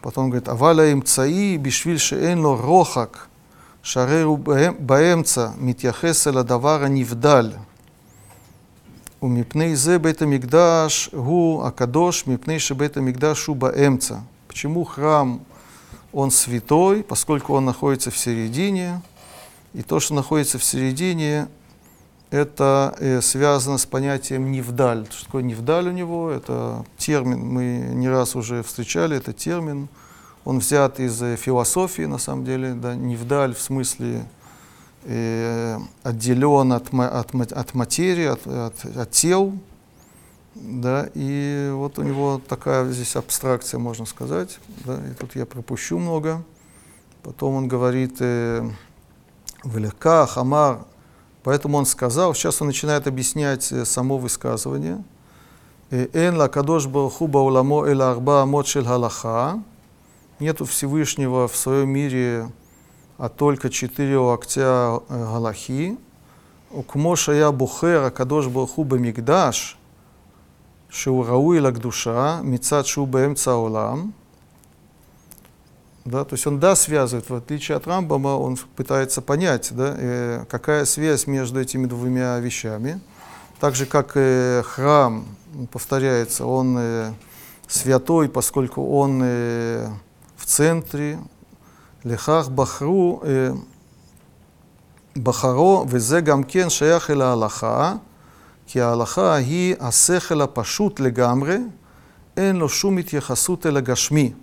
Потом 0.00 0.30
говорит, 0.30 0.48
аваля 0.48 0.90
им 0.90 1.04
цаи 1.04 1.56
бишвиль 1.58 1.98
шеэнло 1.98 2.56
рохак, 2.56 3.28
шареру 3.85 4.37
баэмца 4.37 5.53
митяхес 5.57 6.27
эла 6.27 6.43
давара 6.43 6.87
нивдаль. 6.87 7.53
ומפני 9.21 9.75
זה 9.75 9.99
בית 9.99 10.21
המקדש 10.21 11.09
הוא 11.13 11.65
הקדוש, 11.65 12.27
מפני 12.27 12.59
שבית 12.59 12.97
המקדש 12.97 13.45
הוא 13.45 13.55
באמצע. 13.55 14.15
Почему 14.47 14.83
храм 14.83 15.39
он 16.11 16.29
святой, 16.29 17.03
поскольку 17.03 17.53
он 17.53 17.63
находится 17.63 18.11
в 18.11 18.17
середине, 18.17 19.01
и 19.73 19.81
то, 19.81 20.01
что 20.01 20.13
находится 20.13 20.57
в 20.59 20.63
середине, 20.63 21.47
это 22.31 22.95
э, 22.99 23.21
связано 23.21 23.77
с 23.77 23.85
понятием 23.85 24.51
«невдаль». 24.51 25.05
Что 25.09 25.25
такое 25.25 25.43
«невдаль» 25.43 25.87
у 25.87 25.91
него? 25.91 26.29
Это 26.29 26.85
термин, 26.97 27.39
мы 27.39 27.91
не 27.93 28.09
раз 28.09 28.35
уже 28.35 28.61
встречали, 28.63 29.15
это 29.15 29.31
термин. 29.31 29.87
он 30.46 30.60
взят 30.60 31.00
из 31.00 31.20
э, 31.20 31.34
философии, 31.34 32.02
на 32.02 32.18
самом 32.18 32.44
деле, 32.44 32.74
да, 32.74 32.94
«невдаль» 32.94 33.52
в 33.52 33.60
смысле 33.60 34.24
э, 35.02 35.76
отделен 36.04 36.72
от, 36.72 36.94
от, 36.94 37.52
от 37.52 37.74
материи, 37.74 38.26
от, 38.26 38.46
от, 38.46 38.96
от 38.96 39.10
тел, 39.10 39.54
да, 40.54 41.08
и 41.14 41.72
вот 41.74 41.98
у 41.98 42.04
него 42.04 42.40
такая 42.48 42.88
здесь 42.92 43.16
абстракция, 43.16 43.80
можно 43.80 44.06
сказать, 44.06 44.60
да, 44.84 44.94
и 45.10 45.14
тут 45.14 45.34
я 45.34 45.46
пропущу 45.46 45.98
много. 45.98 46.44
Потом 47.24 47.56
он 47.56 47.66
говорит, 47.66 48.18
э, 48.20 48.70
«Велика, 49.64 50.26
хамар», 50.26 50.84
поэтому 51.42 51.76
он 51.76 51.86
сказал, 51.86 52.34
сейчас 52.34 52.62
он 52.62 52.68
начинает 52.68 53.08
объяснять 53.08 53.72
э, 53.72 53.84
само 53.84 54.16
высказывание, 54.16 55.02
«Э, 55.90 56.06
«Эн 56.12 56.36
ла 56.36 56.46
кадош 56.46 56.86
барху 56.86 57.26
бауламо 57.26 57.84
эла 57.84 58.12
арба 58.12 58.42
амот 58.42 58.68
шель 58.68 58.86
халаха», 58.86 59.60
нету 60.40 60.64
Всевышнего 60.64 61.48
в 61.48 61.56
своем 61.56 61.90
мире, 61.90 62.50
а 63.18 63.28
только 63.28 63.70
четыре 63.70 64.18
локтя 64.18 65.00
э, 65.08 65.24
Галахи. 65.24 65.98
Укмоша 66.70 67.32
я 67.32 67.52
бухера 67.52 68.10
кадош 68.10 68.48
бахуба 68.48 68.98
мигдаш, 68.98 69.78
шиурауи 70.90 71.60
душа, 71.70 72.40
мицат 72.42 72.86
шуба 72.86 73.24
эмца 73.24 73.44
цаулам. 73.44 74.14
Да, 76.04 76.24
то 76.24 76.34
есть 76.34 76.46
он 76.46 76.60
да 76.60 76.76
связывает, 76.76 77.28
в 77.28 77.34
отличие 77.34 77.76
от 77.76 77.86
Рамбама, 77.88 78.28
он 78.38 78.56
пытается 78.76 79.22
понять, 79.22 79.70
да, 79.72 79.94
э, 79.98 80.44
какая 80.48 80.84
связь 80.84 81.26
между 81.26 81.60
этими 81.60 81.86
двумя 81.86 82.38
вещами. 82.38 83.00
Так 83.58 83.74
же, 83.74 83.86
как 83.86 84.12
э, 84.14 84.62
храм 84.64 85.24
повторяется, 85.72 86.46
он 86.46 86.76
э, 86.78 87.12
святой, 87.66 88.28
поскольку 88.28 88.86
он 88.86 89.20
э, 89.24 89.88
центре. 90.55 91.19
Лехах 92.03 92.49
бахру 92.49 93.21
э, 93.23 93.53
בחרו, 95.23 95.85
וזה 95.89 96.21
גם 96.21 96.43
כן 96.43 96.69
שייך 96.69 97.09
אל 97.09 97.21
ההלכה, 97.21 97.95
כי 98.67 98.81
ההלכה 98.81 99.35
היא 99.35 99.75
השכל 99.79 100.41
הפשוט 100.41 100.99
לגמרי, 100.99 101.57
אין 102.37 102.55
לו 102.55 102.69
שום 102.69 102.97
התייחסות 102.97 103.65
אל 103.65 103.77
הגשמי. 103.77 104.33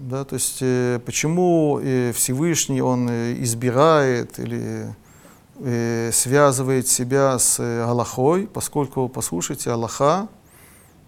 Да, 0.00 0.24
то 0.24 0.36
есть 0.36 0.58
э, 0.62 1.00
почему 1.04 1.80
э, 1.82 2.12
Всевышний 2.12 2.80
он 2.80 3.08
э, 3.10 3.34
избирает 3.42 4.38
или 4.38 4.94
э, 5.60 6.10
связывает 6.12 6.86
себя 6.86 7.36
с 7.36 7.58
э, 7.58 7.82
Аллахой, 7.82 8.46
поскольку, 8.46 9.08
послушайте, 9.08 9.72
Аллаха, 9.72 10.28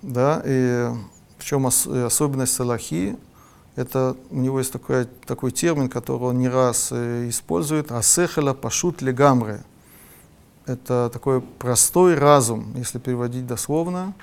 да, 0.03 0.43
и 0.45 0.88
в 1.38 1.45
чем 1.45 1.66
ос- 1.66 1.86
э, 1.86 2.07
особенность 2.07 2.59
Аллахи, 2.59 3.16
это 3.76 4.15
у 4.30 4.38
него 4.38 4.59
есть 4.59 4.71
такой, 4.71 5.05
такой 5.26 5.51
термин, 5.51 5.89
который 5.89 6.21
он 6.21 6.39
не 6.39 6.47
раз 6.47 6.89
э, 6.91 7.28
использует, 7.30 7.91
асехела 7.91 8.53
пашут 8.53 9.01
легамре. 9.01 9.63
Это 10.65 11.09
такой 11.11 11.41
простой 11.41 12.15
разум, 12.15 12.73
если 12.76 12.99
переводить 12.99 13.45
дословно. 13.45 14.13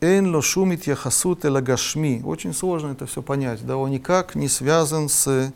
Эн 0.00 0.34
ло 0.34 0.42
шумит 0.42 0.86
яхасут 0.86 1.44
элагашми. 1.44 2.22
Очень 2.24 2.54
сложно 2.54 2.92
это 2.92 3.06
все 3.06 3.22
понять, 3.22 3.64
да, 3.66 3.76
он 3.76 3.90
никак 3.90 4.34
не 4.34 4.48
связан 4.48 5.08
с 5.08 5.52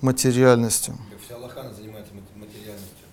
материальностью. 0.00 0.96
Вся 1.24 1.36
Аллаха 1.36 1.60
она 1.60 1.72
занимается 1.72 2.12
мат- 2.14 2.36
материальностью. 2.36 3.06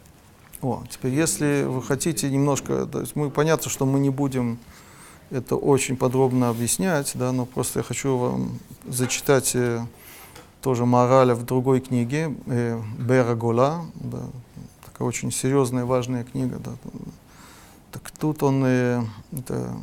О, 0.61 0.83
теперь, 0.89 1.13
если 1.13 1.63
вы 1.63 1.81
хотите 1.81 2.29
немножко, 2.29 2.85
то 2.85 3.01
есть 3.01 3.15
мы 3.15 3.29
понятно, 3.29 3.69
что 3.69 3.85
мы 3.85 3.99
не 3.99 4.09
будем 4.09 4.59
это 5.32 5.55
очень 5.55 5.95
подробно 5.95 6.49
объяснять, 6.49 7.13
да, 7.15 7.32
но 7.32 7.45
просто 7.45 7.79
я 7.79 7.84
хочу 7.84 8.17
вам 8.17 8.59
зачитать 8.86 9.55
э, 9.55 9.79
тоже 10.61 10.86
мораля 10.86 11.36
в 11.36 11.45
другой 11.45 11.79
книге 11.79 12.36
э, 12.47 12.79
Бера 12.99 13.34
Гола, 13.36 13.86
да, 13.95 14.19
такая 14.86 15.07
очень 15.07 15.32
серьезная, 15.32 15.86
важная 15.86 16.25
книга, 16.25 16.59
да. 16.59 16.71
Так 17.91 18.11
тут 18.11 18.43
он 18.43 18.63
э, 18.65 19.03
это, 19.32 19.73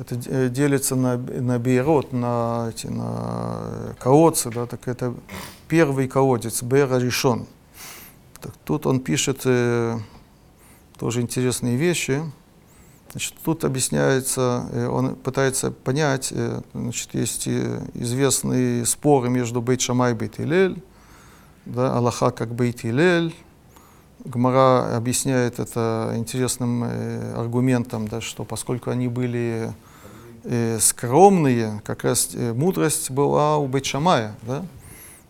это 0.00 0.18
э, 0.26 0.48
делится 0.48 0.96
на, 0.96 1.18
на 1.18 1.58
бейрот, 1.58 2.12
на, 2.12 2.70
эти, 2.70 2.86
на 2.86 3.94
колодцы, 3.98 4.50
да, 4.50 4.64
так 4.66 4.88
это 4.88 5.14
первый 5.68 6.08
колодец, 6.08 6.62
Бера 6.62 6.96
решен. 6.98 7.46
Так, 8.40 8.54
тут 8.64 8.86
он 8.86 9.00
пишет 9.00 9.42
э, 9.44 9.98
тоже 10.98 11.20
интересные 11.20 11.76
вещи. 11.76 12.22
Значит, 13.14 13.34
тут 13.44 13.64
объясняется, 13.64 14.68
э, 14.72 14.88
он 14.88 15.14
пытается 15.14 15.70
понять, 15.70 16.32
э, 16.32 16.62
значит, 16.74 17.14
есть 17.14 17.46
э, 17.46 17.80
известные 17.94 18.84
споры 18.84 19.30
между 19.30 19.62
Бейт 19.62 19.82
Шамай 19.82 20.10
и 20.10 20.14
Бейт 20.16 20.40
Илель, 20.40 20.82
да, 21.64 21.96
Аллаха 21.96 22.32
как 22.32 22.52
Бейт 22.52 22.84
Илель. 22.84 23.32
Гмара 24.24 24.96
объясняет 24.96 25.60
это 25.60 26.14
интересным 26.16 26.82
аргументом, 27.36 28.08
да, 28.08 28.20
что 28.20 28.42
поскольку 28.42 28.90
они 28.90 29.06
были 29.06 29.72
скромные, 30.80 31.82
как 31.84 32.02
раз 32.02 32.30
мудрость 32.34 33.12
была 33.12 33.58
у 33.58 33.68
Бейт 33.68 33.86
Шамая, 33.86 34.34
да, 34.42 34.64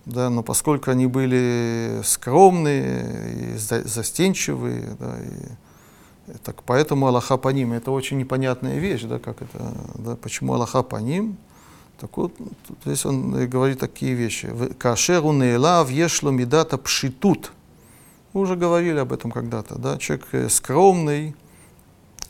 да, 0.06 0.30
но 0.30 0.42
поскольку 0.42 0.90
они 0.90 1.06
были 1.06 2.00
скромные 2.02 3.54
и 3.54 3.58
за- 3.58 3.86
застенчивые, 3.86 4.96
да, 4.98 5.16
и 5.20 5.63
так 6.42 6.62
поэтому 6.64 7.06
Аллаха 7.06 7.36
по 7.36 7.48
ним. 7.50 7.72
Это 7.72 7.90
очень 7.90 8.18
непонятная 8.18 8.78
вещь, 8.78 9.02
да, 9.02 9.18
как 9.18 9.42
это, 9.42 9.74
да, 9.94 10.16
почему 10.16 10.54
Аллаха 10.54 10.82
по 10.82 10.96
ним. 10.96 11.36
Так 12.00 12.16
вот, 12.16 12.32
здесь 12.84 13.06
он 13.06 13.48
говорит 13.48 13.78
такие 13.78 14.14
вещи. 14.14 14.46
«В- 14.46 14.74
Кашеру 14.74 15.32
нейлав 15.32 15.90
ешло 15.90 16.30
мидата 16.30 16.76
пшитут. 16.78 17.52
Мы 18.32 18.40
уже 18.40 18.56
говорили 18.56 18.98
об 18.98 19.12
этом 19.12 19.30
когда-то, 19.30 19.76
да, 19.78 19.96
человек 19.98 20.26
э, 20.32 20.48
скромный, 20.48 21.36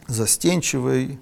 застенчивый, 0.06 1.18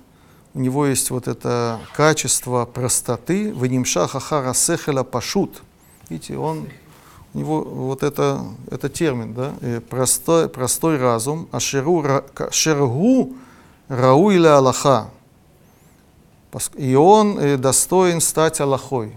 у 0.55 0.61
него 0.61 0.87
есть 0.87 1.11
вот 1.11 1.29
это 1.29 1.81
качество 1.95 2.67
простоты, 2.67 3.51
венимша 3.53 4.07
хахара 4.07 4.53
сехеля 4.55 5.03
пашут. 5.03 5.63
Видите, 6.11 6.37
он, 6.37 6.69
у 7.35 7.39
него 7.39 7.63
вот 7.63 8.03
это, 8.03 8.45
это 8.71 8.89
термин, 8.89 9.35
да, 9.35 9.55
э, 9.61 9.81
простой, 9.81 10.49
простой 10.49 10.99
разум, 10.99 11.49
ашеру 11.51 12.03
ра- 12.03 12.25
ка- 12.35 12.51
шергу 12.53 13.35
рауи 13.89 14.37
ля 14.37 14.59
Аллаха. 14.59 15.11
И 16.77 16.95
он 16.95 17.39
э, 17.39 17.57
достоин 17.57 18.21
стать 18.21 18.61
Аллахой. 18.61 19.13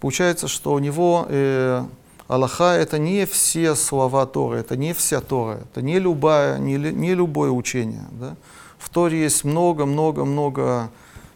Получается, 0.00 0.48
что 0.48 0.72
у 0.72 0.80
него 0.80 1.26
э, 1.28 1.84
Аллаха 2.26 2.72
это 2.72 2.98
не 2.98 3.24
все 3.26 3.76
слова 3.76 4.26
Торы, 4.26 4.58
это 4.58 4.76
не 4.76 4.94
вся 4.94 5.20
Тора, 5.20 5.60
это 5.62 5.80
не, 5.80 6.00
любая, 6.00 6.58
не, 6.58 6.76
не 6.76 7.14
любое 7.14 7.50
учение. 7.50 8.04
Да? 8.10 8.34
В 8.78 8.88
Торе 8.88 9.22
есть 9.22 9.44
много-много-много 9.44 10.90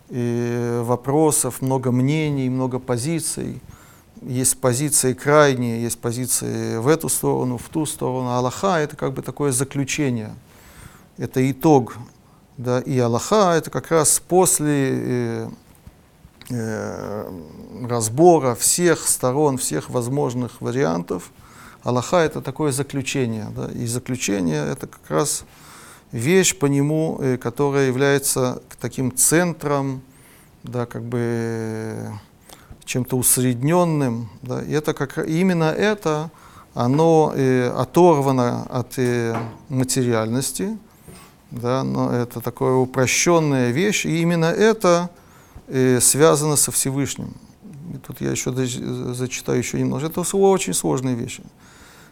э, 0.08 0.82
вопросов, 0.82 1.62
много 1.62 1.92
мнений, 1.92 2.50
много 2.50 2.80
позиций. 2.80 3.60
Есть 4.22 4.60
позиции 4.60 5.12
крайние, 5.12 5.82
есть 5.82 5.98
позиции 5.98 6.78
в 6.78 6.88
эту 6.88 7.08
сторону, 7.08 7.58
в 7.58 7.68
ту 7.68 7.84
сторону. 7.86 8.30
Аллаха 8.30 8.78
это 8.78 8.96
как 8.96 9.12
бы 9.12 9.22
такое 9.22 9.52
заключение, 9.52 10.34
это 11.18 11.48
итог. 11.50 11.96
Да? 12.56 12.80
И 12.80 12.98
Аллаха 12.98 13.54
это 13.56 13.70
как 13.70 13.90
раз 13.90 14.20
после 14.20 14.88
э, 14.90 15.48
э, 16.50 17.30
разбора 17.88 18.54
всех 18.54 19.06
сторон, 19.06 19.58
всех 19.58 19.90
возможных 19.90 20.60
вариантов. 20.60 21.30
Аллаха 21.82 22.18
это 22.18 22.40
такое 22.40 22.72
заключение. 22.72 23.48
Да? 23.54 23.70
И 23.72 23.86
заключение 23.86 24.66
это 24.66 24.86
как 24.86 25.10
раз 25.10 25.44
вещь 26.10 26.56
по 26.58 26.66
нему, 26.66 27.18
э, 27.20 27.36
которая 27.36 27.86
является 27.88 28.62
таким 28.80 29.14
центром, 29.14 30.02
да, 30.62 30.86
как 30.86 31.04
бы 31.04 32.10
чем-то 32.86 33.16
усредненным. 33.16 34.30
Да? 34.42 34.62
И 34.62 34.72
это 34.72 34.94
как, 34.94 35.18
именно 35.28 35.64
это, 35.64 36.30
оно 36.72 37.32
э, 37.34 37.68
оторвано 37.68 38.62
от 38.70 38.98
э, 38.98 39.36
материальности, 39.68 40.78
да, 41.50 41.84
но 41.84 42.10
это 42.12 42.40
такая 42.40 42.72
упрощенная 42.72 43.70
вещь, 43.70 44.06
и 44.06 44.20
именно 44.22 44.46
это 44.46 45.10
э, 45.68 46.00
связано 46.00 46.56
со 46.56 46.70
Всевышним. 46.72 47.34
И 47.94 47.98
тут 47.98 48.20
я 48.20 48.30
еще 48.30 48.52
зачитаю 49.14 49.58
еще 49.58 49.78
немножко. 49.78 50.08
Это 50.08 50.24
слово 50.24 50.48
очень 50.48 50.74
сложные 50.74 51.14
вещи. 51.14 51.42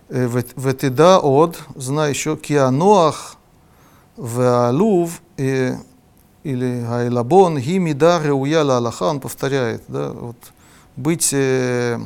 Э, 0.09 0.27
«Вет- 0.27 0.53
Ветида 0.57 1.18
от, 1.18 1.59
знай 1.77 2.11
еще, 2.11 2.37
кианоах 2.37 3.37
веалув, 4.16 5.20
или 6.45 6.87
айлабон, 6.89 7.59
ги 7.59 7.79
мида 7.79 8.20
реуя 8.22 8.62
ла 8.62 8.77
Аллаха, 8.77 9.05
он 9.05 9.18
повторяет, 9.18 9.83
да, 9.89 10.11
вот, 10.11 10.37
быть 10.97 11.32
э, 11.32 11.99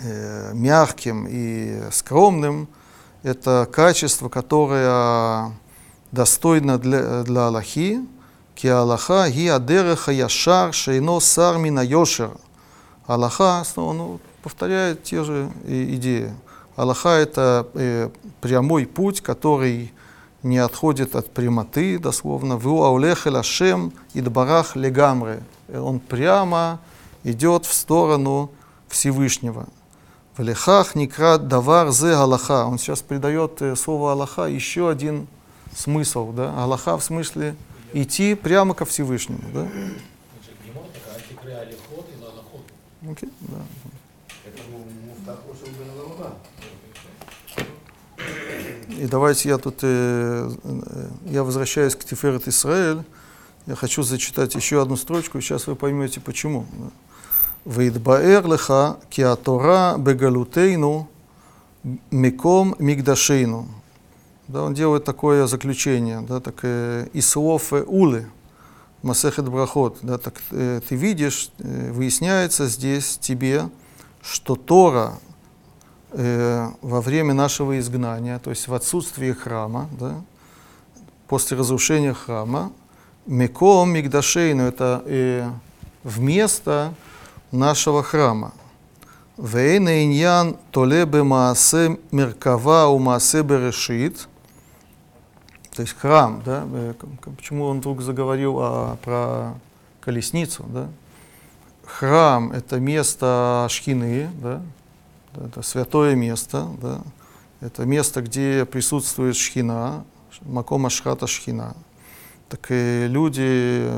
э, 0.00 0.52
мягким 0.54 1.26
и 1.28 1.82
скромным, 1.90 2.68
это 3.22 3.68
качество, 3.70 4.28
которое 4.28 5.52
достойно 6.12 6.78
для, 6.78 7.22
для 7.22 7.46
Аллахи, 7.46 8.00
ки 8.54 8.66
Аллаха 8.66 9.28
ги 9.28 9.48
адереха 9.48 10.12
яшар 10.12 10.72
шейно 10.72 11.20
сар 11.20 11.58
мина 11.58 11.80
йошер. 11.80 12.30
Аллаха, 13.06 13.62
снова, 13.64 13.92
ну, 13.92 14.20
повторяет 14.42 15.02
те 15.02 15.24
же 15.24 15.50
идеи. 15.66 16.32
Аллаха 16.76 17.10
это 17.10 17.68
э, 17.74 18.10
прямой 18.40 18.86
путь, 18.86 19.20
который 19.20 19.92
не 20.42 20.58
отходит 20.58 21.16
от 21.16 21.32
прямоты, 21.32 21.98
дословно. 21.98 22.56
Ву 22.56 22.82
аулех 22.82 23.26
эль 23.26 23.36
Ашем 23.38 23.92
идбарах 24.12 24.76
легамре. 24.76 25.42
Э, 25.68 25.78
Он 25.78 25.98
прямо 25.98 26.80
идет 27.24 27.66
в 27.66 27.72
сторону 27.72 28.50
Всевышнего. 28.88 29.66
В 30.36 30.42
лехах 30.42 30.94
некрат 30.94 31.48
давар 31.48 31.90
зе 31.90 32.14
Аллаха. 32.14 32.66
Он 32.66 32.78
сейчас 32.78 33.02
придает 33.02 33.62
э, 33.62 33.76
слову 33.76 34.08
Аллаха 34.08 34.42
еще 34.42 34.90
один 34.90 35.26
смысл. 35.74 36.32
Да? 36.32 36.54
Аллаха 36.62 36.98
в 36.98 37.04
смысле 37.04 37.56
идти 37.92 38.34
прямо 38.34 38.74
ко 38.74 38.84
Всевышнему. 38.84 39.42
Да? 39.52 39.68
Окей, 43.10 43.30
да. 43.40 43.58
И 48.88 49.06
давайте 49.06 49.48
я 49.48 49.58
тут, 49.58 49.78
э, 49.82 50.50
э, 50.62 51.08
я 51.26 51.42
возвращаюсь 51.42 51.94
к 51.94 52.04
Тиферет 52.04 52.48
Исраэль. 52.48 53.02
Я 53.66 53.76
хочу 53.76 54.02
зачитать 54.02 54.54
еще 54.54 54.80
одну 54.80 54.96
строчку, 54.96 55.38
и 55.38 55.40
сейчас 55.40 55.66
вы 55.66 55.74
поймете 55.74 56.20
почему. 56.20 56.66
«Ваидбаэр 57.64 58.46
леха 58.46 58.98
ки 59.10 59.22
атора 59.22 59.96
бегалутейну 59.98 61.08
миком 62.10 62.74
мигдашейну». 62.78 63.66
да, 64.48 64.62
он 64.62 64.74
делает 64.74 65.04
такое 65.04 65.46
заключение, 65.46 66.20
да, 66.20 66.40
так, 66.40 66.56
э, 66.62 67.08
из 67.12 67.28
слов 67.28 67.72
э, 67.72 67.82
Улы, 67.86 68.26
Масехет 69.02 69.48
Брахот, 69.48 69.98
да, 70.02 70.18
так 70.18 70.40
э, 70.50 70.80
ты 70.86 70.96
видишь, 70.96 71.50
э, 71.58 71.92
выясняется 71.92 72.66
здесь 72.66 73.18
тебе, 73.18 73.68
что 74.22 74.54
Тора 74.56 75.18
э, 76.12 76.68
во 76.82 77.00
время 77.00 77.34
нашего 77.34 77.78
изгнания, 77.78 78.38
то 78.38 78.50
есть 78.50 78.68
в 78.68 78.74
отсутствии 78.74 79.32
храма, 79.32 79.88
да, 79.98 80.22
после 81.26 81.56
разрушения 81.56 82.14
храма, 82.14 82.72
Меком 83.26 83.90
Мигдашейну, 83.90 84.64
это 84.64 85.02
э, 85.06 85.50
вместо 86.02 86.92
нашего 87.54 88.02
храма. 88.02 88.52
Вейна 89.36 90.04
иньян 90.04 90.56
толе 90.70 91.06
бы 91.06 91.24
маасе 91.24 91.98
меркава 92.10 92.86
у 92.88 92.98
маасе 92.98 93.42
берешит. 93.42 94.28
То 95.74 95.82
есть 95.82 95.96
храм, 95.98 96.42
да? 96.44 96.64
э, 96.72 96.94
Почему 97.36 97.64
он 97.64 97.78
вдруг 97.80 98.00
заговорил 98.00 98.58
о, 98.60 98.96
про 99.02 99.54
колесницу, 100.00 100.64
да? 100.68 100.88
Храм– 101.84 102.52
это 102.52 102.78
место 102.78 103.66
шхины, 103.70 104.30
да? 104.40 104.62
Это 105.34 105.62
святое 105.62 106.14
место, 106.14 106.68
да? 106.80 107.00
Это 107.60 107.84
место, 107.86 108.22
где 108.22 108.64
присутствует 108.64 109.36
шхина, 109.36 110.04
макома 110.42 110.90
шхата 110.90 111.26
шхина. 111.26 111.74
Так 112.48 112.66
и 112.70 113.06
люди 113.08 113.90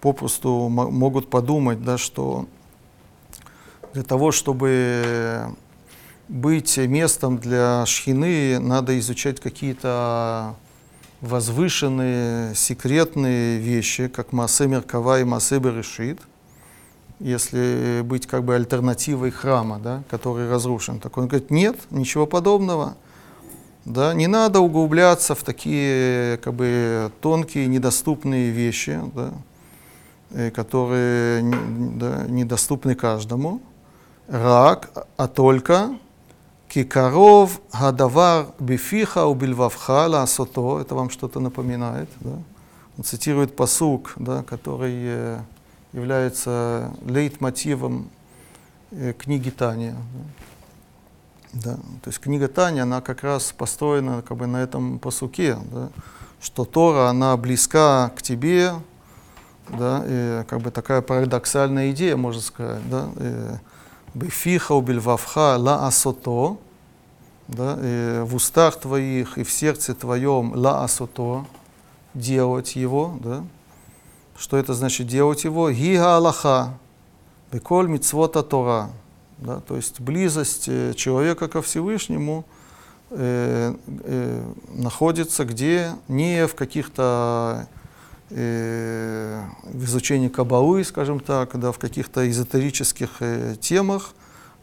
попросту 0.00 0.68
мо- 0.68 0.90
могут 0.90 1.28
подумать, 1.28 1.84
да, 1.84 1.98
что 1.98 2.46
для 3.92 4.02
того, 4.02 4.32
чтобы 4.32 5.54
быть 6.28 6.76
местом 6.78 7.38
для 7.38 7.84
шхины, 7.86 8.58
надо 8.58 8.98
изучать 8.98 9.40
какие-то 9.40 10.54
возвышенные, 11.20 12.54
секретные 12.54 13.58
вещи, 13.58 14.08
как 14.08 14.32
Маасе 14.32 14.66
Меркава 14.66 15.20
и 15.20 15.24
Маасе 15.24 15.58
Берешит, 15.58 16.20
если 17.20 18.02
быть 18.02 18.26
как 18.26 18.44
бы 18.44 18.56
альтернативой 18.56 19.30
храма, 19.30 19.78
да, 19.78 20.02
который 20.10 20.50
разрушен. 20.50 20.98
Так 20.98 21.16
он 21.18 21.28
говорит, 21.28 21.50
нет, 21.50 21.76
ничего 21.90 22.26
подобного. 22.26 22.96
Да, 23.84 24.14
не 24.14 24.26
надо 24.26 24.60
углубляться 24.60 25.34
в 25.34 25.42
такие 25.42 26.38
как 26.38 26.54
бы 26.54 27.10
тонкие, 27.20 27.66
недоступные 27.66 28.50
вещи, 28.50 29.00
да, 29.14 29.32
э, 30.30 30.50
которые 30.50 31.42
да, 31.42 32.24
недоступны 32.28 32.94
каждому. 32.94 33.60
Рак, 34.28 35.06
а 35.16 35.28
только 35.28 35.90
кикаров 36.68 37.60
гадавар 37.72 38.46
бифиха 38.58 39.26
убильвавха 39.26 40.06
ласото. 40.08 40.80
Это 40.80 40.94
вам 40.94 41.10
что-то 41.10 41.40
напоминает. 41.40 42.08
Да? 42.20 42.38
Он 42.96 43.04
цитирует 43.04 43.56
посук, 43.56 44.14
да, 44.16 44.42
который 44.42 44.94
э, 44.94 45.38
является 45.92 46.90
лейтмотивом 47.04 48.10
э, 48.90 49.12
книги 49.12 49.50
Тания. 49.50 49.96
Да. 51.52 51.74
То 51.74 52.08
есть 52.08 52.18
книга 52.18 52.48
Таня, 52.48 52.82
она 52.82 53.00
как 53.02 53.22
раз 53.22 53.52
построена 53.52 54.22
как 54.22 54.38
бы, 54.38 54.46
на 54.46 54.62
этом 54.62 54.98
посуке, 54.98 55.58
да, 55.70 55.90
что 56.40 56.64
Тора, 56.64 57.08
она 57.08 57.36
близка 57.36 58.10
к 58.16 58.22
тебе, 58.22 58.72
да, 59.68 60.02
и 60.06 60.44
как 60.48 60.60
бы 60.60 60.70
такая 60.70 61.02
парадоксальная 61.02 61.90
идея, 61.90 62.16
можно 62.16 62.40
сказать, 62.40 62.88
да, 62.88 63.10
э, 63.16 63.56
бифиха 64.14 64.74
убильвавха 64.74 65.56
ла 65.58 65.86
асото, 65.86 66.58
да, 67.48 67.76
в 68.24 68.34
устах 68.34 68.80
твоих 68.80 69.38
и 69.38 69.44
в 69.44 69.50
сердце 69.50 69.94
твоем 69.94 70.54
ла 70.54 70.84
асото, 70.84 71.44
делать 72.14 72.76
его, 72.76 73.18
да. 73.20 73.44
Что 74.36 74.56
это 74.56 74.74
значит 74.74 75.06
делать 75.06 75.44
его? 75.44 75.70
Гига 75.70 76.16
Аллаха, 76.16 76.74
беколь 77.52 77.88
мицвота 77.88 78.42
Тора. 78.42 78.90
Да, 79.38 79.60
то 79.60 79.76
есть 79.76 80.00
близость 80.00 80.68
э, 80.68 80.94
человека 80.94 81.48
ко 81.48 81.62
Всевышнему 81.62 82.44
э, 83.10 83.74
э, 84.04 84.52
находится 84.68 85.44
где? 85.44 85.92
Не 86.06 86.46
в 86.46 86.54
каких-то 86.54 87.66
э, 88.34 89.44
в 89.64 89.84
изучении 89.84 90.28
кабалы, 90.28 90.84
скажем 90.84 91.20
так, 91.20 91.58
да, 91.58 91.72
в 91.72 91.78
каких-то 91.78 92.28
эзотерических 92.28 93.10
э, 93.20 93.56
темах, 93.60 94.14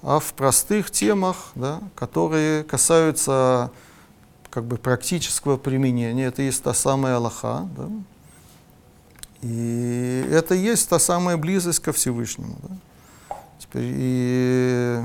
а 0.01 0.19
в 0.19 0.33
простых 0.33 0.91
темах, 0.91 1.51
да, 1.55 1.81
которые 1.95 2.63
касаются 2.63 3.71
как 4.49 4.65
бы 4.65 4.77
практического 4.77 5.57
применения. 5.57 6.25
Это 6.25 6.41
есть 6.41 6.63
та 6.63 6.73
самая 6.73 7.17
Аллаха. 7.17 7.67
Да? 7.77 7.89
И 9.41 10.25
это 10.31 10.55
есть 10.55 10.89
та 10.89 10.99
самая 10.99 11.37
близость 11.37 11.79
ко 11.79 11.93
Всевышнему. 11.93 12.55
Да? 12.63 13.35
Теперь 13.59 13.93
и 13.95 15.01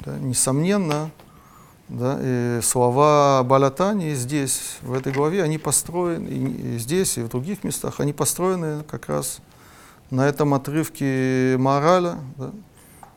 да, 0.00 0.18
несомненно, 0.18 1.10
да, 1.90 2.18
и 2.22 2.60
слова 2.62 3.42
Балатани 3.42 4.14
здесь, 4.14 4.78
в 4.80 4.92
этой 4.94 5.12
главе, 5.12 5.42
они 5.42 5.58
построены, 5.58 6.28
и, 6.28 6.78
здесь, 6.78 7.18
и 7.18 7.22
в 7.22 7.28
других 7.28 7.64
местах, 7.64 7.98
они 7.98 8.12
построены 8.12 8.84
как 8.84 9.08
раз 9.08 9.40
на 10.10 10.28
этом 10.28 10.54
отрывке 10.54 11.56
морали. 11.58 12.12
Да. 12.36 12.50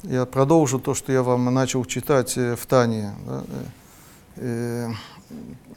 Я 0.02 0.26
продолжу 0.26 0.80
то, 0.80 0.96
что 0.96 1.12
я 1.12 1.22
вам 1.22 1.54
начал 1.54 1.86
читать 1.86 2.36
э, 2.36 2.56
в 2.56 2.66
Тане. 2.66 3.14
Да. 3.28 3.44
Э, 4.38 4.90
э, 4.90 4.94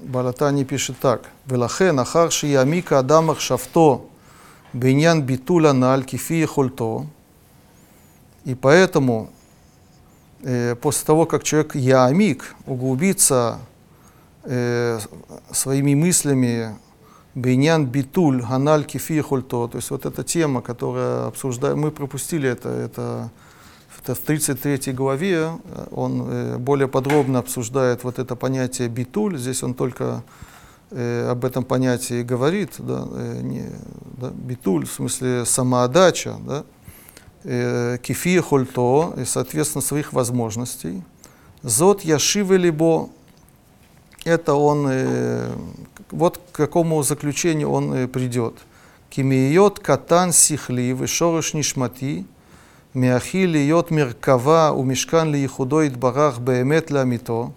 Балатани 0.01 0.65
пишет 0.65 0.99
так. 0.99 1.31
«Велахен 1.45 2.01
ахар 2.01 2.31
шиямика 2.31 2.99
адамах 2.99 3.41
шафто 3.41 4.07
биньян 4.73 5.23
битуля 5.23 5.75
наль 5.75 6.05
кифи 6.05 6.47
хольто». 6.47 7.07
И 8.45 8.55
поэтому 8.55 9.31
после 10.83 11.07
того, 11.07 11.27
как 11.27 11.43
человек 11.43 11.75
яамик 11.75 12.55
углубится 12.67 13.59
э, 14.47 14.99
своими 15.51 15.95
мыслями 15.95 16.77
биньян 17.35 17.87
битуль 17.87 18.43
ганаль 18.43 18.85
кифи 18.85 19.21
хольто, 19.21 19.69
то 19.69 19.77
есть 19.77 19.91
вот 19.91 20.07
эта 20.07 20.25
тема, 20.25 20.63
которая 20.63 21.27
обсуждаем, 21.27 21.81
мы 21.81 21.91
пропустили 21.91 22.49
это, 22.49 22.71
это, 22.71 23.31
это 23.99 24.15
в 24.15 24.19
33 24.19 24.93
главе, 24.93 25.51
э, 25.65 25.87
он 25.91 26.23
э, 26.27 26.57
более 26.59 26.89
подробно 26.89 27.41
обсуждает 27.41 28.05
вот 28.05 28.19
это 28.19 28.37
понятие 28.37 28.89
битуль, 28.89 29.37
здесь 29.39 29.63
он 29.63 29.75
только 29.75 30.23
э, 30.91 31.29
об 31.31 31.45
этом 31.45 31.65
понятии 31.65 32.23
говорит, 32.23 32.75
да, 32.79 33.07
э, 33.11 33.41
не, 33.43 33.67
да, 34.19 34.31
битуль 34.31 34.87
в 34.87 34.93
смысле 34.93 35.45
самоотдача, 35.45 36.37
да, 36.47 36.61
э, 36.61 36.63
кефия 37.47 38.43
хольто, 38.43 39.15
и, 39.17 39.25
соответственно, 39.25 39.83
своих 39.83 40.13
возможностей. 40.13 41.03
Зот 41.63 42.03
яшивы 42.03 42.59
либо, 42.59 43.09
это 44.25 44.55
он, 44.55 44.87
э, 44.89 45.51
вот 46.11 46.41
к 46.53 46.57
какому 46.57 47.03
заключению 47.03 47.71
он 47.71 47.93
э, 47.93 48.09
придет. 48.09 48.55
Кимиот 49.11 49.81
катан 49.81 50.33
сихли, 50.33 50.95
вишорыш 50.97 51.55
нишмати, 51.55 52.27
мяхи 52.95 53.47
льет 53.47 53.91
меркава 53.91 54.73
у 54.73 54.85
мешкан 54.85 55.33
ли 55.33 55.47
худой 55.47 55.91
барах 55.91 56.39
беемет 56.39 56.91
ламито, 56.91 57.53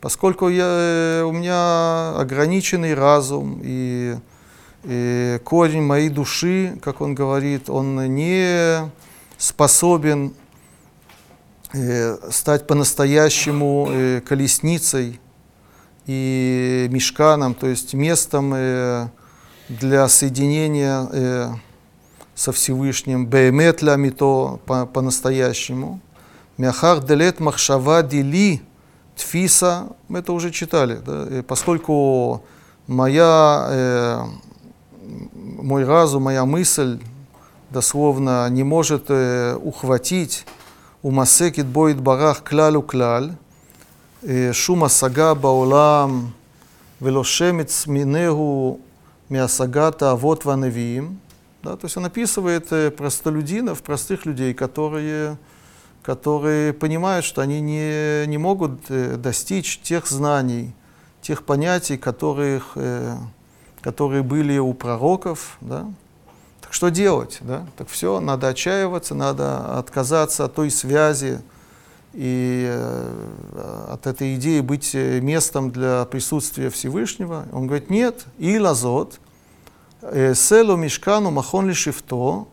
поскольку 0.00 0.48
я, 0.48 0.66
э, 0.66 1.22
у 1.22 1.32
меня 1.32 2.18
ограниченный 2.18 2.94
разум 2.94 3.60
и, 3.62 4.16
и 4.84 5.40
корень 5.44 5.82
моей 5.82 6.08
души, 6.08 6.78
как 6.82 7.00
он 7.00 7.14
говорит, 7.14 7.70
он 7.70 8.14
не 8.14 8.90
способен 9.38 10.34
э, 11.72 12.16
стать 12.30 12.66
по-настоящему 12.66 13.88
э, 13.88 14.20
колесницей 14.20 15.20
и 16.06 16.88
мешканом, 16.90 17.54
то 17.54 17.68
есть 17.68 17.94
местом 17.94 18.52
э, 18.54 19.08
для 19.68 20.08
соединения 20.08 21.60
со 22.34 22.52
Всевышним, 22.52 23.26
беемет 23.26 23.82
ламито 23.82 24.60
по- 24.64 24.86
по-настоящему. 24.86 26.00
Мяхар 26.56 27.04
делет 27.04 27.38
махшава 27.38 28.02
дили 28.02 28.62
тфиса, 29.14 29.88
мы 30.08 30.20
это 30.20 30.32
уже 30.32 30.50
читали, 30.50 31.00
да, 31.04 31.42
поскольку 31.42 32.44
моя, 32.86 34.26
мой 35.34 35.84
разум, 35.84 36.22
моя 36.22 36.44
мысль 36.46 36.98
дословно 37.70 38.48
не 38.50 38.62
может 38.62 39.04
э, 39.08 39.54
ухватить 39.56 40.46
умасекит 41.02 41.66
боит 41.66 42.00
барах 42.00 42.42
клалю 42.42 42.82
клаль, 42.82 43.36
э, 44.22 44.52
шум 44.52 44.84
асага 44.84 45.34
баолам 45.34 46.34
вело 47.00 47.22
шемец 47.22 47.86
минегу 47.86 48.80
миасагата 49.28 50.10
авот 50.12 50.44
ваневиим. 50.44 51.20
Да, 51.62 51.76
то 51.76 51.86
есть 51.86 51.96
он 51.96 52.06
описывает 52.06 52.72
э, 52.72 52.90
простолюдинов, 52.90 53.82
простых 53.82 54.26
людей, 54.26 54.54
которые, 54.54 55.38
которые 56.02 56.72
понимают, 56.72 57.24
что 57.24 57.42
они 57.42 57.60
не, 57.60 58.26
не 58.26 58.38
могут 58.38 58.90
э, 58.90 59.16
достичь 59.16 59.80
тех 59.80 60.06
знаний, 60.06 60.74
тех 61.20 61.44
понятий, 61.44 61.96
которых, 61.96 62.76
которые 63.80 64.22
были 64.22 64.56
у 64.58 64.72
пророков, 64.72 65.58
да. 65.60 65.86
Так 66.68 66.74
что 66.74 66.90
делать? 66.90 67.38
Да? 67.40 67.66
Так 67.78 67.88
все, 67.88 68.20
надо 68.20 68.48
отчаиваться, 68.48 69.14
надо 69.14 69.78
отказаться 69.78 70.44
от 70.44 70.54
той 70.54 70.70
связи 70.70 71.40
и 72.12 72.66
э, 72.68 73.86
от 73.90 74.06
этой 74.06 74.34
идеи 74.34 74.60
быть 74.60 74.94
э, 74.94 75.18
местом 75.20 75.70
для 75.70 76.04
присутствия 76.04 76.68
Всевышнего. 76.68 77.46
Он 77.52 77.68
говорит, 77.68 77.88
нет, 77.88 78.26
и 78.36 78.58
лазот, 78.58 79.18
э, 80.02 80.34
селу 80.34 80.76
мишкану 80.76 81.30
махон 81.30 81.68
ли 81.68 81.72
шифто, 81.72 82.46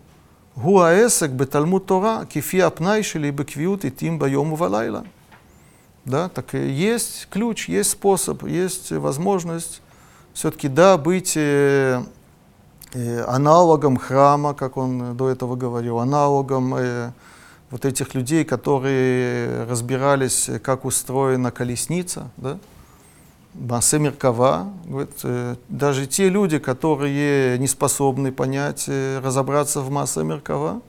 гуаэсек 0.56 1.32
беталмут 1.32 1.88
тора, 1.88 2.26
кифи 2.26 2.62
апнайши 2.62 3.20
либо 3.20 3.44
квиют 3.44 3.84
и 3.84 3.92
тим 3.92 4.18
байому 4.18 4.56
валайла. 4.56 5.04
Да, 6.06 6.30
так 6.30 6.54
есть 6.54 7.28
ключ, 7.30 7.68
есть 7.68 7.90
способ, 7.90 8.44
есть 8.44 8.94
возможность 8.94 9.82
все-таки, 10.34 10.70
да, 10.70 10.98
быть 10.98 11.38
аналогом 13.28 13.98
храма, 13.98 14.54
как 14.54 14.78
он 14.78 15.18
до 15.18 15.30
этого 15.30 15.56
говорил, 15.56 16.00
аналогом 16.00 16.76
э, 16.76 17.12
вот 17.72 17.86
этих 17.86 18.14
людей, 18.14 18.46
которые 18.46 19.66
разбирались, 19.66 20.50
как 20.64 20.86
устроена 20.86 21.52
колесница, 21.52 22.30
да, 22.38 22.58
Массе 23.54 24.00
Меркава, 24.00 24.72
говорит, 24.86 25.12
э, 25.24 25.56
даже 25.70 26.08
те 26.08 26.30
люди, 26.30 26.60
которые 26.60 27.58
не 27.58 27.68
способны 27.68 28.32
понять, 28.32 28.86
э, 28.88 29.20
разобраться 29.24 29.82
в 29.82 29.90
Массе 29.90 30.24
Меркава, 30.24 30.82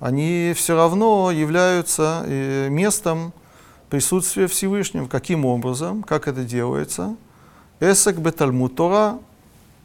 они 0.00 0.52
все 0.56 0.74
равно 0.74 1.30
являются 1.30 2.24
э, 2.26 2.68
местом 2.68 3.32
присутствия 3.88 4.48
Всевышнего. 4.48 5.06
Каким 5.06 5.44
образом? 5.44 6.02
Как 6.02 6.26
это 6.26 6.42
делается? 6.42 7.14
Эсек 7.78 8.16
бетальмут 8.16 8.74
Тора. 8.74 9.18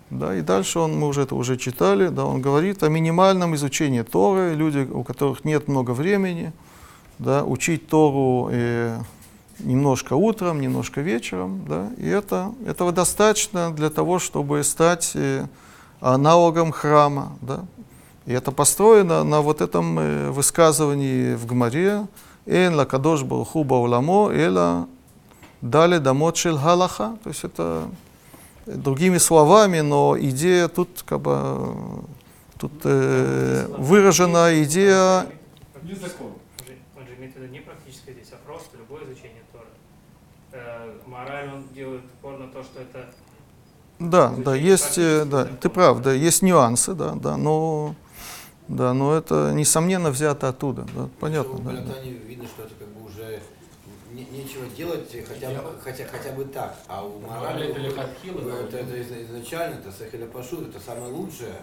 Да, 0.09 0.33
и 0.35 0.41
дальше 0.41 0.79
он, 0.79 0.97
мы 0.97 1.07
уже 1.07 1.23
это 1.23 1.35
уже 1.35 1.57
читали, 1.57 2.07
да, 2.07 2.25
он 2.25 2.41
говорит 2.41 2.81
о 2.81 2.87
минимальном 2.87 3.55
изучении 3.55 4.03
Торы, 4.03 4.53
люди, 4.53 4.87
у 4.89 5.03
которых 5.03 5.43
нет 5.43 5.67
много 5.67 5.91
времени, 5.91 6.53
да, 7.19 7.43
учить 7.43 7.89
Тору 7.89 8.47
э, 8.49 8.99
немножко 9.59 10.13
утром, 10.13 10.61
немножко 10.61 11.01
вечером, 11.01 11.65
да, 11.67 11.89
и 11.97 12.07
это, 12.07 12.53
этого 12.65 12.93
достаточно 12.93 13.71
для 13.71 13.89
того, 13.89 14.19
чтобы 14.19 14.63
стать 14.63 15.11
э, 15.15 15.45
аналогом 15.99 16.71
храма, 16.71 17.37
да. 17.41 17.65
И 18.25 18.33
это 18.33 18.51
построено 18.51 19.23
на 19.23 19.41
вот 19.41 19.61
этом 19.61 19.99
э, 19.99 20.31
высказывании 20.31 21.35
в 21.35 21.45
Гмаре 21.45 22.07
«Эн 22.45 22.75
лакадош 22.75 23.23
баруху 23.23 23.63
бауламо, 23.63 24.31
эла 24.33 24.87
дали 25.61 25.97
дамот 25.97 26.37
шель 26.37 26.55
галаха». 26.57 27.17
То 27.23 27.29
есть 27.29 27.43
это 27.43 27.89
другими 28.67 29.17
словами, 29.17 29.79
но 29.79 30.17
идея 30.19 30.67
тут 30.67 31.03
как 31.05 31.21
бы 31.21 32.03
тут 32.59 32.73
э, 32.83 33.67
выражена 33.77 34.63
идея 34.63 35.27
Не 35.83 35.93
закон. 35.93 36.33
Он 36.59 36.65
же, 36.67 36.73
он 36.99 37.07
же 37.07 37.15
имеет 37.15 37.33
в 37.33 37.37
виду 37.37 37.51
не 37.51 37.59
практическое 37.59 38.13
здесь, 38.13 38.29
а 38.33 38.37
просто 38.45 38.77
любое 38.77 39.05
изучение 39.05 39.43
Торы. 39.53 39.65
Э, 40.51 40.93
мораль 41.05 41.49
он 41.49 41.63
делает 41.73 42.03
упор 42.19 42.37
на 42.37 42.47
то, 42.47 42.63
что 42.63 42.81
это 42.81 43.09
Да, 43.99 44.33
да, 44.37 44.55
есть, 44.55 44.97
э, 44.97 45.23
да, 45.25 45.45
ты 45.45 45.69
прав, 45.69 46.01
да. 46.01 46.11
есть 46.11 46.41
нюансы, 46.41 46.93
да, 46.93 47.13
да, 47.15 47.37
но, 47.37 47.95
да, 48.67 48.93
но 48.93 49.15
это 49.15 49.53
несомненно 49.53 50.09
взято 50.09 50.49
оттуда, 50.49 50.85
да, 50.95 51.07
понятно, 51.19 51.59
да, 51.59 51.71
да. 51.71 52.01
Видно, 52.01 52.45
что 52.47 52.63
это 52.63 52.73
как 52.77 52.87
бы 52.89 53.05
уже 53.05 53.39
не- 54.13 54.25
нечего 54.25 54.65
делать, 54.75 55.09
хотя 55.27 55.49
бы, 55.49 55.73
хотя, 55.83 56.05
хотя 56.05 56.31
бы 56.31 56.45
так. 56.45 56.77
А 56.87 57.03
у 57.05 57.19
морали 57.19 57.67
это 57.69 57.79
ну, 58.25 58.41
да, 58.41 58.57
это, 58.59 58.77
это 58.77 58.95
из- 58.95 59.27
изначально, 59.29 59.75
это 59.75 59.91
сахеля 59.91 60.25
пашут, 60.27 60.69
это 60.69 60.79
самое 60.83 61.11
лучшее. 61.11 61.55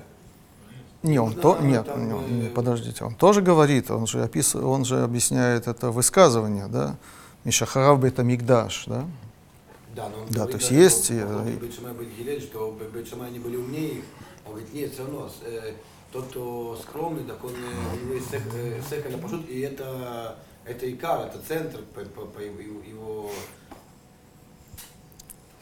Не, 1.03 1.19
он 1.19 1.27
Нужно 1.29 1.43
то, 1.43 1.55
там, 1.55 1.69
нет, 1.69 1.87
там, 1.87 2.09
не, 2.09 2.43
не, 2.45 2.49
подождите, 2.49 3.05
он 3.05 3.15
тоже 3.15 3.43
говорит, 3.43 3.91
он 3.91 4.07
же, 4.07 4.23
опис, 4.23 4.55
он 4.55 4.85
же 4.87 5.03
объясняет 5.03 5.67
это 5.69 5.91
высказывание, 5.91 6.67
да, 6.67 6.97
Мишахарав 7.45 8.03
это 8.05 8.23
Мигдаш, 8.23 8.85
да, 8.87 9.05
Да, 9.95 10.09
но 10.09 10.23
он 10.23 10.27
Да, 10.29 10.47
говорит 10.47 10.53
то 10.53 10.57
есть 10.59 10.71
даже, 10.71 10.83
есть, 10.83 11.05
что 11.05 11.15
э, 11.15 11.21
по 11.21 11.27
поводу 11.29 11.61
Бейт 11.61 11.75
Шамай, 11.75 11.93
Бейт 11.93 12.09
Гилель, 12.19 12.41
что 12.41 12.77
Бе- 12.81 12.89
Бейт 12.89 13.09
Шамай 13.09 13.29
они 13.29 13.39
были 13.39 13.57
умнее 13.57 13.89
их. 13.99 14.05
Он 14.47 14.53
говорит, 14.53 14.73
нет, 14.73 14.93
все 14.93 15.03
равно, 15.03 15.31
э, 15.45 15.73
тот, 16.11 16.27
кто 16.29 16.79
скромный, 16.83 17.25
так 17.25 17.45
он, 17.45 17.51
э, 17.53 17.97
у 18.01 18.05
него 18.05 18.15
есть 18.15 18.31
сек- 18.31 18.43
э, 18.55 19.19
пашут, 19.19 19.47
и 19.49 19.61
это, 19.61 20.37
это 20.67 20.91
икар, 20.91 21.27
это 21.27 21.39
центр 21.47 21.81
по, 21.95 22.01
по- 22.01 22.27
по 22.27 22.41
его, 22.41 23.31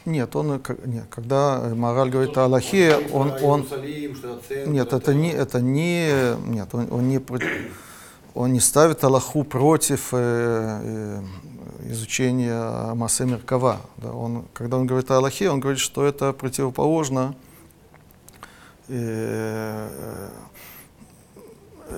нет, 0.05 0.35
он, 0.35 0.61
нет, 0.85 1.05
когда 1.11 1.61
Мораль 1.75 2.11
говорит 2.11 2.37
о 2.37 2.45
Аллахе, 2.47 2.97
он, 3.13 3.33
он, 3.41 3.67
центр. 3.69 4.69
Нет, 4.69 4.93
это 4.93 5.15
не, 5.15 5.31
это 5.31 5.61
не, 5.61 6.37
нет, 6.49 6.69
он, 6.73 6.89
он 6.91 7.09
не, 7.09 7.21
он 8.35 8.53
не 8.53 8.59
ставит 8.59 9.05
Аллаху 9.05 9.45
против 9.45 10.09
э, 10.13 10.19
э, 10.83 11.23
изучения 11.91 12.95
Масе 12.95 13.27
Меркава. 13.27 13.81
Да. 13.99 14.13
Он, 14.13 14.45
когда 14.55 14.77
он 14.79 14.87
говорит 14.87 15.09
о 15.13 15.19
Аллахе, 15.19 15.51
он 15.51 15.61
говорит, 15.61 15.81
что 15.81 16.05
это 16.05 16.33
противоположно 16.33 17.37
э, 18.89 19.89
э, 19.89 20.29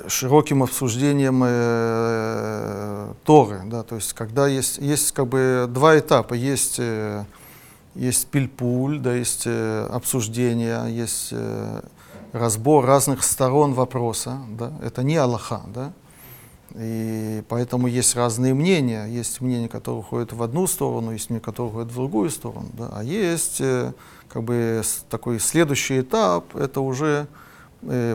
широким 0.08 0.62
обсуждением 0.62 1.42
э, 1.44 3.12
Торы. 3.24 3.62
Да. 3.66 3.82
То 3.82 3.96
есть, 3.96 4.12
когда 4.12 4.48
есть, 4.48 4.78
есть 4.78 5.12
как 5.12 5.28
бы 5.28 5.66
два 5.68 5.98
этапа. 5.98 6.34
Есть 6.34 6.76
э, 6.78 7.24
есть 7.94 8.26
пильпуль, 8.28 8.98
да, 8.98 9.14
есть 9.14 9.44
э, 9.46 9.86
обсуждение, 9.90 10.86
есть 10.90 11.28
э, 11.30 11.80
разбор 12.32 12.84
разных 12.84 13.22
сторон 13.22 13.72
вопроса, 13.74 14.38
да, 14.50 14.72
это 14.82 15.02
не 15.02 15.16
Аллаха, 15.16 15.62
да, 15.68 15.92
и 16.74 17.44
поэтому 17.48 17.86
есть 17.86 18.16
разные 18.16 18.52
мнения, 18.52 19.06
есть 19.06 19.40
мнения, 19.40 19.68
которые 19.68 20.00
уходят 20.00 20.32
в 20.32 20.42
одну 20.42 20.66
сторону, 20.66 21.12
есть 21.12 21.30
мнения, 21.30 21.44
которые 21.44 21.70
уходят 21.70 21.92
в 21.92 21.94
другую 21.94 22.30
сторону, 22.30 22.68
да, 22.72 22.90
а 22.92 23.04
есть 23.04 23.60
э, 23.60 23.92
как 24.28 24.42
бы 24.42 24.82
такой 25.08 25.38
следующий 25.38 26.00
этап, 26.00 26.56
это 26.56 26.80
уже 26.80 27.28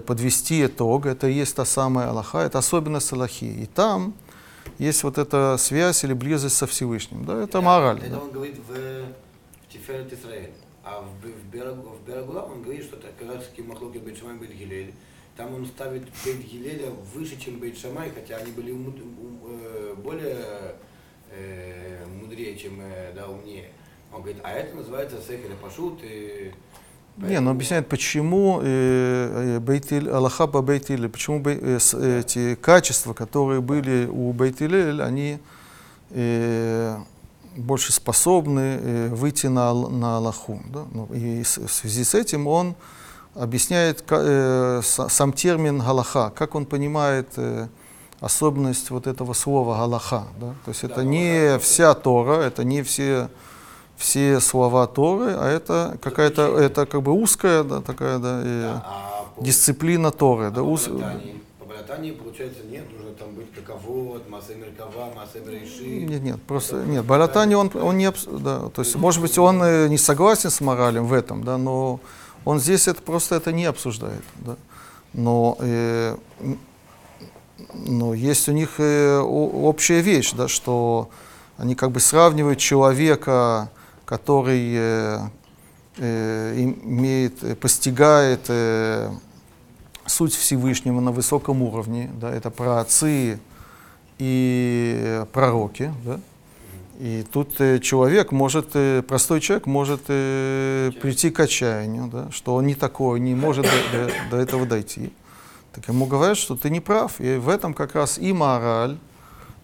подвести 0.06 0.66
итог, 0.66 1.06
это 1.06 1.28
и 1.28 1.34
есть 1.34 1.56
та 1.56 1.66
самая 1.66 2.10
Аллаха, 2.10 2.40
это 2.40 2.58
особенность 2.60 3.12
Аллахи, 3.14 3.46
и 3.46 3.66
там 3.66 4.14
есть 4.78 5.04
вот 5.04 5.18
эта 5.18 5.58
связь 5.58 6.04
или 6.04 6.14
близость 6.14 6.58
со 6.58 6.66
Всевышним, 6.68 7.26
да, 7.26 7.44
это 7.44 7.62
мораль. 7.62 8.00
Это 8.00 8.10
да. 8.10 8.20
он 8.20 8.32
говорит 8.32 8.58
в, 8.58 8.72
в 8.72 9.72
Тиферет 9.74 10.12
Исраэль. 10.14 10.52
А 10.84 11.02
в, 11.02 11.28
в, 11.28 11.54
Берагу- 11.56 11.98
в 11.98 12.08
Берагула 12.08 12.42
он 12.42 12.64
говорит, 12.64 12.84
что 12.84 12.96
это 12.96 13.08
казахский 13.20 13.64
махлоки 13.64 13.98
Бейт 13.98 14.18
Шамай 14.18 14.38
Бейт 14.38 14.54
Гилель. 14.54 14.94
Там 15.38 15.54
он 15.54 15.66
ставит 15.68 16.04
Бейт 16.26 16.40
Гилеля 16.40 16.90
выше, 17.14 17.40
чем 17.40 17.60
Бейт 17.60 17.78
Шамай, 17.78 18.10
хотя 18.10 18.38
они 18.38 18.52
были 18.52 18.72
ум- 18.72 18.96
э, 19.46 19.94
более 19.98 20.76
э, 21.32 22.06
мудрее, 22.08 22.58
чем 22.58 22.80
э, 22.82 23.12
да, 23.14 23.28
умнее. 23.28 23.70
Он 24.12 24.22
говорит, 24.22 24.42
а 24.44 24.52
это 24.52 24.76
называется 24.76 25.18
Сехеля 25.22 25.56
Пашут. 25.62 26.00
И 26.02 26.52
Не, 27.20 27.26
но 27.26 27.28
поэтому- 27.28 27.52
объясняет, 27.52 27.88
почему 27.90 28.60
э, 28.64 29.56
э, 29.58 29.60
Бейтиль, 29.60 30.10
Аллаха 30.10 30.48
по 30.48 30.62
Бейтиле, 30.62 31.10
почему 31.10 31.40
бей- 31.40 31.60
э, 31.62 31.80
с- 31.80 31.94
эти 31.94 32.56
качества, 32.56 33.14
которые 33.14 33.60
были 33.62 34.08
у 34.08 34.32
Бейтилель, 34.34 35.02
они 35.02 35.40
э, 36.12 36.98
больше 37.58 37.92
способны 37.94 38.80
э, 38.82 39.08
выйти 39.10 39.48
на, 39.48 39.74
на 39.74 40.18
Аллаху. 40.18 40.62
Да? 40.74 40.86
Ну, 40.94 41.08
и 41.14 41.44
с- 41.44 41.58
в 41.58 41.72
связи 41.72 42.04
с 42.04 42.16
этим 42.16 42.48
он 42.48 42.76
объясняет 43.36 44.04
э, 44.10 44.82
са- 44.84 45.10
сам 45.10 45.34
термин 45.34 45.80
Галаха, 45.80 46.32
как 46.36 46.56
он 46.56 46.66
понимает 46.66 47.28
э, 47.38 47.68
особенность 48.22 48.90
вот 48.92 49.08
этого 49.08 49.34
слова 49.34 49.78
Галаха. 49.78 50.24
Да? 50.40 50.54
То 50.66 50.70
есть 50.72 50.82
Да, 50.82 50.88
это 50.88 51.04
не 51.04 51.28
это- 51.38 51.60
вся 51.60 51.94
Тора, 51.94 52.42
это 52.42 52.64
не 52.64 52.82
все 52.82 53.30
все 54.00 54.40
слова 54.40 54.88
Торы, 54.88 55.34
а 55.38 55.48
это 55.50 55.98
какая-то, 56.02 56.58
это 56.58 56.86
как 56.86 57.02
бы 57.04 57.12
узкая, 57.12 57.64
да, 57.64 57.82
такая, 57.82 58.18
да, 58.18 58.42
э, 58.44 58.62
Да, 58.74 58.86
а 58.88 59.44
дисциплина 59.44 60.10
Торы, 60.12 60.46
а 60.46 60.52
да, 60.52 60.62
по 60.62 60.68
уз- 60.72 60.88
Братании- 60.88 61.42
По 61.60 61.66
Братании, 61.66 62.12
получается, 62.12 62.62
нет, 62.72 62.86
нужно 62.94 63.12
там 63.14 63.28
быть 63.36 63.54
каковод, 63.54 64.30
Масе 64.30 64.56
Меркава, 64.56 65.12
Масе 65.16 65.40
Береши. 65.46 65.84
Нет, 66.06 66.22
нет, 66.24 66.42
просто 66.44 66.78
Это 66.78 66.86
нет. 66.88 67.06
просто 67.06 67.10
Балатани 67.10 67.56
он, 67.56 67.70
он 67.76 67.98
не, 67.98 68.10
да, 68.40 68.70
то 68.70 68.82
есть, 68.82 68.96
может 68.96 69.22
быть, 69.22 69.38
он 69.38 69.62
э, 69.62 69.90
не 69.90 69.98
согласен 69.98 70.50
с 70.50 70.62
моралем 70.62 71.06
в 71.06 71.12
этом, 71.14 71.44
да, 71.44 71.58
но 71.58 72.00
он 72.46 72.60
здесь 72.62 72.88
это 72.88 73.02
просто 73.02 73.36
это 73.36 73.52
не 73.52 73.66
обсуждает, 73.66 74.24
да. 74.38 74.56
Но, 75.14 75.58
э, 75.60 76.16
но 77.74 78.14
есть 78.14 78.48
у 78.48 78.54
них 78.54 78.76
э, 78.80 79.18
общая 79.20 80.00
вещь, 80.00 80.32
да, 80.34 80.48
что 80.48 81.10
они 81.58 81.76
как 81.76 81.92
бы 81.92 82.00
сравнивают 82.00 82.60
человека, 82.60 83.70
который 84.10 84.74
э, 84.76 85.20
э, 85.98 86.54
имеет, 86.64 87.44
э, 87.44 87.56
постигает 87.56 88.46
э, 88.50 89.12
суть 90.08 90.34
Всевышнего 90.34 91.00
на 91.00 91.12
высоком 91.12 91.62
уровне, 91.62 92.10
да, 92.20 92.34
это 92.34 92.50
праотцы 92.50 93.40
и 94.18 95.24
пророки, 95.32 95.94
да, 96.04 96.20
И 97.00 97.24
тут 97.32 97.62
э, 97.62 97.78
человек 97.80 98.32
может, 98.32 98.74
простой 99.08 99.42
человек 99.42 99.68
может 99.68 100.02
э, 100.08 100.92
прийти 101.02 101.30
к 101.30 101.40
отчаянию, 101.40 102.08
да, 102.12 102.32
что 102.32 102.56
он 102.56 102.66
не 102.66 102.74
такой, 102.76 103.20
не 103.20 103.36
может 103.36 103.66
до, 103.66 104.08
до- 104.08 104.12
до 104.32 104.38
этого 104.38 104.66
дойти. 104.66 105.14
Так 105.74 105.88
ему 105.88 106.08
говорят, 106.08 106.38
что 106.38 106.56
ты 106.56 106.72
не 106.72 106.80
прав. 106.80 107.22
И 107.22 107.36
в 107.38 107.48
этом 107.48 107.74
как 107.76 107.94
раз 107.94 108.18
и 108.18 108.34
мораль, 108.34 108.98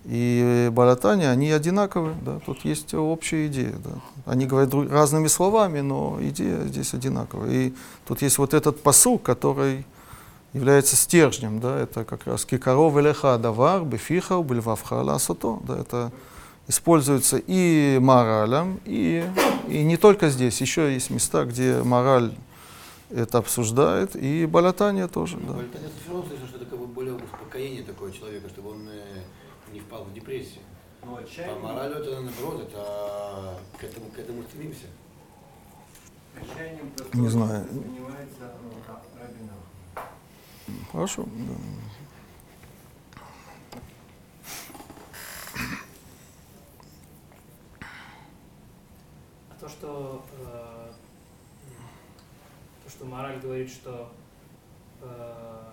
и 0.06 0.70
балатания, 0.72 1.30
они 1.30 1.52
одинаковые. 1.52 2.16
Да. 2.24 2.40
Тут 2.46 2.64
есть 2.64 2.94
общая 2.94 3.48
идея. 3.48 3.74
Да. 3.84 3.92
Они 4.26 4.46
говорят 4.46 4.74
разными 4.92 5.28
словами, 5.28 5.82
но 5.82 6.18
идея 6.22 6.62
здесь 6.66 6.94
одинаковая. 6.94 7.52
И 7.52 7.74
тут 8.08 8.22
есть 8.22 8.38
вот 8.38 8.54
этот 8.54 8.82
посыл, 8.84 9.18
который 9.18 9.86
является 10.54 10.96
стержнем. 10.96 11.60
Да. 11.60 11.80
Это 11.80 12.04
как 12.04 12.28
раз 12.28 12.46
кикаров 12.46 12.96
элеха 12.98 13.38
давар, 13.38 13.84
бефиха, 13.84 14.42
бельвавха 14.42 15.02
ласото. 15.02 15.60
Да. 15.68 15.78
Это 15.78 16.12
используется 16.68 17.38
и 17.46 17.98
моралем, 18.00 18.80
и, 18.86 19.24
и 19.68 19.84
не 19.84 19.98
только 19.98 20.30
здесь. 20.30 20.62
Еще 20.62 20.94
есть 20.94 21.10
места, 21.10 21.46
где 21.46 21.82
мораль 21.84 22.32
это 23.10 23.38
обсуждает, 23.38 24.16
и 24.16 24.46
балатания 24.46 25.08
тоже. 25.08 25.38
Да. 25.38 25.54
Вольтер, 25.54 25.80
я 25.82 25.90
все 26.02 26.12
равно 26.12 26.26
слышал, 26.28 26.48
что 26.48 26.58
это 26.58 26.66
как 26.66 26.80
бы 26.80 26.88
более 26.88 27.14
успокоение 27.14 27.84
такого 27.84 28.12
человека, 28.12 28.50
чтобы 28.50 28.72
он 28.72 28.90
э, 28.90 29.22
не 29.72 29.80
впал 29.80 30.04
в 30.04 30.14
депрессию. 30.14 30.64
Ну, 31.04 31.16
А 31.18 31.20
отчаяние, 31.20 31.60
мораль 31.60 31.92
это 31.92 32.20
наоборот, 32.22 32.64
это 32.64 33.60
к 33.80 33.84
этому, 33.84 34.10
к 34.10 34.18
этому 34.20 34.44
стремимся. 34.44 34.88
отчаянием 36.40 36.92
Не 37.14 37.28
знаю. 37.30 37.66
занимается 37.70 38.54
ну, 38.64 38.72
Ахман. 38.94 39.50
Хорошо. 40.92 41.26
да. 41.26 41.54
А 49.50 49.56
то, 49.60 49.70
что, 49.70 50.26
э, 50.40 50.92
то, 52.84 52.90
что 52.90 53.06
мораль 53.06 53.40
говорит, 53.40 53.70
что 53.70 54.12
э, 55.02 55.65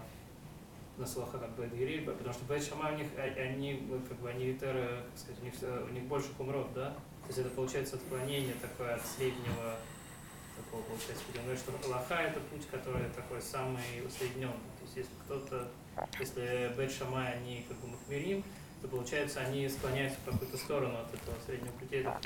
на 1.02 1.06
Салаха 1.08 1.38
как 1.38 1.50
бы 1.56 1.64
Эдгириль, 1.64 2.04
потому 2.04 2.32
что 2.32 2.44
Бейт 2.44 2.64
Шамай 2.64 2.94
у 2.94 2.96
них, 2.96 3.08
а- 3.18 3.40
они, 3.40 3.88
э, 3.90 3.98
как 4.08 4.18
бы, 4.20 4.30
они 4.30 4.46
Витеры, 4.46 5.02
как 5.10 5.18
сказать, 5.18 5.40
у 5.42 5.44
них, 5.44 5.54
у 5.90 5.92
них 5.92 6.04
больше 6.04 6.28
хумрот, 6.38 6.72
да? 6.74 6.90
То 7.22 7.28
есть 7.28 7.38
это 7.40 7.50
получается 7.50 7.96
отклонение 7.96 8.54
такое 8.60 8.94
от 8.94 9.02
среднего, 9.04 9.76
такого 10.56 10.82
получается, 10.82 11.24
он 11.34 11.42
говорит, 11.42 11.60
что 11.60 11.90
Лаха 11.90 12.14
это 12.14 12.40
путь, 12.40 12.66
который 12.70 13.08
такой 13.10 13.42
самый 13.42 14.06
усредненный. 14.06 14.70
То 14.78 14.84
есть 14.84 14.96
если 14.96 15.12
кто-то, 15.24 15.68
если 16.20 16.72
Бейт 16.76 16.92
Шамай, 16.92 17.34
они 17.34 17.66
как 17.68 17.76
бы 17.78 17.88
махмирим, 17.88 18.44
то 18.80 18.88
получается 18.88 19.40
они 19.40 19.68
склоняются 19.68 20.18
в 20.24 20.30
какую-то 20.30 20.56
сторону 20.56 20.94
от 20.98 21.14
этого 21.14 21.36
среднего 21.46 21.72
пути, 21.72 21.96
это 21.96 22.18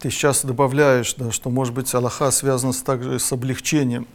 Ты 0.00 0.10
сейчас 0.10 0.44
добавляешь, 0.44 1.14
да, 1.14 1.30
что 1.30 1.50
может 1.50 1.74
быть 1.74 1.94
Аллаха 1.94 2.30
связана 2.30 2.72
также 2.72 3.18
с 3.18 3.32
облегчением. 3.32 4.06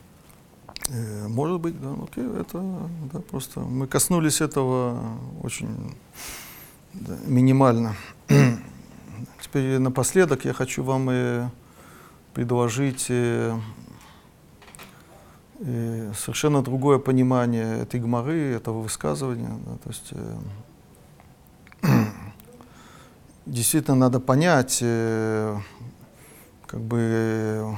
Э, 0.92 1.28
может 1.28 1.62
быть, 1.62 1.80
да, 1.80 1.94
окей, 2.02 2.26
это 2.40 2.90
да, 3.14 3.20
просто 3.20 3.60
мы 3.60 3.86
коснулись 3.86 4.42
этого 4.42 5.00
очень 5.44 5.96
да, 6.94 7.16
минимально. 7.28 7.96
Теперь 9.42 9.78
напоследок 9.78 10.46
я 10.46 10.54
хочу 10.54 10.84
вам 10.84 11.10
э, 11.12 11.50
предложить 12.34 13.06
э, 13.10 13.56
э, 15.60 16.12
совершенно 16.18 16.64
другое 16.64 16.98
понимание 16.98 17.82
этой 17.82 18.00
гморы, 18.00 18.54
этого 18.54 18.82
высказывания. 18.82 19.60
да, 19.66 19.78
то 19.84 19.90
есть, 19.90 20.14
действительно 23.46 23.96
надо 23.96 24.20
понять 24.20 24.80
как 26.66 26.82
бы 26.82 27.78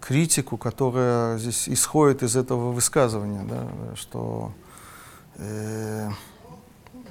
критику, 0.00 0.56
которая 0.56 1.38
здесь 1.38 1.68
исходит 1.68 2.22
из 2.22 2.36
этого 2.36 2.72
высказывания, 2.72 3.44
да, 3.44 3.68
что 3.96 4.52
э, 5.36 6.10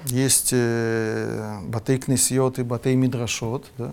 есть 0.06 0.50
э, 0.52 1.60
батей 1.66 1.98
кнесиот 1.98 2.58
и 2.58 2.62
батей 2.62 2.94
мидрашот, 2.94 3.70
да, 3.76 3.92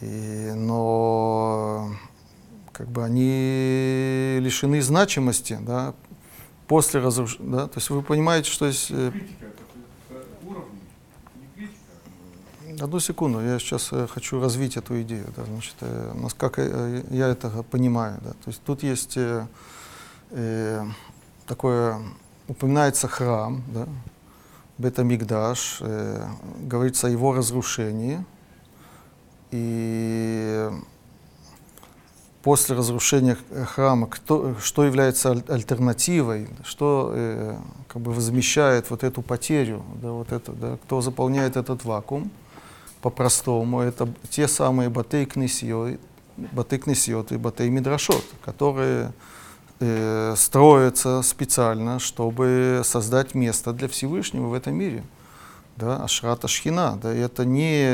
и, 0.00 0.52
но 0.54 1.90
как 2.72 2.88
бы 2.88 3.04
они 3.04 4.38
лишены 4.40 4.80
значимости, 4.82 5.58
да, 5.60 5.94
после 6.66 7.00
разрушения, 7.00 7.50
да, 7.50 7.66
то 7.66 7.78
есть 7.78 7.90
вы 7.90 8.02
понимаете, 8.02 8.50
что 8.50 8.66
есть 8.66 8.88
э, 8.90 9.10
Критика 9.10 9.46
это, 9.46 9.62
это 10.10 10.46
уровни, 10.46 10.80
не 11.40 11.46
критика. 11.54 11.76
Одну 12.80 13.00
секунду, 13.00 13.40
я 13.40 13.58
сейчас 13.58 13.88
э, 13.92 14.06
хочу 14.06 14.40
развить 14.40 14.76
эту 14.76 15.00
идею, 15.02 15.26
да, 15.36 15.44
значит, 15.44 15.74
э, 15.80 16.28
как 16.36 16.58
э, 16.58 17.02
я 17.10 17.26
это 17.28 17.50
понимаю, 17.64 18.18
да, 18.22 18.30
то 18.30 18.48
есть 18.48 18.62
тут 18.64 18.84
есть 18.84 19.16
э, 19.16 20.84
такое, 21.46 21.98
упоминается 22.46 23.08
храм, 23.08 23.64
да, 23.74 23.88
Бетамикдаш, 24.76 25.78
э, 25.80 26.28
говорится 26.60 27.08
о 27.08 27.10
его 27.10 27.34
разрушении, 27.34 28.24
и 29.50 30.70
после 32.42 32.76
разрушения 32.76 33.36
храма, 33.66 34.06
кто, 34.06 34.54
что 34.62 34.84
является 34.84 35.30
аль- 35.30 35.44
альтернативой, 35.48 36.48
что 36.64 37.12
э, 37.12 37.56
как 37.88 38.02
бы 38.02 38.12
возмещает 38.12 38.90
вот 38.90 39.02
эту 39.02 39.22
потерю, 39.22 39.82
да, 40.00 40.12
вот 40.12 40.30
это, 40.30 40.52
да, 40.52 40.76
кто 40.84 41.00
заполняет 41.00 41.56
этот 41.56 41.84
вакуум, 41.84 42.30
по-простому, 43.00 43.80
это 43.80 44.08
те 44.30 44.48
самые 44.48 44.88
батей 44.88 45.26
кнесиот, 45.26 45.98
батей 46.36 46.78
кнесиот 46.78 47.32
и 47.32 47.36
батей 47.36 47.68
мидрашот, 47.68 48.24
которые 48.44 49.12
э, 49.80 50.34
строятся 50.36 51.22
специально, 51.22 51.98
чтобы 51.98 52.82
создать 52.84 53.34
место 53.34 53.72
для 53.72 53.88
Всевышнего 53.88 54.46
в 54.48 54.54
этом 54.54 54.74
мире. 54.74 55.04
Да, 55.76 56.02
Ашрата 56.02 56.48
Шхина, 56.48 56.98
да, 57.00 57.14
и 57.14 57.18
это 57.18 57.44
не 57.44 57.84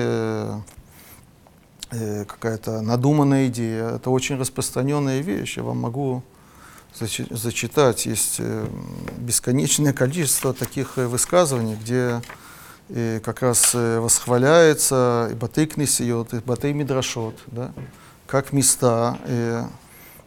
э, 1.90 2.24
какая-то 2.26 2.80
надуманная 2.80 3.48
идея, 3.48 3.96
это 3.96 4.10
очень 4.10 4.36
распространенная 4.38 5.20
вещь. 5.20 5.58
Я 5.58 5.64
вам 5.64 5.80
могу 5.80 6.22
зачи- 6.98 7.26
зачитать, 7.34 8.06
есть 8.06 8.36
э, 8.38 8.66
бесконечное 9.18 9.92
количество 9.92 10.54
таких 10.54 10.96
э, 10.96 11.06
высказываний, 11.06 11.76
где 11.76 12.22
э, 12.88 13.20
как 13.20 13.42
раз 13.42 13.74
э, 13.74 13.98
восхваляется 14.00 15.28
и 15.32 15.34
Батей 15.34 15.66
Кнесиот, 15.66 16.34
и 16.34 16.38
Батей 16.38 16.72
Мидрашот, 16.72 17.34
да, 17.46 17.72
как 18.26 18.52
места, 18.52 19.18
э, 19.26 19.64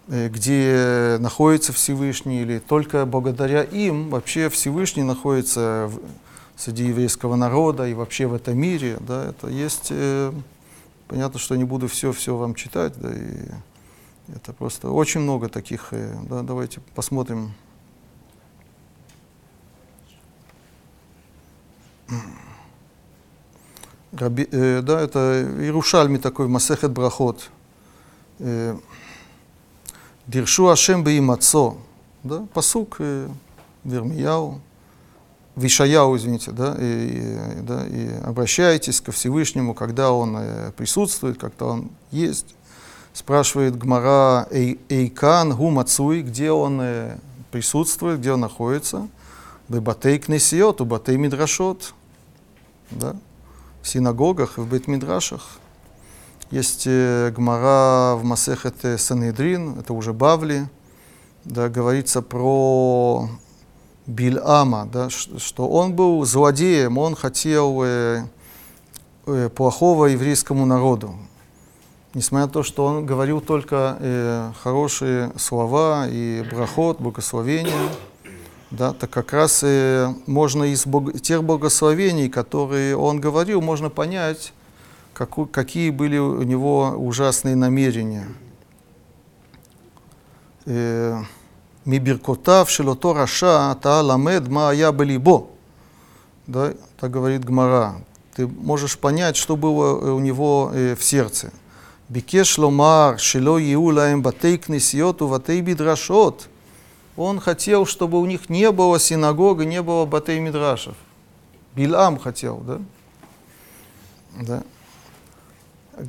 где 0.08 1.18
находится 1.20 1.74
Всевышний, 1.74 2.42
или 2.42 2.60
только 2.60 3.06
благодаря 3.06 3.64
им 3.64 4.10
вообще 4.10 4.48
Всевышний 4.50 5.04
находится 5.04 5.90
в- 5.92 6.00
среди 6.56 6.86
еврейского 6.86 7.36
народа 7.36 7.88
и 7.88 7.94
вообще 7.94 8.26
в 8.26 8.34
этом 8.34 8.58
мире. 8.58 8.98
Да, 9.02 9.26
это 9.30 9.48
есть, 9.48 9.88
э, 9.90 10.32
понятно, 11.08 11.40
что 11.40 11.56
не 11.58 11.66
буду 11.66 11.88
все-все 11.90 12.38
вам 12.38 12.56
читать, 12.56 12.94
да, 13.02 13.14
и 13.14 13.50
это 14.34 14.54
просто 14.54 14.90
очень 14.92 15.22
много 15.22 15.50
таких, 15.50 15.90
э, 15.92 16.16
да, 16.30 16.42
давайте 16.42 16.80
посмотрим. 16.96 17.54
Раби, 24.14 24.48
э, 24.52 24.82
да, 24.82 25.02
это 25.02 25.44
Иерушальми 25.60 26.18
такой, 26.18 26.48
Масехет 26.48 26.92
Брахот. 26.92 27.50
Э, 28.40 28.78
Диршу 30.28 30.70
Ашем 30.70 31.04
Баимацо. 31.04 31.78
Да, 32.24 32.46
посук 32.54 32.98
э, 33.00 33.28
Вермияу, 33.84 34.62
Вишаяу, 35.56 36.16
извините, 36.16 36.52
да, 36.52 36.76
и, 36.80 37.58
и, 37.58 37.62
да, 37.62 37.86
и 37.88 38.14
обращайтесь 38.24 39.02
ко 39.02 39.12
Всевышнему, 39.12 39.74
когда 39.74 40.12
Он 40.12 40.38
э, 40.38 40.72
присутствует, 40.72 41.38
когда 41.38 41.66
Он 41.66 41.90
есть. 42.12 42.56
Спрашивает 43.14 43.78
Гмара 43.78 44.48
Эй- 44.52 44.80
Эйкан 44.90 45.54
Гумацуй, 45.54 46.22
где 46.22 46.52
Он 46.52 46.80
э, 46.82 47.18
присутствует, 47.52 48.20
где 48.20 48.32
Он 48.32 48.40
находится. 48.40 49.08
Бебатей 49.68 50.18
Кнесиот, 50.18 50.80
Батей 50.82 51.18
Мидрашот. 51.18 51.94
Да 52.92 53.18
в 53.88 53.90
синагогах 53.90 54.58
и 54.58 54.62
в 54.62 54.68
бет-мидрашах. 54.68 55.60
Есть 56.52 56.84
э, 56.88 57.32
гмара 57.34 58.16
в 58.16 58.24
Масехет 58.26 58.84
э, 58.84 58.98
Санедрин, 58.98 59.80
это 59.80 59.94
уже 59.94 60.12
Бавли, 60.12 60.68
да, 61.46 61.70
говорится 61.70 62.22
про 62.22 63.30
Бильама, 64.06 64.90
да, 64.92 65.10
что 65.10 65.70
он 65.70 65.94
был 65.94 66.26
злодеем, 66.26 66.98
он 66.98 67.16
хотел 67.16 67.82
э, 67.82 68.24
э, 69.26 69.50
плохого 69.56 70.08
еврейскому 70.08 70.66
народу. 70.66 71.16
Несмотря 72.14 72.48
на 72.48 72.52
то, 72.52 72.64
что 72.64 72.84
он 72.84 73.06
говорил 73.06 73.40
только 73.40 73.98
э, 74.02 74.52
хорошие 74.64 75.32
слова 75.38 76.08
и 76.10 76.44
брахот, 76.52 77.00
благословения, 77.00 77.90
да, 78.72 78.94
так 78.94 79.10
как 79.10 79.34
раз 79.34 79.62
э, 79.64 80.14
можно 80.26 80.66
из 80.66 80.86
бог- 80.86 81.20
тех 81.22 81.44
благословений, 81.44 82.30
которые 82.30 82.98
он 82.98 83.20
говорил, 83.22 83.62
можно 83.62 83.90
понять, 83.90 84.54
каку- 85.14 85.46
какие 85.46 85.90
были 85.90 86.18
у 86.18 86.44
него 86.44 86.94
ужасные 86.98 87.56
намерения. 87.56 88.28
Э, 90.66 91.22
Мибиркотав 91.86 92.70
шелото 92.70 93.14
раша 93.14 93.74
та 93.82 94.02
ламед 94.02 94.50
ма 94.50 94.74
я 94.74 94.92
белибо. 94.92 95.48
Да, 96.46 96.74
так 97.00 97.12
говорит 97.12 97.46
Гмара. 97.46 97.96
Ты 98.36 98.46
можешь 98.48 98.98
понять, 98.98 99.38
что 99.38 99.56
было 99.56 99.98
э, 100.02 100.12
у 100.12 100.20
него 100.20 100.72
в 100.74 101.02
сердце. 101.02 101.54
Бикеш 102.10 102.58
ломар 102.58 103.18
шело 103.20 103.58
иулаем 103.58 104.22
батей 104.22 104.58
кнесиот 104.58 105.22
ватей 105.22 105.62
бидрашот. 105.62 106.50
Он 107.18 107.40
хотел, 107.40 107.88
чтобы 107.88 108.20
у 108.22 108.26
них 108.26 108.48
не 108.48 108.72
было 108.72 109.00
синагог 109.00 109.62
и 109.62 109.66
не 109.66 109.82
было 109.82 110.06
батей 110.06 110.40
мидрашев. 110.40 110.94
Билам 111.76 112.20
хотел, 112.20 112.58
да? 112.58 112.80
Да. 114.40 114.64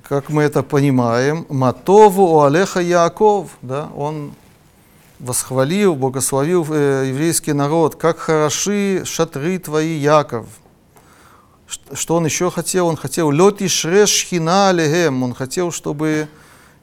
Как 0.07 0.29
мы 0.29 0.43
это 0.43 0.63
понимаем, 0.63 1.47
Матову 1.49 2.25
у 2.25 2.41
Алеха 2.43 2.81
Яаков, 2.81 3.57
да, 3.63 3.89
он 3.97 4.35
восхвалил, 5.19 5.95
благословил 5.95 6.67
э, 6.69 7.07
еврейский 7.09 7.55
народ, 7.55 7.97
как 7.97 8.19
хороши 8.19 9.03
шатры 9.07 9.59
твои, 9.59 9.97
Яков. 9.97 10.47
Что 11.93 12.17
он 12.17 12.27
еще 12.27 12.51
хотел? 12.51 12.87
Он 12.87 12.97
хотел 12.97 13.31
лед 13.31 13.63
и 13.63 13.69
шреш 13.69 14.27
хина 14.27 14.69
алехем. 14.69 15.23
Он 15.23 15.35
хотел, 15.35 15.73
чтобы 15.73 16.29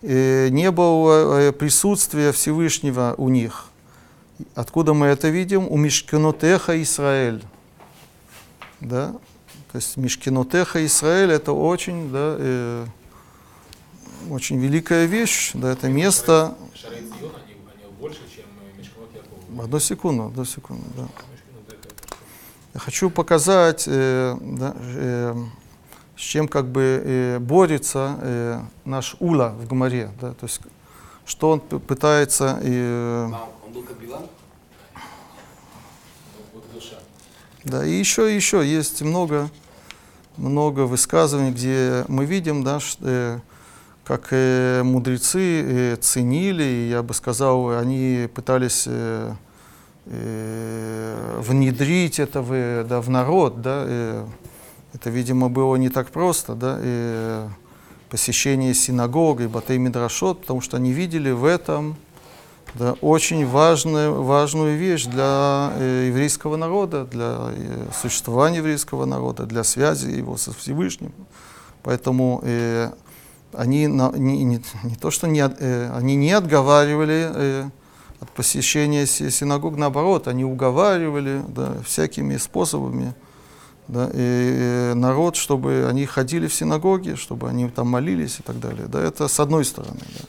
э, 0.02 0.49
не 0.49 0.72
было 0.72 1.39
э, 1.39 1.52
присутствия 1.52 2.31
Всевышнего 2.31 3.14
у 3.18 3.30
них. 3.30 3.65
Откуда 4.53 4.93
мы 4.93 5.07
это 5.07 5.29
видим? 5.29 5.67
У 5.69 5.77
Мишкенотеха 5.77 6.81
Израиль. 6.81 7.43
Да? 8.81 9.13
То 9.71 9.77
есть 9.77 9.95
Мишкенотеха 9.97 10.85
Израиль 10.85 11.31
это 11.31 11.53
очень, 11.53 12.11
да, 12.11 12.35
э, 12.37 12.85
очень 14.29 14.59
великая 14.59 15.05
вещь. 15.05 15.51
Да, 15.53 15.71
это 15.71 15.87
место. 15.87 16.55
Одну 19.57 19.79
секунду, 19.79 20.25
одну 20.25 20.43
секунду, 20.43 20.83
да. 20.97 21.07
Я 22.73 22.79
хочу 22.81 23.09
показать, 23.09 23.85
э, 23.87 24.37
да, 24.41 24.75
э, 24.77 25.35
с 26.17 26.21
чем 26.21 26.49
как 26.49 26.67
бы 26.67 27.01
э, 27.03 27.39
борется 27.39 28.19
э, 28.21 28.61
наш 28.83 29.15
Ула 29.19 29.49
в 29.49 29.65
Гумаре. 29.65 30.11
Да, 30.19 30.33
то 30.33 30.45
есть, 30.45 30.59
что 31.25 31.51
он 31.51 31.61
пытается... 31.61 32.59
э, 32.61 33.31
А 33.76 33.81
как 33.81 33.97
Билан? 33.99 34.27
Вот 36.53 36.64
душа. 36.73 36.95
Да, 37.64 37.85
и 37.85 37.91
еще, 37.91 38.34
еще 38.34 38.65
есть 38.65 39.02
много, 39.02 39.49
много 40.38 40.81
высказываний, 40.81 41.52
где 41.52 42.06
мы 42.07 42.26
видим, 42.26 42.64
да, 42.64 42.80
ш- 42.80 42.97
э, 43.02 43.39
как 44.06 44.27
э, 44.31 44.81
мудрецы 44.84 45.61
э, 45.64 45.95
ценили, 45.97 46.64
и 46.64 46.89
я 46.89 47.03
бы 47.03 47.14
сказал, 47.14 47.69
они 47.77 48.30
пытались 48.34 48.88
внедрить 51.39 52.19
это 52.19 52.43
в, 52.43 52.84
да, 52.84 53.02
в 53.02 53.10
народ, 53.10 53.61
да, 53.64 54.23
это, 54.93 55.10
видимо, 55.10 55.49
было 55.49 55.76
не 55.77 55.89
так 55.89 56.11
просто, 56.11 56.53
да, 56.53 56.77
э, 56.80 57.49
посещение 58.11 58.76
синагог 58.76 59.41
и 59.41 59.47
батей 59.47 59.80
мидрашот, 59.80 60.41
потому 60.41 60.61
что 60.61 60.77
они 60.77 60.91
видели 60.93 61.31
в 61.31 61.43
этом 61.43 61.95
да, 62.77 62.93
очень 63.02 63.45
важную, 63.47 64.22
важную 64.23 64.77
вещь 64.77 65.06
для 65.06 65.72
э, 65.77 66.06
еврейского 66.10 66.57
народа, 66.57 67.06
для 67.06 67.49
э, 67.52 67.88
существования 68.02 68.57
еврейского 68.57 69.06
народа, 69.06 69.45
для 69.45 69.64
связи 69.64 70.07
его 70.07 70.38
со 70.38 70.52
Всевышним. 70.53 71.11
Поэтому 71.84 72.41
э, 72.43 72.91
они 73.53 73.88
на- 73.88 74.11
не, 74.18 74.43
не- 74.43 74.61
не 74.84 74.95
то, 74.95 75.10
что 75.11 75.27
не, 75.27 75.39
э, 75.39 75.89
они 75.97 76.15
не 76.15 76.31
отговаривали 76.34 77.31
э, 77.34 77.69
от 78.19 78.30
посещения 78.31 79.06
си- 79.06 79.30
синагог, 79.31 79.77
наоборот, 79.77 80.27
они 80.27 80.43
уговаривали 80.43 81.41
да, 81.47 81.73
всякими 81.85 82.38
способами 82.38 83.14
да, 83.88 84.10
и, 84.14 84.91
э, 84.91 84.93
народ, 84.95 85.35
чтобы 85.35 85.88
они 85.89 86.06
ходили 86.06 86.47
в 86.47 86.53
синагоги, 86.53 87.15
чтобы 87.15 87.47
они 87.49 87.69
там 87.69 87.88
молились 87.88 88.39
и 88.39 88.43
так 88.43 88.60
далее. 88.60 88.88
Да, 88.88 88.99
это 89.02 89.27
с 89.27 89.39
одной 89.39 89.64
стороны. 89.64 89.99
Да. 90.19 90.26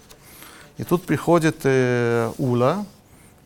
И 0.79 0.85
тут 0.85 1.05
приходит 1.05 1.61
э, 1.65 2.31
Ула, 2.39 2.85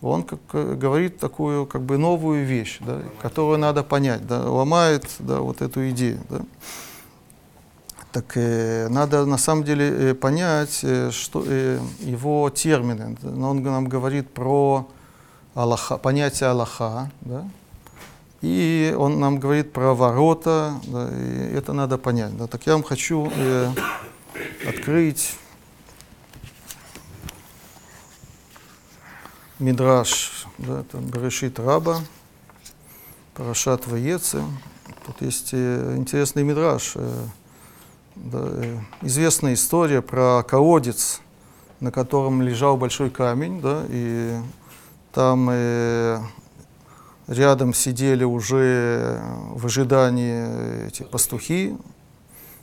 он 0.02 0.22
как, 0.24 0.40
э, 0.52 0.74
говорит 0.74 1.18
такую 1.18 1.66
как 1.66 1.82
бы 1.82 1.98
новую 1.98 2.44
вещь, 2.44 2.78
да, 2.80 3.00
которую 3.22 3.58
надо 3.58 3.82
понять, 3.82 4.26
да, 4.26 4.50
ломает 4.50 5.04
да, 5.18 5.40
вот 5.40 5.62
эту 5.62 5.88
идею. 5.90 6.18
Да. 6.28 6.40
Так 8.12 8.36
э, 8.36 8.88
надо 8.88 9.26
на 9.26 9.38
самом 9.38 9.62
деле 9.62 10.10
э, 10.10 10.14
понять, 10.14 10.80
э, 10.82 11.10
что 11.12 11.44
э, 11.46 11.78
его 12.00 12.50
термины. 12.50 13.16
Да, 13.22 13.28
Он 13.46 13.62
нам 13.62 13.88
говорит 13.88 14.28
про 14.30 14.88
Аллаха, 15.54 15.98
понятие 15.98 16.48
Аллаха, 16.48 17.10
да, 17.20 17.44
и 18.40 18.94
он 18.98 19.20
нам 19.20 19.38
говорит 19.38 19.72
про 19.72 19.94
ворота, 19.94 20.80
да, 20.86 21.10
и 21.12 21.54
это 21.54 21.72
надо 21.74 21.98
понять. 21.98 22.36
Да. 22.36 22.46
Так 22.46 22.66
я 22.66 22.72
вам 22.72 22.82
хочу 22.82 23.30
э, 23.36 23.70
открыть 24.66 25.36
Мидраш, 29.60 30.46
да, 30.56 30.80
это 30.80 30.96
Берешит 30.96 31.58
Раба, 31.58 31.98
Парашат 33.34 33.86
Ваеце. 33.86 34.42
Тут 35.04 35.20
есть 35.20 35.50
э, 35.52 35.96
интересный 35.98 36.44
мидраш, 36.44 36.92
э, 36.94 37.24
да, 38.16 38.38
э, 38.42 38.78
известная 39.02 39.52
история 39.52 40.00
про 40.00 40.42
колодец, 40.44 41.20
на 41.78 41.92
котором 41.92 42.40
лежал 42.40 42.78
большой 42.78 43.10
камень, 43.10 43.60
да, 43.60 43.84
и 43.90 44.40
там 45.12 45.48
э, 45.52 46.22
рядом 47.26 47.74
сидели 47.74 48.24
уже 48.24 49.20
в 49.54 49.66
ожидании 49.66 50.86
эти 50.86 51.02
пастухи, 51.02 51.76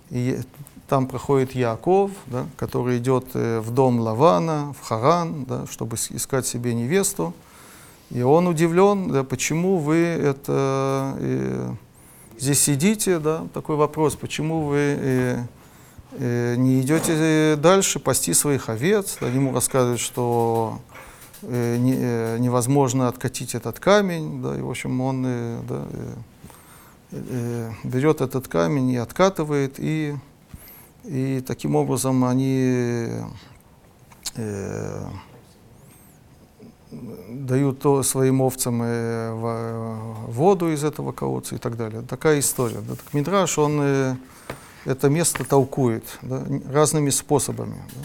и 0.09 0.39
там 0.88 1.07
проходит 1.07 1.53
Яков, 1.53 2.11
да, 2.27 2.45
который 2.55 2.97
идет 2.97 3.26
э, 3.34 3.59
в 3.59 3.72
дом 3.72 3.99
Лавана, 3.99 4.73
в 4.80 4.88
Харан, 4.88 5.43
да, 5.45 5.65
чтобы 5.69 5.95
искать 5.95 6.47
себе 6.47 6.73
невесту. 6.73 7.34
И 8.09 8.22
он 8.22 8.47
удивлен, 8.47 9.11
да, 9.11 9.23
почему 9.23 9.77
вы 9.77 9.97
это, 9.97 11.14
э, 11.19 11.73
здесь 12.39 12.61
сидите, 12.61 13.19
да, 13.19 13.45
такой 13.53 13.76
вопрос, 13.76 14.15
почему 14.15 14.64
вы 14.64 14.77
э, 14.77 15.43
э, 16.14 16.55
не 16.55 16.80
идете 16.80 17.14
э, 17.14 17.55
дальше 17.57 17.99
пасти 17.99 18.34
своих 18.34 18.69
овец. 18.69 19.18
Да, 19.19 19.27
ему 19.27 19.53
рассказывают, 19.53 19.99
что 19.99 20.80
э, 21.41 21.77
не- 21.77 21.97
э, 21.97 22.38
невозможно 22.39 23.09
откатить 23.09 23.55
этот 23.55 23.81
камень, 23.81 24.41
да, 24.41 24.57
и, 24.57 24.61
в 24.61 24.69
общем, 24.69 25.01
он 25.01 25.26
э, 25.27 25.59
да, 25.68 25.85
э, 25.91 26.14
э, 27.11 27.72
берет 27.84 28.22
этот 28.22 28.47
камень 28.47 28.91
и 28.91 28.97
откатывает, 28.97 29.76
и, 29.80 30.15
и 31.07 31.41
таким 31.45 31.75
образом 31.75 32.23
они 32.25 33.09
э, 34.35 35.05
дают 37.29 37.79
то 37.79 38.03
своим 38.03 38.41
овцам 38.41 38.81
э, 38.84 39.34
во- 39.34 40.13
воду 40.27 40.71
из 40.71 40.84
этого 40.84 41.11
колодца 41.13 41.55
и 41.55 41.57
так 41.57 41.77
далее. 41.77 42.01
Такая 42.01 42.39
история. 42.39 42.81
Да. 42.81 42.95
Так 42.95 43.13
Мидраш, 43.13 43.57
он 43.57 43.79
э, 43.81 44.15
это 44.85 45.09
место 45.09 45.43
толкует 45.45 46.03
да, 46.21 46.43
разными 46.71 47.09
способами. 47.09 47.81
да. 47.93 48.01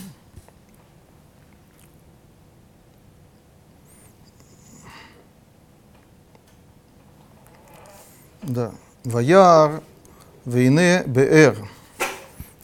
Да. 8.43 8.73
Ваяр 9.05 9.83
вейне 10.45 11.05
беэр. 11.07 11.57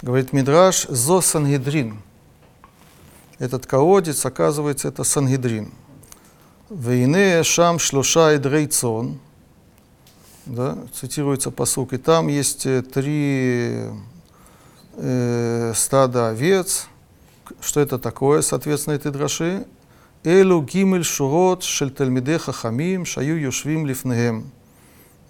Говорит 0.01 0.33
Мидраш, 0.33 0.87
зо 0.89 1.20
Сангедрин. 1.20 2.01
Этот 3.41 3.66
колодец, 3.66 4.25
оказывается, 4.25 4.87
это 4.87 5.03
Сангедрин. 5.03 5.73
Вейне 6.70 7.43
шам 7.43 7.81
шлоша 7.81 8.37
эдрей 8.37 8.69
цон. 8.69 9.19
Да, 10.47 10.79
цитируется 10.95 11.51
посук. 11.51 11.95
И 11.95 11.99
там 11.99 12.29
есть 12.29 12.65
э, 12.65 12.83
три 12.83 13.87
э, 14.95 15.73
стада 15.75 16.29
овец. 16.29 16.87
Что 17.61 17.81
это 17.81 17.99
такое, 17.99 18.43
соответственно, 18.43 18.95
этой 18.95 19.11
драши? 19.11 19.66
Элу 20.23 20.62
гимель 20.62 21.03
шурот 21.03 21.65
шель 21.65 21.91
тельмиде 21.91 22.39
хахамим 22.39 23.05
шаю 23.05 23.37
юшвим 23.41 23.85
лифнеем. 23.85 24.53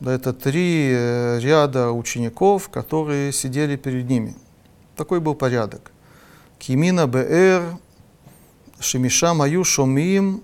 Да, 0.01 0.12
это 0.12 0.35
три 0.35 0.90
э, 0.93 1.39
ряда 1.40 1.90
учеников, 1.93 2.69
которые 2.69 3.32
сидели 3.32 3.77
перед 3.77 4.07
ними. 4.11 4.36
Такой 4.98 5.20
был 5.20 5.36
порядок. 5.36 5.92
Кимина 6.58 7.06
беэр, 7.06 7.76
шемишам 8.80 9.40
аю 9.42 9.62
шомим, 9.62 10.42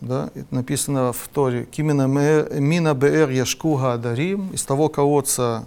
да, 0.00 0.30
написано 0.52 1.12
в 1.12 1.26
Торе, 1.34 1.64
Кимина 1.64 2.06
мина 2.06 2.94
беэр 2.94 3.30
яшку 3.30 3.74
гадарим, 3.74 4.50
из 4.52 4.62
того 4.62 4.88
колодца 4.88 5.66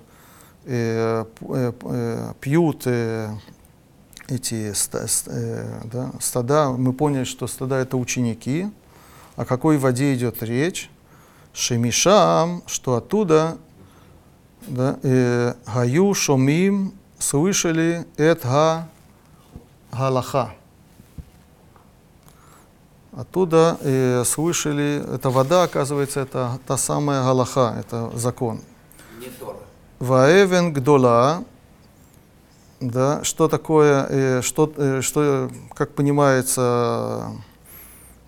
э, 0.63 1.25
э, 1.41 1.73
э, 1.81 2.33
пьют 2.39 2.83
э, 2.85 3.29
эти 4.29 4.71
ста- 4.71 5.05
ст- 5.05 5.27
э, 5.27 5.81
да, 5.83 6.11
стада, 6.21 6.69
мы 6.69 6.93
поняли, 6.93 7.25
что 7.25 7.45
стада 7.47 7.75
это 7.75 7.97
ученики. 7.97 8.69
О 9.35 9.43
какой 9.43 9.77
воде 9.77 10.13
идет 10.15 10.41
речь? 10.43 10.89
Шемишам, 11.51 12.63
что 12.67 12.95
оттуда 12.95 13.57
да, 14.65 14.97
э, 15.03 15.55
Гаю 15.65 16.13
Шомим 16.13 16.93
слышали 17.19 18.07
эт 18.17 18.43
га 18.43 18.87
галаха. 19.91 20.53
Оттуда 23.11 23.77
э, 23.81 24.23
слышали, 24.23 25.03
эта 25.13 25.29
вода, 25.29 25.63
оказывается, 25.63 26.21
это 26.21 26.59
та 26.65 26.77
самая 26.77 27.23
галаха, 27.23 27.75
это 27.79 28.11
закон. 28.15 28.61
Ваэвен 29.99 30.71
гдола, 30.71 31.43
да, 32.79 33.23
что 33.23 33.49
такое, 33.49 34.05
э, 34.09 34.41
что, 34.41 34.71
э, 34.77 35.01
что, 35.01 35.49
как 35.73 35.95
понимается, 35.95 37.31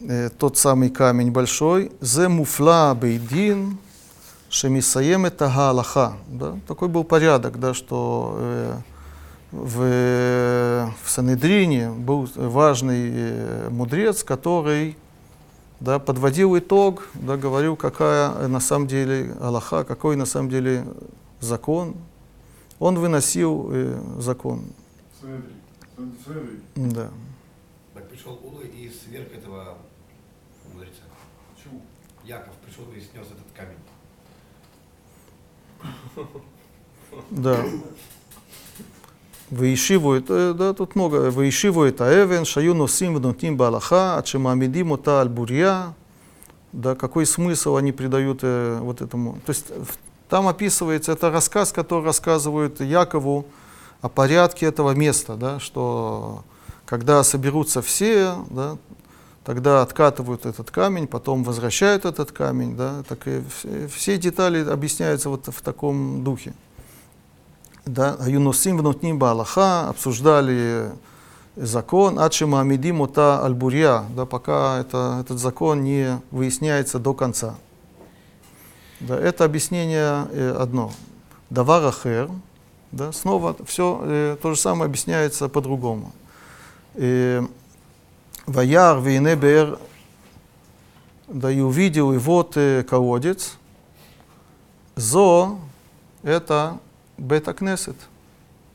э, 0.02 0.30
тот 0.38 0.58
самый 0.58 0.90
камень 0.90 1.32
большой, 1.32 1.92
зе 2.02 2.28
муфла 2.28 2.94
бейдин, 2.94 3.78
шемисаем 4.52 5.26
это 5.26 5.48
галаха. 5.48 6.14
Да? 6.28 6.60
Такой 6.68 6.90
был 6.90 7.04
порядок, 7.04 7.60
да, 7.60 7.74
что 7.74 8.36
э, 8.38 8.78
в, 9.52 10.94
в 11.04 11.10
Санедрине 11.10 11.90
был 11.90 12.30
важный 12.36 13.12
э, 13.12 13.70
мудрец, 13.70 14.24
который 14.24 14.98
да, 15.80 16.00
подводил 16.00 16.58
итог, 16.58 17.08
да, 17.14 17.38
говорил, 17.38 17.76
какая 17.76 18.48
на 18.48 18.60
самом 18.60 18.88
деле 18.88 19.36
Аллаха, 19.42 19.84
какой 19.84 20.16
на 20.16 20.26
самом 20.26 20.50
деле 20.50 20.86
закон. 21.40 21.96
Он 22.78 23.00
выносил 23.00 23.70
э, 23.72 24.02
закон. 24.20 24.64
Смотри. 25.20 25.44
Да. 26.76 27.10
Так 27.94 28.10
пришел 28.10 28.40
Ула 28.44 28.62
и 28.62 28.90
сверх 28.90 29.32
этого 29.34 29.78
мудреца. 30.74 31.04
Почему? 31.56 31.82
Яков 32.26 32.54
пришел 32.66 32.86
и 32.96 33.00
снес 33.00 33.28
этот 33.28 33.38
камень. 33.38 33.41
Да. 37.33 37.57
וישיבו, 39.53 40.15
да, 40.55 40.73
тут 40.73 40.97
много, 40.97 41.31
וישיבו 41.35 41.87
את 41.87 42.01
האבן 42.01 42.45
שהיו 42.45 42.75
נושאים 42.75 43.15
ונותנים 43.17 43.57
בהלכה 43.57 44.17
עד 44.17 44.27
שמעמידים 44.27 44.91
אותה 44.91 45.21
על 45.21 45.29
בוריה. 45.29 45.91
Да, 46.73 46.95
какой 46.95 47.25
смысл 47.25 47.77
они 47.77 47.91
придают 47.93 48.41
э, 48.43 48.79
вот 48.83 49.01
этому. 49.01 49.39
То 49.47 49.51
есть 49.51 49.71
в- 49.71 49.97
там 50.29 50.47
описывается, 50.47 51.13
это 51.13 51.31
рассказ, 51.31 51.73
который 51.73 52.05
рассказывают 52.05 52.81
Якову 52.81 53.47
о 54.03 54.09
порядке 54.11 54.67
этого 54.67 54.91
места, 54.91 55.37
да, 55.37 55.59
что 55.59 56.43
когда 56.85 57.23
соберутся 57.25 57.81
все, 57.81 58.35
да, 58.51 58.77
тогда 59.44 59.82
откатывают 59.82 60.46
этот 60.46 60.72
камень, 60.72 61.08
потом 61.08 61.44
возвращают 61.44 62.06
этот 62.06 62.32
камень, 62.32 62.76
да, 62.76 63.04
так 63.08 63.28
и 63.28 63.44
все, 63.50 63.88
все 63.88 64.18
детали 64.18 64.68
объясняются 64.70 65.30
вот 65.30 65.48
в 65.48 65.62
таком 65.62 66.24
духе. 66.24 66.54
Да, 67.86 68.18
Юнусим 68.28 68.78
внутним 68.78 69.18
Балаха 69.18 69.90
обсуждали 69.90 70.92
закон, 71.56 72.20
Ачима 72.20 72.62
Амидим 72.62 73.02
Ота 73.02 73.44
Альбурья, 73.44 74.04
да, 74.16 74.26
пока 74.26 74.80
это, 74.80 75.18
этот 75.22 75.40
закон 75.40 75.84
не 75.84 76.22
выясняется 76.30 77.00
до 77.00 77.14
конца. 77.14 77.56
Да, 79.00 79.18
это 79.18 79.46
объяснение 79.46 80.28
э, 80.32 80.56
одно. 80.60 80.92
Давар 81.50 81.86
Ахер, 81.86 82.30
да, 82.92 83.12
снова 83.12 83.56
все 83.66 84.00
э, 84.04 84.38
то 84.40 84.54
же 84.54 84.60
самое 84.60 84.86
объясняется 84.86 85.50
по-другому. 85.50 86.12
Э, 86.94 87.42
Ваяр 88.52 89.00
Вейне 89.00 89.36
Бер, 89.36 89.80
да, 91.28 91.50
и 91.50 91.62
увидел, 91.62 92.12
и 92.12 92.18
вот 92.18 92.58
э, 92.58 92.84
колодец. 92.84 93.58
Зо– 94.96 95.60
это 96.24 96.78
Бета-Кнесет, 97.18 97.96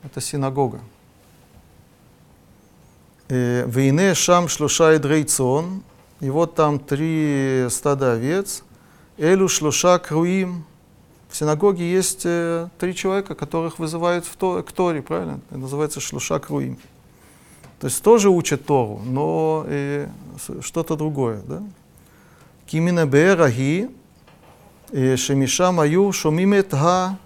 это 0.03 0.19
синагога. 0.19 0.79
Э, 3.29 3.65
Вейне 3.67 4.15
Шам 4.15 4.47
Шлуша 4.47 4.95
и 4.95 4.97
Дрейцон, 4.97 5.83
и 6.21 6.31
вот 6.31 6.55
там 6.55 6.79
три 6.79 7.67
стада 7.69 8.13
овец. 8.13 8.63
Элю 9.17 9.47
Шлуша 9.47 9.99
Круим. 9.99 10.65
В 11.29 11.37
синагоге 11.37 11.91
есть 11.91 12.21
э, 12.25 12.69
три 12.79 12.95
человека, 12.95 13.35
которых 13.35 13.77
вызывают 13.77 14.25
в 14.25 14.35
то, 14.37 14.63
к 14.63 14.71
Торе, 14.71 15.03
правильно? 15.03 15.39
Это 15.51 15.59
называется 15.59 15.99
Шлуша 15.99 16.39
Круим. 16.39 16.79
То 17.79 17.87
есть 17.87 18.01
тоже 18.01 18.29
учат 18.29 18.65
Тору, 18.65 19.01
но 19.05 19.63
э, 19.67 20.07
что-то 20.61 20.95
другое. 20.95 21.41
Да? 21.45 21.61
Кимина 22.65 23.05
Бераги, 23.05 23.89
Шемишам 24.91 25.79
Аю 25.79 26.11
Шумимет 26.11 26.71
Га. 26.71 27.17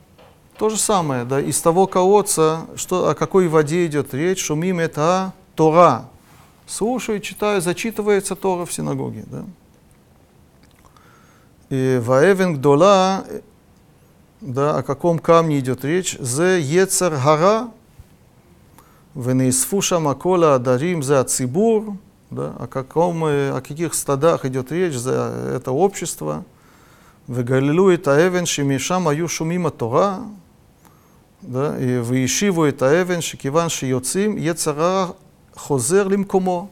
То 0.57 0.69
же 0.69 0.77
самое, 0.77 1.25
да, 1.25 1.39
из 1.41 1.59
того 1.59 1.87
колодца, 1.87 2.67
что, 2.75 3.09
о 3.09 3.15
какой 3.15 3.47
воде 3.47 3.85
идет 3.85 4.13
речь, 4.13 4.43
Шумимет 4.43 4.95
Га 4.95 5.33
Тора. 5.55 6.05
Слушаю, 6.67 7.19
читаю, 7.19 7.61
зачитывается 7.61 8.35
Тора 8.35 8.65
в 8.65 8.73
синагоге. 8.73 9.25
Да? 9.27 9.45
И 11.69 11.99
Ваэвен 12.03 12.55
Гдола, 12.55 13.23
э, 13.27 13.41
да, 14.41 14.77
о 14.77 14.83
каком 14.83 15.19
камне 15.19 15.59
идет 15.59 15.85
речь? 15.85 16.17
Зе 16.19 16.59
Ецер 16.59 17.13
Гара, 17.15 17.69
Венеисфу 19.15 19.81
шама 19.81 20.15
кола 20.15 20.57
дарим 20.59 21.03
за 21.03 21.23
цибур, 21.23 21.97
да, 22.29 22.53
о, 22.59 22.67
каком, 22.67 23.23
о 23.25 23.61
каких 23.61 23.93
стадах 23.93 24.45
идет 24.45 24.71
речь 24.71 24.95
за 24.95 25.51
это 25.55 25.71
общество. 25.71 26.45
Вегалилу 27.27 27.91
и 27.91 27.97
таэвен 27.97 28.45
шимишам 28.45 29.07
аю 29.07 29.27
шумима 29.27 29.69
тора, 29.69 30.19
да, 31.41 31.77
и 31.77 31.99
выешиву 31.99 32.67
и 32.67 32.71
таэвен 32.71 33.21
шикиван 33.21 33.69
шиоцим 33.69 34.37
ецара 34.37 35.15
хозер 35.55 36.09
лимкомо. 36.09 36.69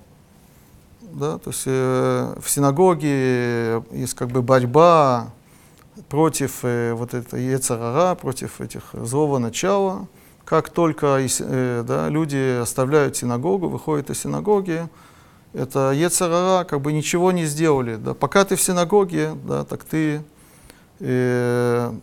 Да, 1.01 1.39
то 1.39 1.49
есть 1.49 1.63
э, 1.65 2.35
в 2.39 2.49
синагоге 2.49 3.81
есть 3.91 4.13
как 4.13 4.29
бы 4.29 4.43
борьба 4.43 5.31
против 6.07 6.59
э, 6.63 6.93
вот 6.93 7.13
этой 7.15 7.43
Ецарара, 7.43 8.13
против 8.15 8.61
этих 8.61 8.83
злого 8.93 9.39
начала. 9.39 10.07
Как 10.49 10.69
только 10.71 11.19
э, 11.19 11.83
да, 11.87 12.09
люди 12.09 12.59
оставляют 12.59 13.15
синагогу, 13.15 13.69
выходят 13.69 14.09
из 14.09 14.19
синагоги, 14.19 14.89
это 15.53 15.91
Ецарара 15.91 16.63
как 16.63 16.81
бы 16.81 16.91
ничего 16.91 17.31
не 17.31 17.45
сделали. 17.45 17.97
Да. 17.97 18.15
Пока 18.15 18.45
ты 18.45 18.55
в 18.55 18.61
синагоге, 18.61 19.35
да, 19.43 19.63
так 19.63 19.83
ты 19.83 20.23
э, 21.01 21.93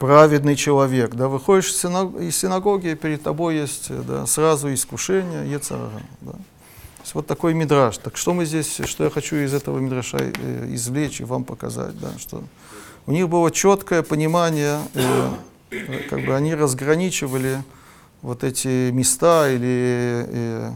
праведный 0.00 0.56
человек. 0.56 1.14
Да, 1.14 1.28
выходишь 1.28 1.72
из 1.72 1.84
синаг- 1.84 2.18
из 2.22 2.38
синагоги, 2.38 2.94
перед 2.94 3.22
тобой 3.22 3.56
есть 3.56 3.94
да, 4.06 4.24
сразу 4.24 4.72
искушение, 4.72 5.52
Ецарара. 5.52 5.90
Да. 6.22 6.32
Есть 7.02 7.14
вот 7.14 7.26
такой 7.26 7.52
мидраж. 7.52 7.98
Так 7.98 8.16
что 8.16 8.32
мы 8.32 8.46
здесь, 8.46 8.80
что 8.86 9.04
я 9.04 9.10
хочу 9.10 9.36
из 9.36 9.52
этого 9.52 9.78
мидраша 9.78 10.16
э, 10.20 10.68
извлечь 10.70 11.20
и 11.20 11.24
вам 11.24 11.44
показать, 11.44 12.00
да, 12.00 12.12
что 12.18 12.42
у 13.04 13.12
них 13.12 13.28
было 13.28 13.50
четкое 13.50 14.02
понимание, 14.02 14.78
э, 14.94 15.28
как 15.70 16.24
бы 16.24 16.34
они 16.34 16.54
разграничивали 16.54 17.62
вот 18.22 18.44
эти 18.44 18.90
места 18.90 19.50
или 19.50 20.26
э, 20.28 20.72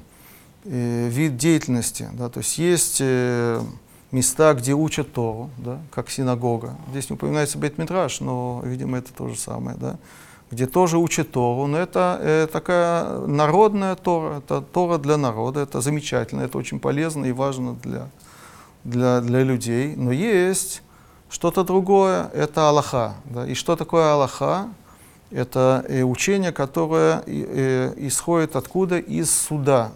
э, 0.64 1.08
вид 1.08 1.36
деятельности. 1.36 2.08
Да, 2.12 2.28
то 2.28 2.40
есть 2.40 2.58
есть 2.58 2.98
э, 3.00 3.60
места, 4.12 4.54
где 4.54 4.74
учат 4.74 5.12
Тору, 5.12 5.50
да, 5.58 5.80
как 5.90 6.10
синагога. 6.10 6.76
Здесь 6.90 7.10
не 7.10 7.14
упоминается 7.14 7.58
Бет-Мидраш, 7.58 8.20
но, 8.20 8.62
видимо, 8.64 8.98
это 8.98 9.12
то 9.12 9.28
же 9.28 9.38
самое. 9.38 9.76
Да, 9.78 9.96
где 10.50 10.66
тоже 10.66 10.98
учат 10.98 11.30
Тору, 11.30 11.66
но 11.66 11.78
это 11.78 12.18
э, 12.20 12.48
такая 12.52 13.18
народная 13.26 13.94
Тора, 13.94 14.38
это 14.38 14.60
Тора 14.60 14.98
для 14.98 15.16
народа, 15.16 15.60
это 15.60 15.80
замечательно, 15.80 16.42
это 16.42 16.58
очень 16.58 16.80
полезно 16.80 17.24
и 17.24 17.32
важно 17.32 17.74
для, 17.74 18.08
для, 18.84 19.20
для 19.20 19.42
людей. 19.44 19.94
Но 19.94 20.10
есть 20.10 20.82
что-то 21.28 21.62
другое, 21.62 22.30
это 22.34 22.68
Аллаха. 22.68 23.14
Да. 23.24 23.46
И 23.46 23.54
что 23.54 23.76
такое 23.76 24.12
Аллаха? 24.12 24.68
Это 25.30 25.84
э, 25.88 26.02
учение, 26.02 26.50
которое 26.50 27.22
э, 27.26 27.94
исходит 27.98 28.56
откуда? 28.56 28.98
Из 28.98 29.30
суда, 29.30 29.92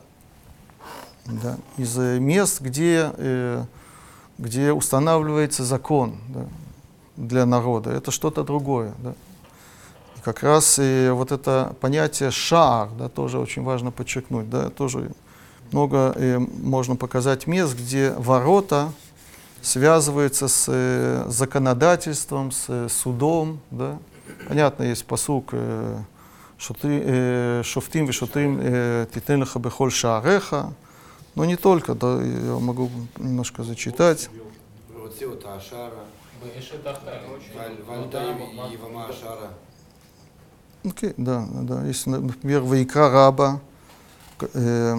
да, 1.26 1.56
из 1.76 1.98
э, 1.98 2.20
мест, 2.20 2.60
где, 2.60 3.10
э, 3.16 3.64
где 4.38 4.72
устанавливается 4.72 5.64
закон 5.64 6.18
да, 6.28 6.46
для 7.16 7.46
народа. 7.46 7.90
Это 7.90 8.12
что-то 8.12 8.44
другое. 8.44 8.92
Да. 8.98 9.14
И 10.16 10.20
как 10.22 10.44
раз 10.44 10.78
и 10.80 11.10
вот 11.12 11.32
это 11.32 11.74
понятие 11.80 12.30
шар, 12.30 12.88
да, 12.96 13.08
тоже 13.08 13.40
очень 13.40 13.64
важно 13.64 13.90
подчеркнуть. 13.90 14.48
Да, 14.48 14.70
тоже 14.70 15.10
много 15.72 16.12
э, 16.14 16.38
можно 16.38 16.94
показать 16.94 17.48
мест, 17.48 17.74
где 17.76 18.12
ворота 18.12 18.92
связываются 19.62 20.46
с 20.46 20.66
э, 20.68 21.24
законодательством, 21.28 22.52
с 22.52 22.66
э, 22.68 22.88
судом. 22.88 23.58
Да, 23.72 23.98
понятно, 24.48 24.84
есть 24.84 25.04
посук, 25.04 25.50
э, 25.52 26.02
шофтим 26.58 26.90
э, 26.92 28.06
вишотим 28.06 28.58
э, 28.60 29.06
титен 29.12 29.40
леха 29.40 29.58
бехоль 29.58 29.92
шаареха, 29.92 30.72
но 31.34 31.44
не 31.44 31.56
только, 31.56 31.94
да, 31.94 32.22
я 32.22 32.58
могу 32.58 32.90
немножко 33.18 33.62
зачитать. 33.62 34.30
Окей, 40.84 41.10
okay, 41.10 41.14
да, 41.16 41.46
да, 41.50 41.84
есть, 41.84 42.06
например, 42.06 42.60
Вайкра 42.60 43.10
Раба, 43.10 43.60
э, 44.52 44.96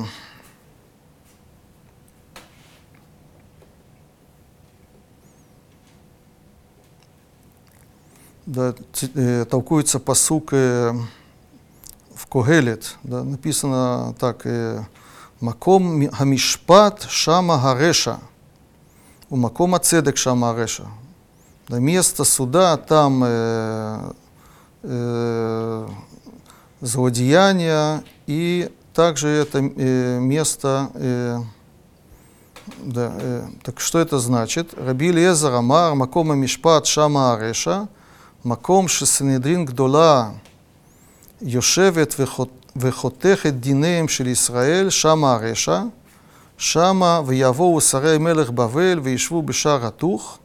да, 8.46 8.76
посук 10.06 10.50
э, 10.54 10.94
в 12.14 12.28
Когелет, 12.28 12.96
да, 13.04 13.24
написано 13.24 14.16
так, 14.20 14.46
Маком 15.42 16.10
Хамишпат 16.10 17.08
Шама 17.10 17.60
Хареша, 17.60 18.20
у 19.30 19.36
Макома 19.36 19.80
Цедек 19.80 20.18
Шама 20.18 20.54
Хареша. 20.54 20.86
Да, 21.68 21.80
место 21.80 22.24
суда 22.24 22.78
там 22.78 23.24
э, 23.26 24.12
э, 24.84 25.88
злодеяния, 26.80 28.04
и 28.28 28.72
также 28.94 29.28
это 29.30 29.60
э, 29.60 30.20
место, 30.20 30.92
э, 30.94 31.40
да, 32.78 33.12
э, 33.20 33.48
так 33.64 33.80
что 33.80 34.00
это 34.00 34.20
значит? 34.20 34.74
Раби 34.78 35.12
Лезар 35.12 35.54
Амар, 35.56 35.96
Макома 35.96 36.36
Мишпат 36.36 36.86
Шама 36.86 37.34
Ареша, 37.34 37.88
Маком 38.45 38.89
Шесенедрин 38.89 39.65
Гдола, 39.66 40.32
יושבת 41.43 42.15
וחות- 42.19 42.77
וחותכת 42.77 43.53
דיניהם 43.53 44.09
של 44.09 44.27
ישראל, 44.27 44.91
שמה 44.91 45.32
הרשע, 45.35 45.82
שמה 46.59 47.20
ויבואו 47.27 47.81
שרי 47.81 48.19
מלך 48.19 48.51
бавель 48.51 49.01
וישבו 49.01 49.43
בשער 49.43 49.87
התוך. 49.87 50.39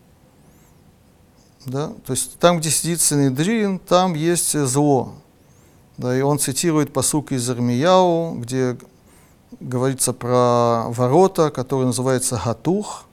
Да? 1.67 1.91
То 2.05 2.13
есть 2.13 2.37
там, 2.39 2.59
где 2.59 2.69
сидит 2.69 3.01
Синедрин, 3.01 3.79
там 3.79 4.13
есть 4.13 4.53
э, 4.53 4.65
зло. 4.65 5.13
Да, 5.97 6.15
и 6.15 6.21
он 6.21 6.37
цитирует 6.37 6.93
посук 6.93 7.31
из 7.31 7.49
Ирмияу, 7.49 8.35
где 8.35 8.77
говорится 9.59 10.13
про 10.13 10.85
ворота, 10.89 11.49
которые 11.49 11.87
называются 11.87 12.39
Гатух. 12.43 13.05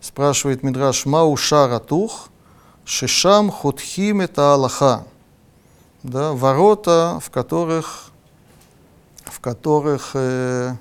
Спрашивает 0.00 0.62
Мидраш 0.62 1.06
Мау 1.06 1.36
Шаратух, 1.36 2.28
Шишам 2.91 3.49
Хутхим 3.51 4.19
это 4.19 4.53
Аллаха. 4.53 5.05
Да, 6.03 6.33
ворота, 6.33 7.21
в 7.23 7.29
которых, 7.29 8.11
в 9.23 9.39
которых 9.39 10.11
э, 10.13 10.75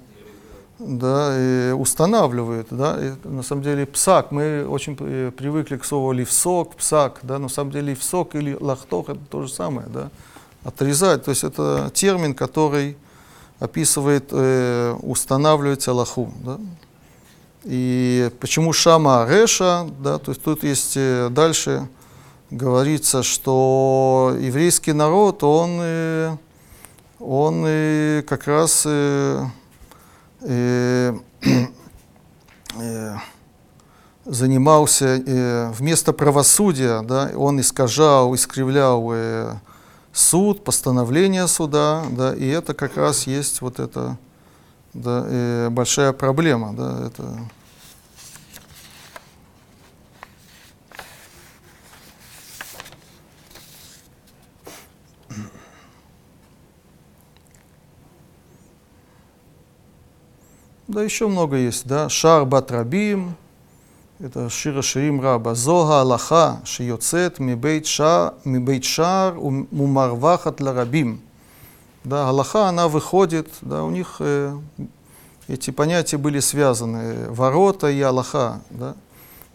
да, 0.80 1.28
э, 1.30 1.72
устанавливают. 1.72 2.66
Да, 2.72 2.98
и 3.00 3.28
на 3.28 3.44
самом 3.44 3.62
деле 3.62 3.86
псак, 3.86 4.32
мы 4.32 4.66
очень 4.66 4.96
э, 4.98 5.30
привыкли 5.30 5.76
к 5.76 5.84
слову 5.84 6.10
ливсок, 6.10 6.74
псак, 6.74 7.20
да, 7.22 7.38
на 7.38 7.48
самом 7.48 7.70
деле 7.70 7.90
ливсок 7.92 8.34
или 8.34 8.56
лахтох 8.58 9.10
это 9.10 9.20
то 9.30 9.42
же 9.42 9.48
самое, 9.48 9.86
да, 9.86 10.10
отрезать, 10.64 11.22
то 11.22 11.30
есть 11.30 11.44
это 11.44 11.92
термин, 11.94 12.34
который 12.34 12.96
описывает, 13.60 14.30
э, 14.32 14.96
устанавливать 15.00 15.86
Аллаху, 15.86 16.32
да. 16.44 16.58
И 17.62 18.32
почему 18.40 18.72
Шама 18.72 19.22
Ареша, 19.22 19.86
да, 20.00 20.18
то 20.18 20.32
есть 20.32 20.42
тут 20.42 20.64
есть 20.64 20.94
э, 20.96 21.28
дальше 21.30 21.86
говорится, 22.50 23.22
что 23.22 24.36
еврейский 24.38 24.92
народ, 24.92 25.42
он, 25.44 25.78
э, 25.80 26.36
он 27.18 27.64
э, 27.66 28.22
как 28.28 28.46
раз 28.46 28.84
э, 28.86 29.46
занимался 34.24 35.70
вместо 35.76 36.12
правосудия, 36.12 37.02
да, 37.02 37.30
он 37.34 37.60
искажал, 37.60 38.34
искривлял 38.34 39.12
суд, 40.12 40.64
постановление 40.64 41.46
суда, 41.46 42.04
да, 42.10 42.34
и 42.34 42.46
это 42.46 42.72
как 42.74 42.96
раз 42.96 43.26
есть 43.26 43.60
вот 43.60 43.80
эта 43.80 44.16
да, 44.94 45.68
большая 45.70 46.12
проблема, 46.12 46.72
да, 46.74 47.06
это 47.06 47.38
Да, 60.90 61.04
еще 61.04 61.28
много 61.28 61.56
есть, 61.56 61.86
да. 61.86 62.08
Шар 62.08 62.44
бат 62.44 62.72
рабим, 62.72 63.36
это 64.18 64.50
шира 64.50 64.82
ширим 64.82 65.20
раба. 65.20 65.54
Зога 65.54 66.00
Аллаха, 66.00 66.60
шиоцет 66.64 67.38
мибейт 67.38 67.86
ша- 67.86 68.34
мибейт 68.44 68.84
шар 68.84 69.36
умарвахат 69.38 70.60
ларабим. 70.60 71.20
Да, 72.02 72.28
Аллаха, 72.28 72.66
она 72.66 72.88
выходит, 72.88 73.48
да, 73.60 73.84
у 73.84 73.90
них 73.90 74.16
э, 74.18 74.58
эти 75.46 75.70
понятия 75.70 76.16
были 76.16 76.40
связаны, 76.40 77.30
ворота 77.30 77.88
и 77.88 78.00
Аллаха, 78.00 78.60
да. 78.70 78.96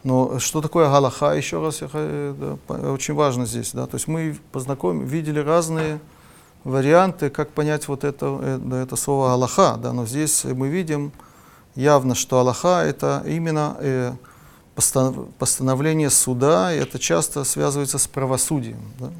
Но 0.05 0.39
что 0.39 0.61
такое 0.61 0.87
Галаха, 0.87 1.33
еще 1.35 1.61
раз, 1.61 1.81
я 1.81 1.89
э, 1.91 2.55
да, 2.69 2.91
очень 2.93 3.13
важно 3.13 3.45
здесь, 3.45 3.71
да, 3.73 3.87
то 3.87 3.95
есть 3.95 4.07
мы 4.07 4.37
познакомились, 4.53 5.11
видели 5.11 5.39
разные 5.39 5.99
варианты, 6.65 7.29
как 7.29 7.51
понять 7.51 7.87
вот 7.87 8.03
это, 8.03 8.39
э, 8.41 8.83
это 8.83 8.95
слово 8.97 9.33
Аллаха, 9.33 9.77
да, 9.77 9.93
но 9.93 10.05
здесь 10.05 10.43
мы 10.43 10.67
видим 10.67 11.13
явно, 11.75 12.15
что 12.15 12.39
Аллаха 12.39 12.83
это 12.83 13.23
именно 13.25 13.77
э, 13.79 14.13
постан- 14.75 15.31
постановление 15.37 16.09
суда, 16.09 16.73
и 16.73 16.77
это 16.77 16.97
часто 16.97 17.43
связывается 17.43 17.99
с 17.99 18.07
правосудием. 18.07 18.79
Да. 18.99 19.11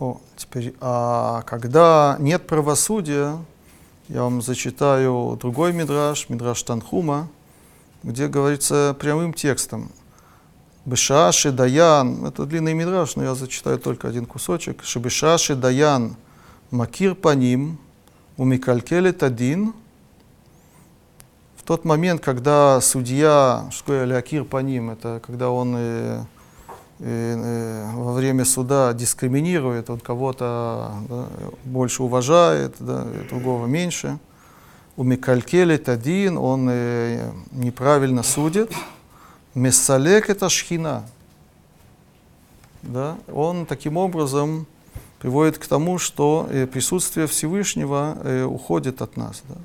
О, 0.00 0.20
теперь, 0.36 0.74
а 0.80 1.42
когда 1.42 2.16
нет 2.18 2.46
правосудия, 2.46 3.36
я 4.08 4.22
вам 4.22 4.40
зачитаю 4.40 5.36
другой 5.38 5.74
мидраш, 5.74 6.30
мидраш 6.30 6.62
Танхума, 6.62 7.28
где 8.04 8.28
говорится 8.28 8.94
прямым 9.00 9.32
текстом. 9.32 9.90
Бешаши 10.84 11.50
Даян, 11.50 12.26
это 12.26 12.44
длинный 12.44 12.74
мидраш, 12.74 13.16
но 13.16 13.24
я 13.24 13.34
зачитаю 13.34 13.78
только 13.78 14.06
один 14.08 14.26
кусочек. 14.26 14.84
Шебешаши 14.84 15.54
Даян 15.54 16.16
Макир 16.70 17.14
Паним 17.14 17.78
Умикалькелет 18.36 19.22
один. 19.22 19.72
В 21.56 21.62
тот 21.62 21.86
момент, 21.86 22.20
когда 22.20 22.80
судья, 22.82 23.66
что 23.70 23.80
такое 23.80 24.04
Лякир 24.04 24.44
Паним, 24.44 24.90
это 24.90 25.22
когда 25.24 25.48
он 25.48 25.74
э, 25.78 26.24
э, 26.98 27.04
э, 27.06 27.90
во 27.94 28.12
время 28.12 28.44
суда 28.44 28.92
дискриминирует, 28.92 29.88
он 29.88 30.00
кого-то 30.00 30.92
да, 31.08 31.26
больше 31.64 32.02
уважает, 32.02 32.74
да, 32.80 33.06
другого 33.30 33.66
меньше. 33.66 34.18
У 34.96 35.02
Микалькелет 35.02 35.88
один, 35.88 36.38
он 36.38 36.68
э, 36.70 37.32
неправильно 37.50 38.22
судит. 38.22 38.72
Мессалек 39.54 40.30
это 40.30 40.48
шхина. 40.48 41.04
Да? 42.82 43.18
Он 43.32 43.66
таким 43.66 43.96
образом 43.96 44.66
приводит 45.18 45.58
к 45.58 45.66
тому, 45.66 45.98
что 45.98 46.46
э, 46.50 46.66
присутствие 46.66 47.26
Всевышнего 47.26 48.16
э, 48.22 48.44
уходит 48.44 49.02
от 49.02 49.16
нас. 49.16 49.42
Да? 49.48 49.56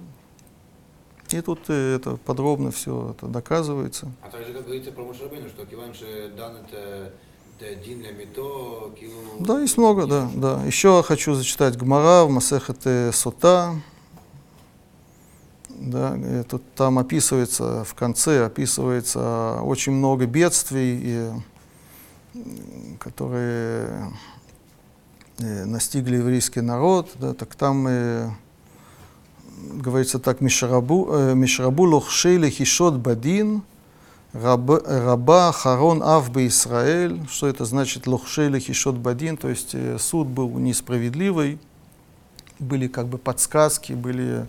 И 1.37 1.41
тут 1.41 1.59
э, 1.67 1.95
это 1.95 2.17
подробно 2.17 2.71
все 2.71 3.11
это 3.11 3.27
доказывается. 3.27 4.11
А 4.23 4.29
также, 4.29 4.51
как 4.51 4.65
говорится 4.65 4.91
про 4.91 5.03
Мушарабейну, 5.03 5.49
что 5.49 5.65
киван 5.65 5.93
дан 6.35 6.57
это. 6.57 7.13
Да, 9.39 9.59
есть 9.59 9.77
много, 9.77 10.07
да, 10.07 10.29
да. 10.33 10.63
Еще 10.65 11.03
хочу 11.03 11.33
зачитать 11.33 11.77
Гмара 11.77 12.23
в 12.23 12.29
Масехет 12.29 12.79
э, 12.85 13.11
Сота. 13.11 13.75
Да, 15.79 16.13
э, 16.17 16.43
тут 16.47 16.61
там 16.75 16.99
описывается, 16.99 17.85
в 17.85 17.93
конце 17.93 18.45
описывается 18.45 19.59
очень 19.61 19.93
много 19.93 20.25
бедствий, 20.25 20.99
и, 21.01 21.31
которые 22.99 24.11
э, 25.37 25.65
настигли 25.65 26.17
еврейский 26.17 26.59
народ. 26.59 27.09
Да, 27.15 27.33
так 27.33 27.55
там 27.55 27.87
э, 27.87 28.29
говорится 29.73 30.19
так, 30.19 30.41
Мишрабу, 30.41 31.07
э, 31.11 31.33
лехишот 31.33 32.95
бадин, 32.95 33.63
Раб- 34.33 34.85
раба 34.85 35.51
Харон 35.53 36.03
Ав 36.03 36.29
Израиль, 36.35 37.25
что 37.31 37.47
это 37.47 37.63
значит 37.63 38.05
лохшей 38.05 38.49
лехишот 38.49 38.95
бадин, 38.95 39.37
то 39.37 39.47
есть 39.47 39.73
э, 39.73 39.97
суд 39.97 40.27
был 40.27 40.49
несправедливый, 40.59 41.57
были 42.59 42.87
как 42.87 43.07
бы 43.07 43.17
подсказки, 43.17 43.93
были 43.93 44.45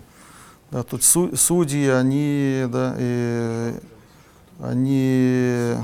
Да, 0.71 0.83
тут 0.83 1.03
су- 1.03 1.35
судьи, 1.35 1.87
они, 1.89 2.63
да, 2.69 2.95
и, 2.97 3.73
они, 4.61 5.75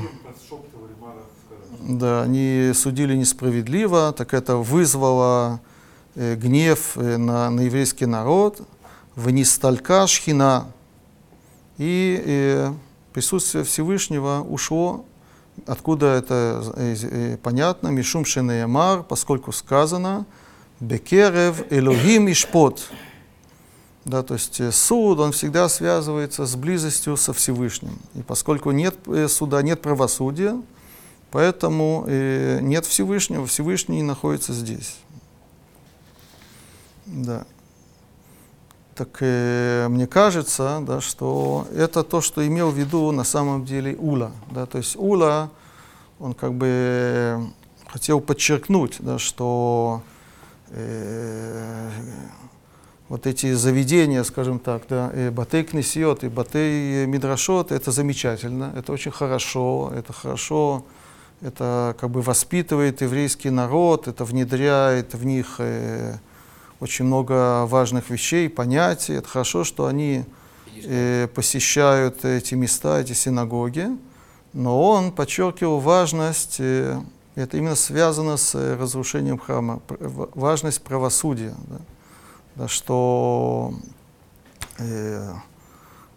да, 1.81 2.22
они 2.23 2.72
судили 2.73 3.15
несправедливо, 3.15 4.14
так 4.14 4.34
это 4.34 4.55
вызвало 4.55 5.59
э, 6.15 6.35
гнев 6.35 6.93
э, 6.95 7.18
на, 7.18 7.49
на 7.49 7.61
еврейский 7.61 8.05
народ, 8.05 8.61
внисталька 9.15 10.07
шхина, 10.07 10.72
и 11.77 12.23
э, 12.26 12.73
присутствие 13.11 13.65
Всевышнего 13.65 14.45
ушло, 14.47 15.03
откуда 15.65 16.14
это 16.14 16.64
э, 16.77 16.95
э, 17.01 17.38
понятно, 17.43 17.89
Мишум 17.89 18.23
Шенеемар, 18.23 19.03
поскольку 19.03 19.51
сказано, 19.51 20.26
Бекерев 20.80 21.64
Элохим 21.72 22.31
Ишпот. 22.31 22.89
Да, 24.08 24.24
то 24.24 24.36
есть 24.36 24.62
э, 24.62 24.72
суд, 24.72 25.20
он 25.20 25.34
всегда 25.34 25.68
связывается 25.68 26.46
с 26.46 26.56
близостью 26.56 27.18
со 27.18 27.34
Всевышним. 27.34 28.00
И 28.16 28.22
поскольку 28.22 28.72
нет 28.72 28.96
э, 29.06 29.28
суда, 29.28 29.62
нет 29.62 29.82
правосудия, 29.82 30.56
поэтому 31.30 32.06
э, 32.08 32.60
нет 32.62 32.86
Всевышнего, 32.86 33.46
Всевышний 33.46 34.02
находится 34.04 34.54
здесь. 34.54 34.96
Да. 37.06 37.46
Так 38.96 39.18
э, 39.20 39.88
мне 39.90 40.08
кажется, 40.08 40.82
да, 40.88 41.02
что 41.02 41.68
это 41.76 42.02
то, 42.04 42.22
что 42.22 42.48
имел 42.48 42.72
в 42.72 42.78
виду 42.78 43.12
на 43.12 43.26
самом 43.26 43.66
деле 43.66 43.94
Ула. 43.98 44.32
Да, 44.52 44.66
то 44.68 44.78
есть 44.78 44.96
Ула, 44.96 45.52
он 46.18 46.34
как 46.34 46.54
бы 46.54 47.46
хотел 47.88 48.22
подчеркнуть, 48.22 48.96
да, 49.00 49.20
что 49.20 50.02
э, 50.70 51.92
вот 53.10 53.26
эти 53.26 53.54
заведения, 53.54 54.24
скажем 54.24 54.60
так, 54.60 54.84
да, 54.90 55.12
и 55.16 55.30
Батей 55.30 55.64
Кнесиот 55.64 56.24
и 56.24 56.28
Батей 56.28 57.06
Мидрашот, 57.06 57.72
это 57.72 57.92
замечательно, 57.92 58.74
это 58.76 58.92
очень 58.92 59.12
хорошо, 59.12 59.92
это 59.96 60.12
хорошо, 60.12 60.84
это 61.42 61.96
как 62.00 62.10
бы 62.10 62.22
воспитывает 62.22 63.02
еврейский 63.02 63.50
народ, 63.50 64.08
это 64.08 64.26
внедряет 64.26 65.14
в 65.14 65.26
них 65.26 65.56
э, 65.60 66.18
очень 66.80 67.06
много 67.06 67.66
важных 67.66 68.10
вещей, 68.10 68.50
понятий. 68.50 69.14
Это 69.14 69.28
хорошо, 69.28 69.64
что 69.64 69.86
они 69.86 70.26
э, 70.84 71.28
посещают 71.34 72.26
эти 72.26 72.56
места, 72.56 73.00
эти 73.00 73.14
синагоги, 73.14 73.88
но 74.54 74.82
он 74.82 75.12
подчеркивал 75.12 75.80
важность, 75.80 76.58
э, 76.60 77.00
это 77.36 77.58
именно 77.58 77.76
связано 77.76 78.36
с 78.36 78.56
разрушением 78.56 79.38
храма, 79.38 79.80
важность 79.90 80.82
правосудия, 80.82 81.54
Да, 81.68 81.78
что 82.68 83.74
э, 84.80 85.34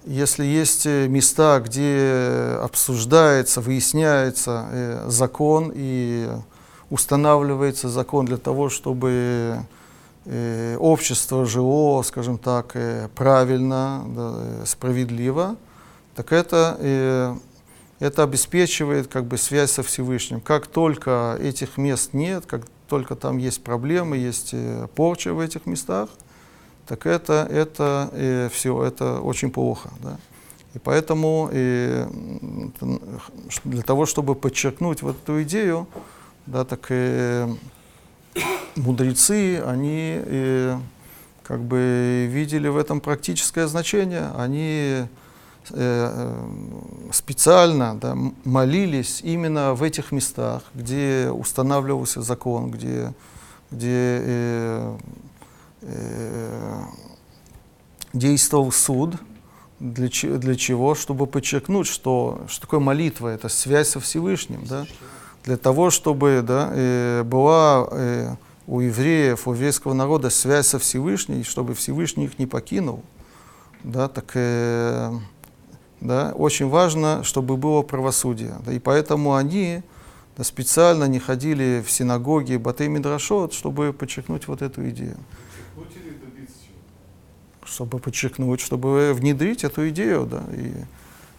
если 0.07 0.45
есть 0.45 0.87
э, 0.87 1.09
места, 1.09 1.61
где 1.61 2.59
обсуждается, 2.63 3.61
выясняется 3.61 4.67
э, 4.71 5.05
закон 5.09 5.71
и 5.75 6.29
устанавливается 6.89 7.89
закон 7.89 8.25
для 8.25 8.39
того, 8.39 8.71
чтобы 8.71 9.59
э, 10.25 10.77
общество 10.79 11.45
жило, 11.45 12.03
скажем 12.03 12.39
так, 12.39 12.73
э, 12.75 13.09
правильно, 13.15 14.05
да, 14.09 14.35
э, 14.37 14.63
справедливо, 14.67 15.57
так 16.15 16.33
это, 16.33 16.77
э, 16.81 17.35
это 17.99 18.23
обеспечивает 18.23 19.07
как 19.09 19.27
бы 19.27 19.37
связь 19.37 19.71
со 19.71 19.83
Всевышним. 19.83 20.41
Как 20.41 20.67
только 20.67 21.39
этих 21.41 21.77
мест 21.77 22.15
нет, 22.15 22.47
как 22.47 22.63
только 22.89 23.15
там 23.15 23.39
есть 23.39 23.63
проблемы, 23.63 24.17
есть 24.17 24.51
э, 24.53 24.89
порча 24.95 25.35
в 25.35 25.41
этих 25.41 25.67
местах, 25.67 26.09
так 26.91 27.07
это, 27.07 27.47
это 27.49 28.51
все, 28.53 28.83
это 28.83 29.21
очень 29.21 29.53
плохо. 29.53 29.91
Да? 30.03 30.17
И 30.75 30.79
поэтому 30.81 31.49
ш- 33.49 33.61
для 33.65 33.83
того, 33.83 34.07
чтобы 34.07 34.35
подчеркнуть 34.35 35.03
вот 35.03 35.17
эту 35.23 35.43
идею, 35.45 35.87
да, 36.47 36.65
так 36.65 36.87
э, 36.89 37.49
мудрецы, 38.75 39.63
они 39.65 40.21
э, 40.25 40.79
как 41.45 41.61
бы 41.61 42.29
видели 42.29 42.67
в 42.67 42.77
этом 42.77 43.01
практическое 43.01 43.69
значение, 43.69 44.33
они 44.37 44.97
э, 45.01 45.07
э, 45.71 46.45
специально 47.13 47.95
да, 48.01 48.17
молились 48.45 49.21
именно 49.23 49.75
в 49.75 49.85
этих 49.85 50.11
местах, 50.11 50.65
где 50.75 51.31
устанавливался 51.33 52.23
закон, 52.23 52.73
где, 52.73 53.13
где 53.71 54.19
э, 54.25 54.97
действовал 58.13 58.73
суд. 58.73 59.15
Для, 59.79 60.09
для 60.09 60.57
чего? 60.57 60.95
Чтобы 60.95 61.27
подчеркнуть, 61.27 61.87
что, 61.87 62.43
что 62.49 62.61
такое 62.61 62.81
молитва, 62.81 63.29
это 63.29 63.49
связь 63.49 63.89
со 63.89 64.01
Всевышним. 64.01 64.65
Да? 64.67 64.85
Для 65.45 65.57
того, 65.57 65.91
чтобы 65.91 66.43
да, 66.47 66.71
э, 66.75 67.23
была 67.25 67.89
э, 67.91 68.35
у 68.67 68.81
евреев, 68.81 69.49
у 69.49 69.55
еврейского 69.55 69.95
народа 69.95 70.29
связь 70.29 70.67
со 70.67 70.79
Всевышним, 70.79 71.43
чтобы 71.45 71.75
Всевышний 71.75 72.25
их 72.25 72.39
не 72.39 72.47
покинул. 72.47 73.03
Да, 73.83 74.09
так, 74.09 74.33
э, 74.35 75.11
да, 76.01 76.33
очень 76.37 76.69
важно, 76.69 77.25
чтобы 77.25 77.57
было 77.57 77.81
правосудие. 77.83 78.55
Да, 78.67 78.73
и 78.73 78.79
поэтому 78.79 79.35
они 79.35 79.83
да, 80.37 80.45
специально 80.45 81.05
не 81.05 81.19
ходили 81.19 81.83
в 81.85 81.91
синагоги 81.91 82.57
Батей 82.57 82.89
Мидрашот, 82.89 83.55
чтобы 83.55 83.95
подчеркнуть 83.95 84.47
вот 84.47 84.61
эту 84.61 84.89
идею. 84.91 85.17
Подчеркнуть 85.75 85.97
или 85.97 86.19
добиться 86.19 86.55
чего? 86.67 86.77
Чтобы 87.71 87.99
подчеркнуть, 88.01 88.61
чтобы 88.61 89.13
внедрить 89.15 89.63
эту 89.65 89.89
идею. 89.91 90.27
Да, 90.27 90.43
и, 90.53 90.73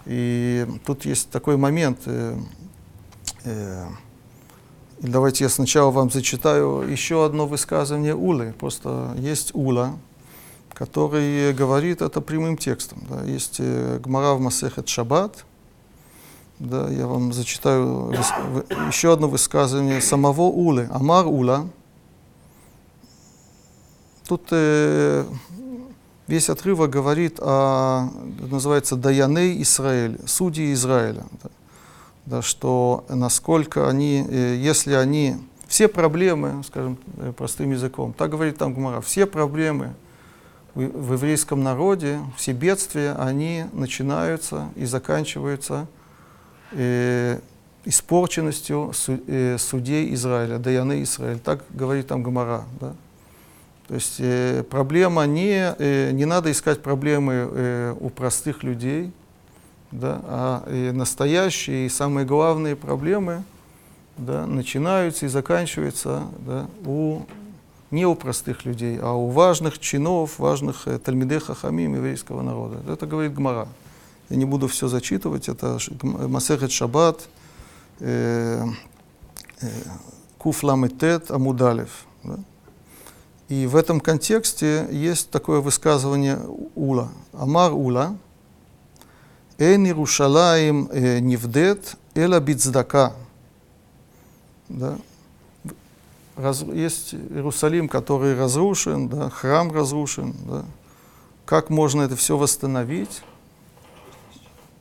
и 0.05 0.65
тут 0.85 1.05
есть 1.05 1.29
такой 1.29 1.57
момент. 1.57 1.99
э, 2.05 2.37
э, 3.43 3.85
давайте 5.01 5.43
я 5.43 5.49
сначала 5.49 5.91
вам 5.91 6.09
зачитаю 6.09 6.89
еще 6.89 7.25
одно 7.25 7.47
высказывание 7.47 8.15
Улы. 8.15 8.53
Просто 8.57 9.13
есть 9.17 9.53
Ула, 9.53 9.97
который 10.73 11.51
говорит 11.53 12.01
это 12.01 12.21
прямым 12.21 12.55
текстом. 12.55 13.03
Да. 13.09 13.23
Есть 13.25 13.57
э, 13.59 13.99
Гмара 14.01 14.33
в 14.35 14.39
Масехет 14.39 14.87
Шаббат. 14.87 15.45
Да, 16.59 16.87
я 16.89 17.07
вам 17.07 17.33
зачитаю 17.33 18.11
выс- 18.13 18.51
вы- 18.51 18.65
еще 18.87 19.11
одно 19.11 19.27
высказывание 19.27 19.99
самого 19.99 20.43
Улы. 20.43 20.87
Амар 20.93 21.27
Ула. 21.27 21.67
Тут 24.27 24.43
э, 24.51 25.25
весь 26.31 26.49
отрывок 26.49 26.89
говорит 26.89 27.39
о, 27.39 28.09
называется, 28.39 28.95
Даяней 28.95 29.61
Израиль, 29.61 30.17
судьи 30.25 30.73
Израиля. 30.73 31.25
Да 31.43 31.49
да, 32.25 32.41
что 32.41 33.05
насколько 33.09 33.89
они, 33.89 34.25
э, 34.27 34.55
если 34.57 34.93
они, 34.93 35.35
все 35.67 35.87
проблемы, 35.87 36.63
скажем 36.65 36.97
э, 37.17 37.33
простым 37.35 37.71
языком, 37.71 38.13
так 38.13 38.31
говорит 38.31 38.57
там 38.57 38.73
Гумара, 38.73 39.01
все 39.01 39.25
проблемы 39.25 39.93
в, 40.73 40.81
в 40.81 41.13
еврейском 41.13 41.63
народе, 41.63 42.19
все 42.37 42.53
бедствия, 42.53 43.13
они 43.13 43.65
начинаются 43.73 44.69
и 44.75 44.85
заканчиваются 44.85 45.87
э, 46.71 47.39
испорченностью 47.85 48.91
су, 48.93 49.19
э, 49.27 49.57
судей 49.57 50.13
Израиля, 50.13 50.59
Даяны 50.59 51.03
Израиль, 51.03 51.39
так 51.39 51.63
говорит 51.71 52.07
там 52.07 52.21
Гумара. 52.21 52.65
Да? 52.79 52.93
То 53.91 53.95
есть 53.95 54.15
э, 54.19 54.63
проблема 54.69 55.26
не, 55.26 55.76
э, 55.77 56.11
не 56.11 56.23
надо 56.23 56.49
искать 56.49 56.81
проблемы 56.81 57.34
э, 57.34 57.95
у 57.99 58.09
простых 58.09 58.63
людей, 58.63 59.11
да, 59.91 60.22
а 60.23 60.63
и 60.72 60.91
настоящие 60.91 61.88
и 61.88 61.89
самые 61.89 62.26
главные 62.26 62.77
проблемы 62.77 63.43
да, 64.15 64.47
начинаются 64.47 65.26
и 65.26 65.27
заканчиваются 65.27 66.23
да, 66.39 66.68
у, 66.85 67.23
не 67.91 68.05
у 68.05 68.15
простых 68.15 68.63
людей, 68.63 68.97
а 68.97 69.11
у 69.11 69.27
важных 69.27 69.77
чинов, 69.77 70.39
важных 70.39 70.88
э, 70.88 70.97
Тальмидей 70.97 71.41
Хахамим 71.41 71.95
еврейского 71.95 72.41
народа. 72.43 72.77
Это 72.89 73.05
говорит 73.05 73.34
Гмара. 73.34 73.68
Я 74.30 74.38
не 74.38 74.45
буду 74.45 74.69
все 74.69 74.88
зачитывать, 74.88 75.49
это 75.49 75.80
Гм- 76.01 76.31
Масехет 76.31 76.72
Шаббат, 76.72 77.27
э, 77.99 78.63
э, 79.59 79.68
Куф 80.38 80.63
Ламет 80.63 80.97
Тет 80.97 81.30
Амудалев. 81.30 82.05
Да. 82.23 82.39
И 83.52 83.68
в 83.68 83.76
этом 83.76 83.99
контексте 83.99 84.88
есть 84.91 85.30
такое 85.30 85.60
высказывание 85.60 86.40
Ула. 86.73 87.10
Амар 87.34 87.73
Ула, 87.73 88.15
Эн 89.57 89.86
Иерушалаим 89.88 90.88
э, 90.90 91.19
нивдет 91.19 91.98
эла 92.15 92.40
бицдака. 92.40 93.11
Да. 94.69 94.98
Раз- 96.38 96.61
есть 96.61 97.14
Иерусалим, 97.14 97.90
который 97.90 98.40
разрушен, 98.40 99.10
да, 99.10 99.30
храм 99.30 99.69
разрушен. 99.69 100.34
Да. 100.45 100.64
Как 101.45 101.69
можно 101.69 102.03
это 102.03 102.15
все 102.15 102.38
восстановить? 102.38 103.22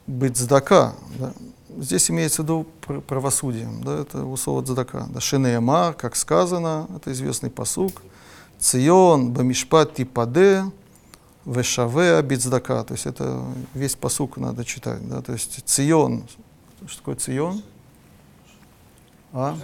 Бицдака. 0.06 0.94
Да. 1.18 1.32
Здесь 1.76 2.08
имеется 2.08 2.42
в 2.42 2.44
виду 2.44 2.66
пр- 2.82 3.00
правосудием. 3.00 3.82
Да, 3.82 3.98
это 3.98 4.24
условие 4.24 4.64
цдака. 4.64 5.08
Да. 5.10 5.18
Шенеемар, 5.18 5.94
как 5.94 6.14
сказано, 6.14 6.86
это 6.94 7.10
известный 7.10 7.50
посук. 7.50 8.00
Цион, 8.60 9.32
Бамишпат 9.32 9.94
Типаде, 9.94 10.64
Вешаве 11.46 12.20
Бицдака, 12.22 12.84
то 12.84 12.92
есть 12.92 13.06
это 13.06 13.42
весь 13.74 13.96
посук 13.96 14.36
надо 14.36 14.64
читать, 14.64 15.06
да, 15.08 15.22
то 15.22 15.32
есть 15.32 15.64
Цион, 15.66 16.24
что 16.86 16.98
такое 16.98 17.16
Цион? 17.16 17.62
А? 19.32 19.56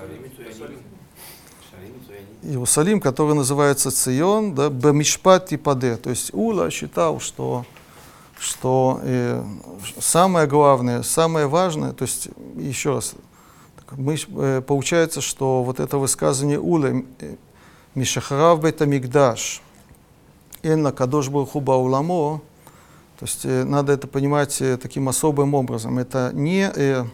Иерусалим, 2.43 3.01
который 3.01 3.35
называется 3.35 3.91
Цион, 3.91 4.55
да, 4.55 4.71
Бемишпат 4.71 5.53
и 5.53 5.57
Паде. 5.57 5.97
То 5.97 6.11
есть 6.11 6.33
Ула 6.33 6.71
считал, 6.71 7.19
что, 7.19 7.67
что 8.39 9.01
э, 9.03 9.45
самое 9.99 10.47
главное, 10.47 11.03
самое 11.03 11.49
важное, 11.49 11.93
то 11.93 12.03
есть 12.03 12.29
еще 12.57 12.95
раз, 12.95 13.15
мы, 13.91 14.17
э, 14.17 14.63
получается, 14.65 15.21
что 15.21 15.65
вот 15.65 15.81
это 15.81 15.99
высказывание 15.99 16.61
Ула, 16.61 17.03
Мишахарав 17.97 18.61
Бетамигдаш, 18.61 19.63
Энна 20.63 20.93
Кадош 20.93 21.31
Бархуба 21.31 21.73
Уламо, 21.73 22.43
то 23.19 23.25
есть 23.25 23.47
э, 23.47 23.65
надо 23.65 23.95
это 23.95 24.07
понимать 24.07 24.61
э, 24.61 24.77
таким 24.77 25.09
особым 25.09 25.55
образом. 25.55 25.99
Это 25.99 26.31
не, 26.35 26.71
э, 26.77 27.05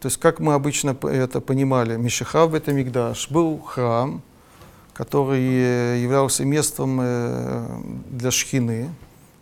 то 0.00 0.06
есть 0.06 0.18
как 0.18 0.38
мы 0.38 0.52
обычно 0.52 0.94
это 1.04 1.40
понимали, 1.40 1.96
Мишахав 1.96 2.52
это 2.52 2.74
Мигдаш, 2.74 3.30
был 3.30 3.58
храм, 3.58 4.20
который 4.92 6.02
являлся 6.02 6.44
местом 6.44 6.98
для 8.10 8.30
шхины, 8.30 8.90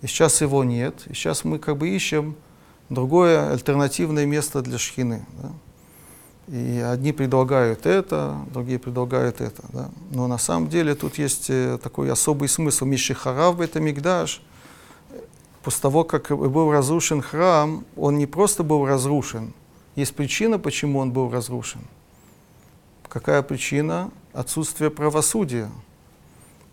и 0.03 0.07
сейчас 0.07 0.41
его 0.41 0.63
нет, 0.63 1.03
и 1.07 1.15
сейчас 1.15 1.43
мы 1.43 1.59
как 1.59 1.79
бы 1.79 1.89
ищем 1.89 2.37
другое 2.91 3.51
альтернативное 3.51 4.25
место 4.25 4.63
для 4.63 4.79
шхины. 4.79 5.27
да. 5.43 5.51
И 6.51 6.79
одни 6.79 7.13
предлагают 7.13 7.85
это, 7.85 8.39
другие 8.53 8.79
предлагают 8.79 9.43
это. 9.43 9.63
Да. 9.73 9.91
Но 10.11 10.27
на 10.27 10.39
самом 10.39 10.69
деле 10.69 10.95
тут 10.95 11.19
есть 11.19 11.51
э, 11.51 11.79
такой 11.83 12.11
особый 12.11 12.49
смысл. 12.49 12.87
Мишихарав 12.87 13.59
Мигдаш. 13.75 14.41
После 15.63 15.83
того, 15.83 16.05
как 16.05 16.31
был 16.31 16.73
разрушен 16.73 17.21
храм, 17.21 17.85
он 17.97 18.17
не 18.17 18.27
просто 18.27 18.63
был 18.63 18.87
разрушен. 18.87 19.53
Есть 19.95 20.15
причина, 20.15 20.59
почему 20.59 21.01
он 21.01 21.11
был 21.11 21.31
разрушен. 21.31 21.83
Какая 23.09 23.43
причина? 23.43 24.11
Отсутствие 24.33 24.91
правосудия. 24.91 25.69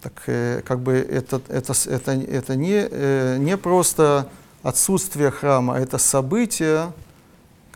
Так 0.01 0.23
э, 0.27 0.61
как 0.65 0.79
бы 0.79 0.93
это, 0.93 1.41
это, 1.49 1.73
это, 1.87 2.11
это 2.11 2.55
не, 2.55 2.87
э, 2.89 3.37
не 3.39 3.57
просто 3.57 4.29
отсутствие 4.63 5.31
храма, 5.31 5.75
а 5.75 5.79
это 5.79 5.97
событие, 5.97 6.93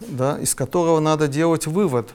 да, 0.08 0.38
из 0.40 0.56
которого 0.56 1.00
надо 1.00 1.28
делать 1.28 1.68
вывод. 1.68 2.14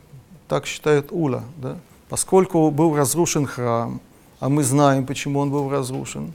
Так 0.49 0.67
считает 0.67 1.09
Ула. 1.11 1.45
Да? 1.57 1.77
Поскольку 2.09 2.71
был 2.71 2.95
разрушен 2.97 3.47
храм, 3.47 4.01
а 4.41 4.49
мы 4.49 4.63
знаем, 4.63 5.07
почему 5.07 5.41
он 5.41 5.51
был 5.51 5.71
разрушен, 5.71 6.35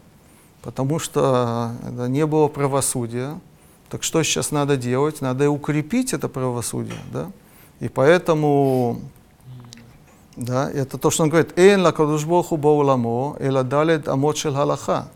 потому 0.61 0.99
что 0.99 1.71
да, 1.83 2.07
не 2.07 2.25
было 2.25 2.47
правосудия, 2.47 3.39
так 3.89 4.03
что 4.03 4.23
сейчас 4.23 4.51
надо 4.51 4.77
делать? 4.77 5.21
Надо 5.21 5.49
укрепить 5.49 6.13
это 6.13 6.29
правосудие. 6.29 6.99
Да? 7.11 7.31
И 7.79 7.87
поэтому 7.87 8.99
да, 10.35 10.69
это 10.71 10.97
то, 10.97 11.11
что 11.11 11.23
он 11.23 11.29
говорит, 11.29 11.57
«Эйн 11.57 11.81
лакадуш 11.81 12.25
Боху 12.25 12.57
бауламо, 12.57 13.35
эла 13.39 13.63
далед 13.63 14.07
амот 14.07 14.37
шель 14.37 14.53
галаха». 14.53 15.07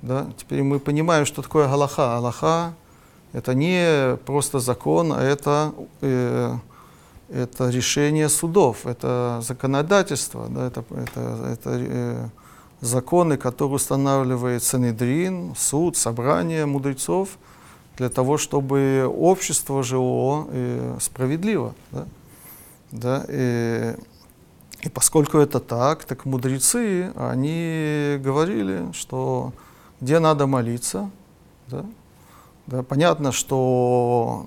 Да? 0.00 0.26
Теперь 0.36 0.62
мы 0.62 0.80
понимаем, 0.80 1.26
что 1.26 1.42
такое 1.42 1.68
галаха. 1.68 2.16
Галаха– 2.16 2.74
это 3.32 3.54
не 3.54 4.16
просто 4.26 4.60
закон, 4.60 5.12
а 5.12 5.22
это, 5.22 5.72
э, 6.02 6.54
это 7.30 7.70
решение 7.70 8.28
судов, 8.28 8.86
это 8.86 9.40
законодательство, 9.42 10.48
да? 10.48 10.66
это, 10.66 10.84
это, 10.90 11.20
это 11.52 11.70
э, 11.70 12.28
законы, 12.82 13.38
которые 13.38 13.76
устанавливает 13.76 14.62
Санедрин, 14.62 15.54
суд, 15.56 15.96
собрание 15.96 16.66
мудрецов, 16.66 17.38
для 17.96 18.10
того, 18.10 18.36
чтобы 18.36 19.06
общество 19.06 19.82
жило 19.82 20.46
э, 20.50 20.98
справедливо. 21.00 21.74
Да? 21.90 22.04
Да? 22.90 23.24
И, 23.28 23.94
и 24.82 24.88
поскольку 24.90 25.38
это 25.38 25.58
так, 25.60 26.04
так 26.04 26.26
мудрецы, 26.26 27.12
они 27.16 28.18
говорили, 28.22 28.92
что 28.92 29.52
где 30.00 30.18
надо 30.18 30.46
молиться, 30.46 31.10
да? 31.68 31.86
Да, 32.66 32.82
понятно, 32.82 33.32
что 33.32 34.46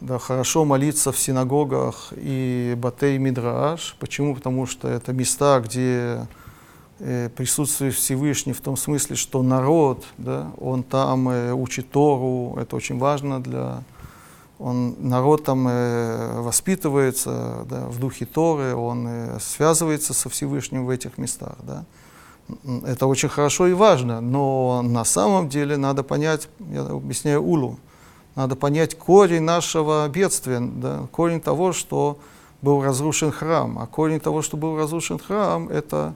да, 0.00 0.18
хорошо 0.18 0.64
молиться 0.64 1.12
в 1.12 1.18
синагогах 1.18 2.12
и 2.16 2.74
батей 2.76 3.16
мидраш. 3.18 3.96
Почему? 3.98 4.34
Потому 4.34 4.66
что 4.66 4.88
это 4.88 5.12
места, 5.12 5.60
где 5.60 6.26
э, 6.98 7.30
присутствует 7.34 7.94
Всевышний 7.94 8.52
в 8.52 8.60
том 8.60 8.76
смысле, 8.76 9.16
что 9.16 9.42
народ, 9.42 10.04
да, 10.18 10.50
он 10.58 10.82
там 10.82 11.28
э, 11.28 11.52
учит 11.52 11.90
Тору, 11.90 12.56
это 12.58 12.76
очень 12.76 12.98
важно 12.98 13.42
для... 13.42 13.82
Он, 14.58 14.94
народ 15.00 15.44
там 15.44 15.66
э, 15.68 16.40
воспитывается 16.40 17.64
да, 17.68 17.86
в 17.88 17.98
духе 17.98 18.24
Торы, 18.26 18.74
он 18.74 19.06
э, 19.08 19.38
связывается 19.40 20.12
со 20.12 20.28
Всевышним 20.28 20.86
в 20.86 20.90
этих 20.90 21.18
местах. 21.18 21.56
Да. 21.62 21.84
Это 22.84 23.06
очень 23.06 23.28
хорошо 23.28 23.66
и 23.68 23.72
важно, 23.72 24.20
но 24.20 24.82
на 24.82 25.04
самом 25.04 25.48
деле 25.48 25.76
надо 25.76 26.02
понять, 26.02 26.48
я 26.70 26.82
объясняю 26.82 27.42
Улу, 27.42 27.78
надо 28.34 28.54
понять 28.56 28.98
корень 28.98 29.42
нашего 29.42 30.06
бедствия, 30.08 30.60
да, 30.60 31.06
корень 31.10 31.40
того, 31.40 31.72
что 31.72 32.18
был 32.64 32.82
разрушен 32.82 33.30
храм. 33.30 33.78
А 33.78 33.86
корень 33.86 34.18
того, 34.18 34.42
что 34.42 34.56
был 34.56 34.76
разрушен 34.76 35.18
храм, 35.18 35.68
это 35.68 36.14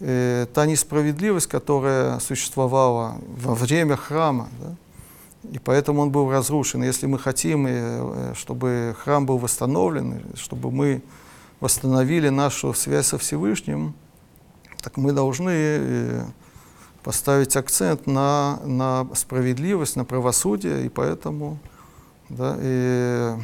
э, 0.00 0.46
та 0.54 0.66
несправедливость, 0.66 1.46
которая 1.46 2.20
существовала 2.20 3.16
во 3.26 3.54
время 3.54 3.96
храма. 3.96 4.48
Да? 4.60 4.74
И 5.50 5.58
поэтому 5.58 6.02
он 6.02 6.10
был 6.10 6.30
разрушен. 6.30 6.82
Если 6.82 7.06
мы 7.06 7.18
хотим, 7.18 7.66
э, 7.66 8.34
чтобы 8.36 8.94
храм 8.98 9.24
был 9.26 9.38
восстановлен, 9.38 10.22
чтобы 10.34 10.70
мы 10.70 11.02
восстановили 11.60 12.28
нашу 12.28 12.74
связь 12.74 13.06
со 13.06 13.18
Всевышним, 13.18 13.94
так 14.82 14.96
мы 14.96 15.12
должны 15.12 15.50
э, 15.52 16.24
поставить 17.02 17.56
акцент 17.56 18.06
на, 18.06 18.60
на 18.64 19.06
справедливость, 19.14 19.96
на 19.96 20.04
правосудие, 20.04 20.86
и 20.86 20.88
поэтому 20.88 21.58
да, 22.28 22.56
и, 22.60 23.34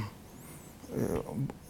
э, 0.90 1.20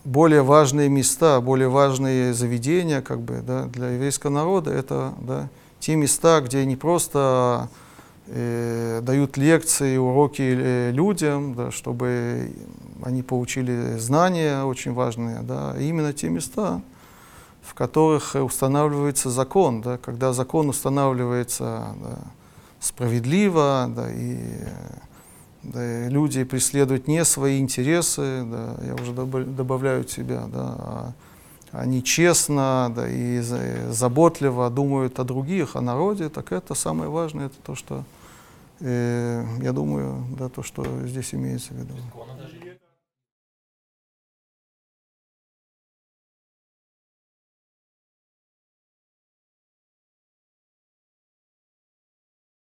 более 0.04 0.42
важные 0.42 0.88
места, 0.88 1.40
более 1.40 1.68
важные 1.68 2.34
заведения 2.34 3.00
как 3.00 3.20
бы, 3.20 3.42
да, 3.46 3.64
для 3.66 3.90
еврейского 3.90 4.30
народа 4.30 4.70
это 4.70 5.14
да, 5.20 5.48
те 5.80 5.96
места, 5.96 6.40
где 6.40 6.64
не 6.66 6.76
просто 6.76 7.68
э, 8.26 9.00
дают 9.02 9.36
лекции, 9.36 9.96
уроки 9.96 10.42
э, 10.42 10.90
людям, 10.90 11.54
да, 11.54 11.70
чтобы 11.70 12.52
они 13.02 13.22
получили 13.22 13.98
знания 13.98 14.64
очень 14.64 14.92
важные, 14.92 15.40
да, 15.40 15.72
а 15.72 15.78
именно 15.78 16.12
те 16.12 16.28
места, 16.28 16.82
в 17.64 17.74
которых 17.74 18.36
э, 18.36 18.40
устанавливается 18.42 19.30
закон, 19.30 19.80
да, 19.80 19.96
когда 19.98 20.32
закон 20.32 20.68
устанавливается 20.68 21.94
да, 22.00 22.18
справедливо, 22.80 23.86
да, 23.88 24.12
и, 24.12 24.38
да, 25.62 26.08
люди 26.08 26.44
преследуют 26.44 27.08
не 27.08 27.24
свои 27.24 27.58
интересы, 27.58 28.44
да, 28.44 28.74
я 28.86 28.94
уже 28.94 29.12
добав- 29.12 29.56
добавляю 29.56 30.02
от 30.02 30.10
себя, 30.10 30.44
да, 30.52 30.76
а 30.78 31.12
они 31.72 32.04
честно 32.04 32.92
да, 32.94 33.08
и 33.08 33.40
за- 33.40 33.90
заботливо 33.92 34.70
думают 34.70 35.18
о 35.18 35.24
других, 35.24 35.74
о 35.74 35.80
народе, 35.80 36.28
так 36.28 36.52
это 36.52 36.74
самое 36.74 37.10
важное, 37.10 37.46
это 37.46 37.56
то, 37.64 37.74
что, 37.74 38.04
э, 38.80 39.44
я 39.62 39.72
думаю, 39.72 40.24
да, 40.38 40.48
то, 40.48 40.62
что 40.62 40.84
здесь 41.06 41.34
имеется 41.34 41.72
в 41.72 41.76
виду. 41.78 41.94
Закон 42.04 42.28
это 42.38 42.63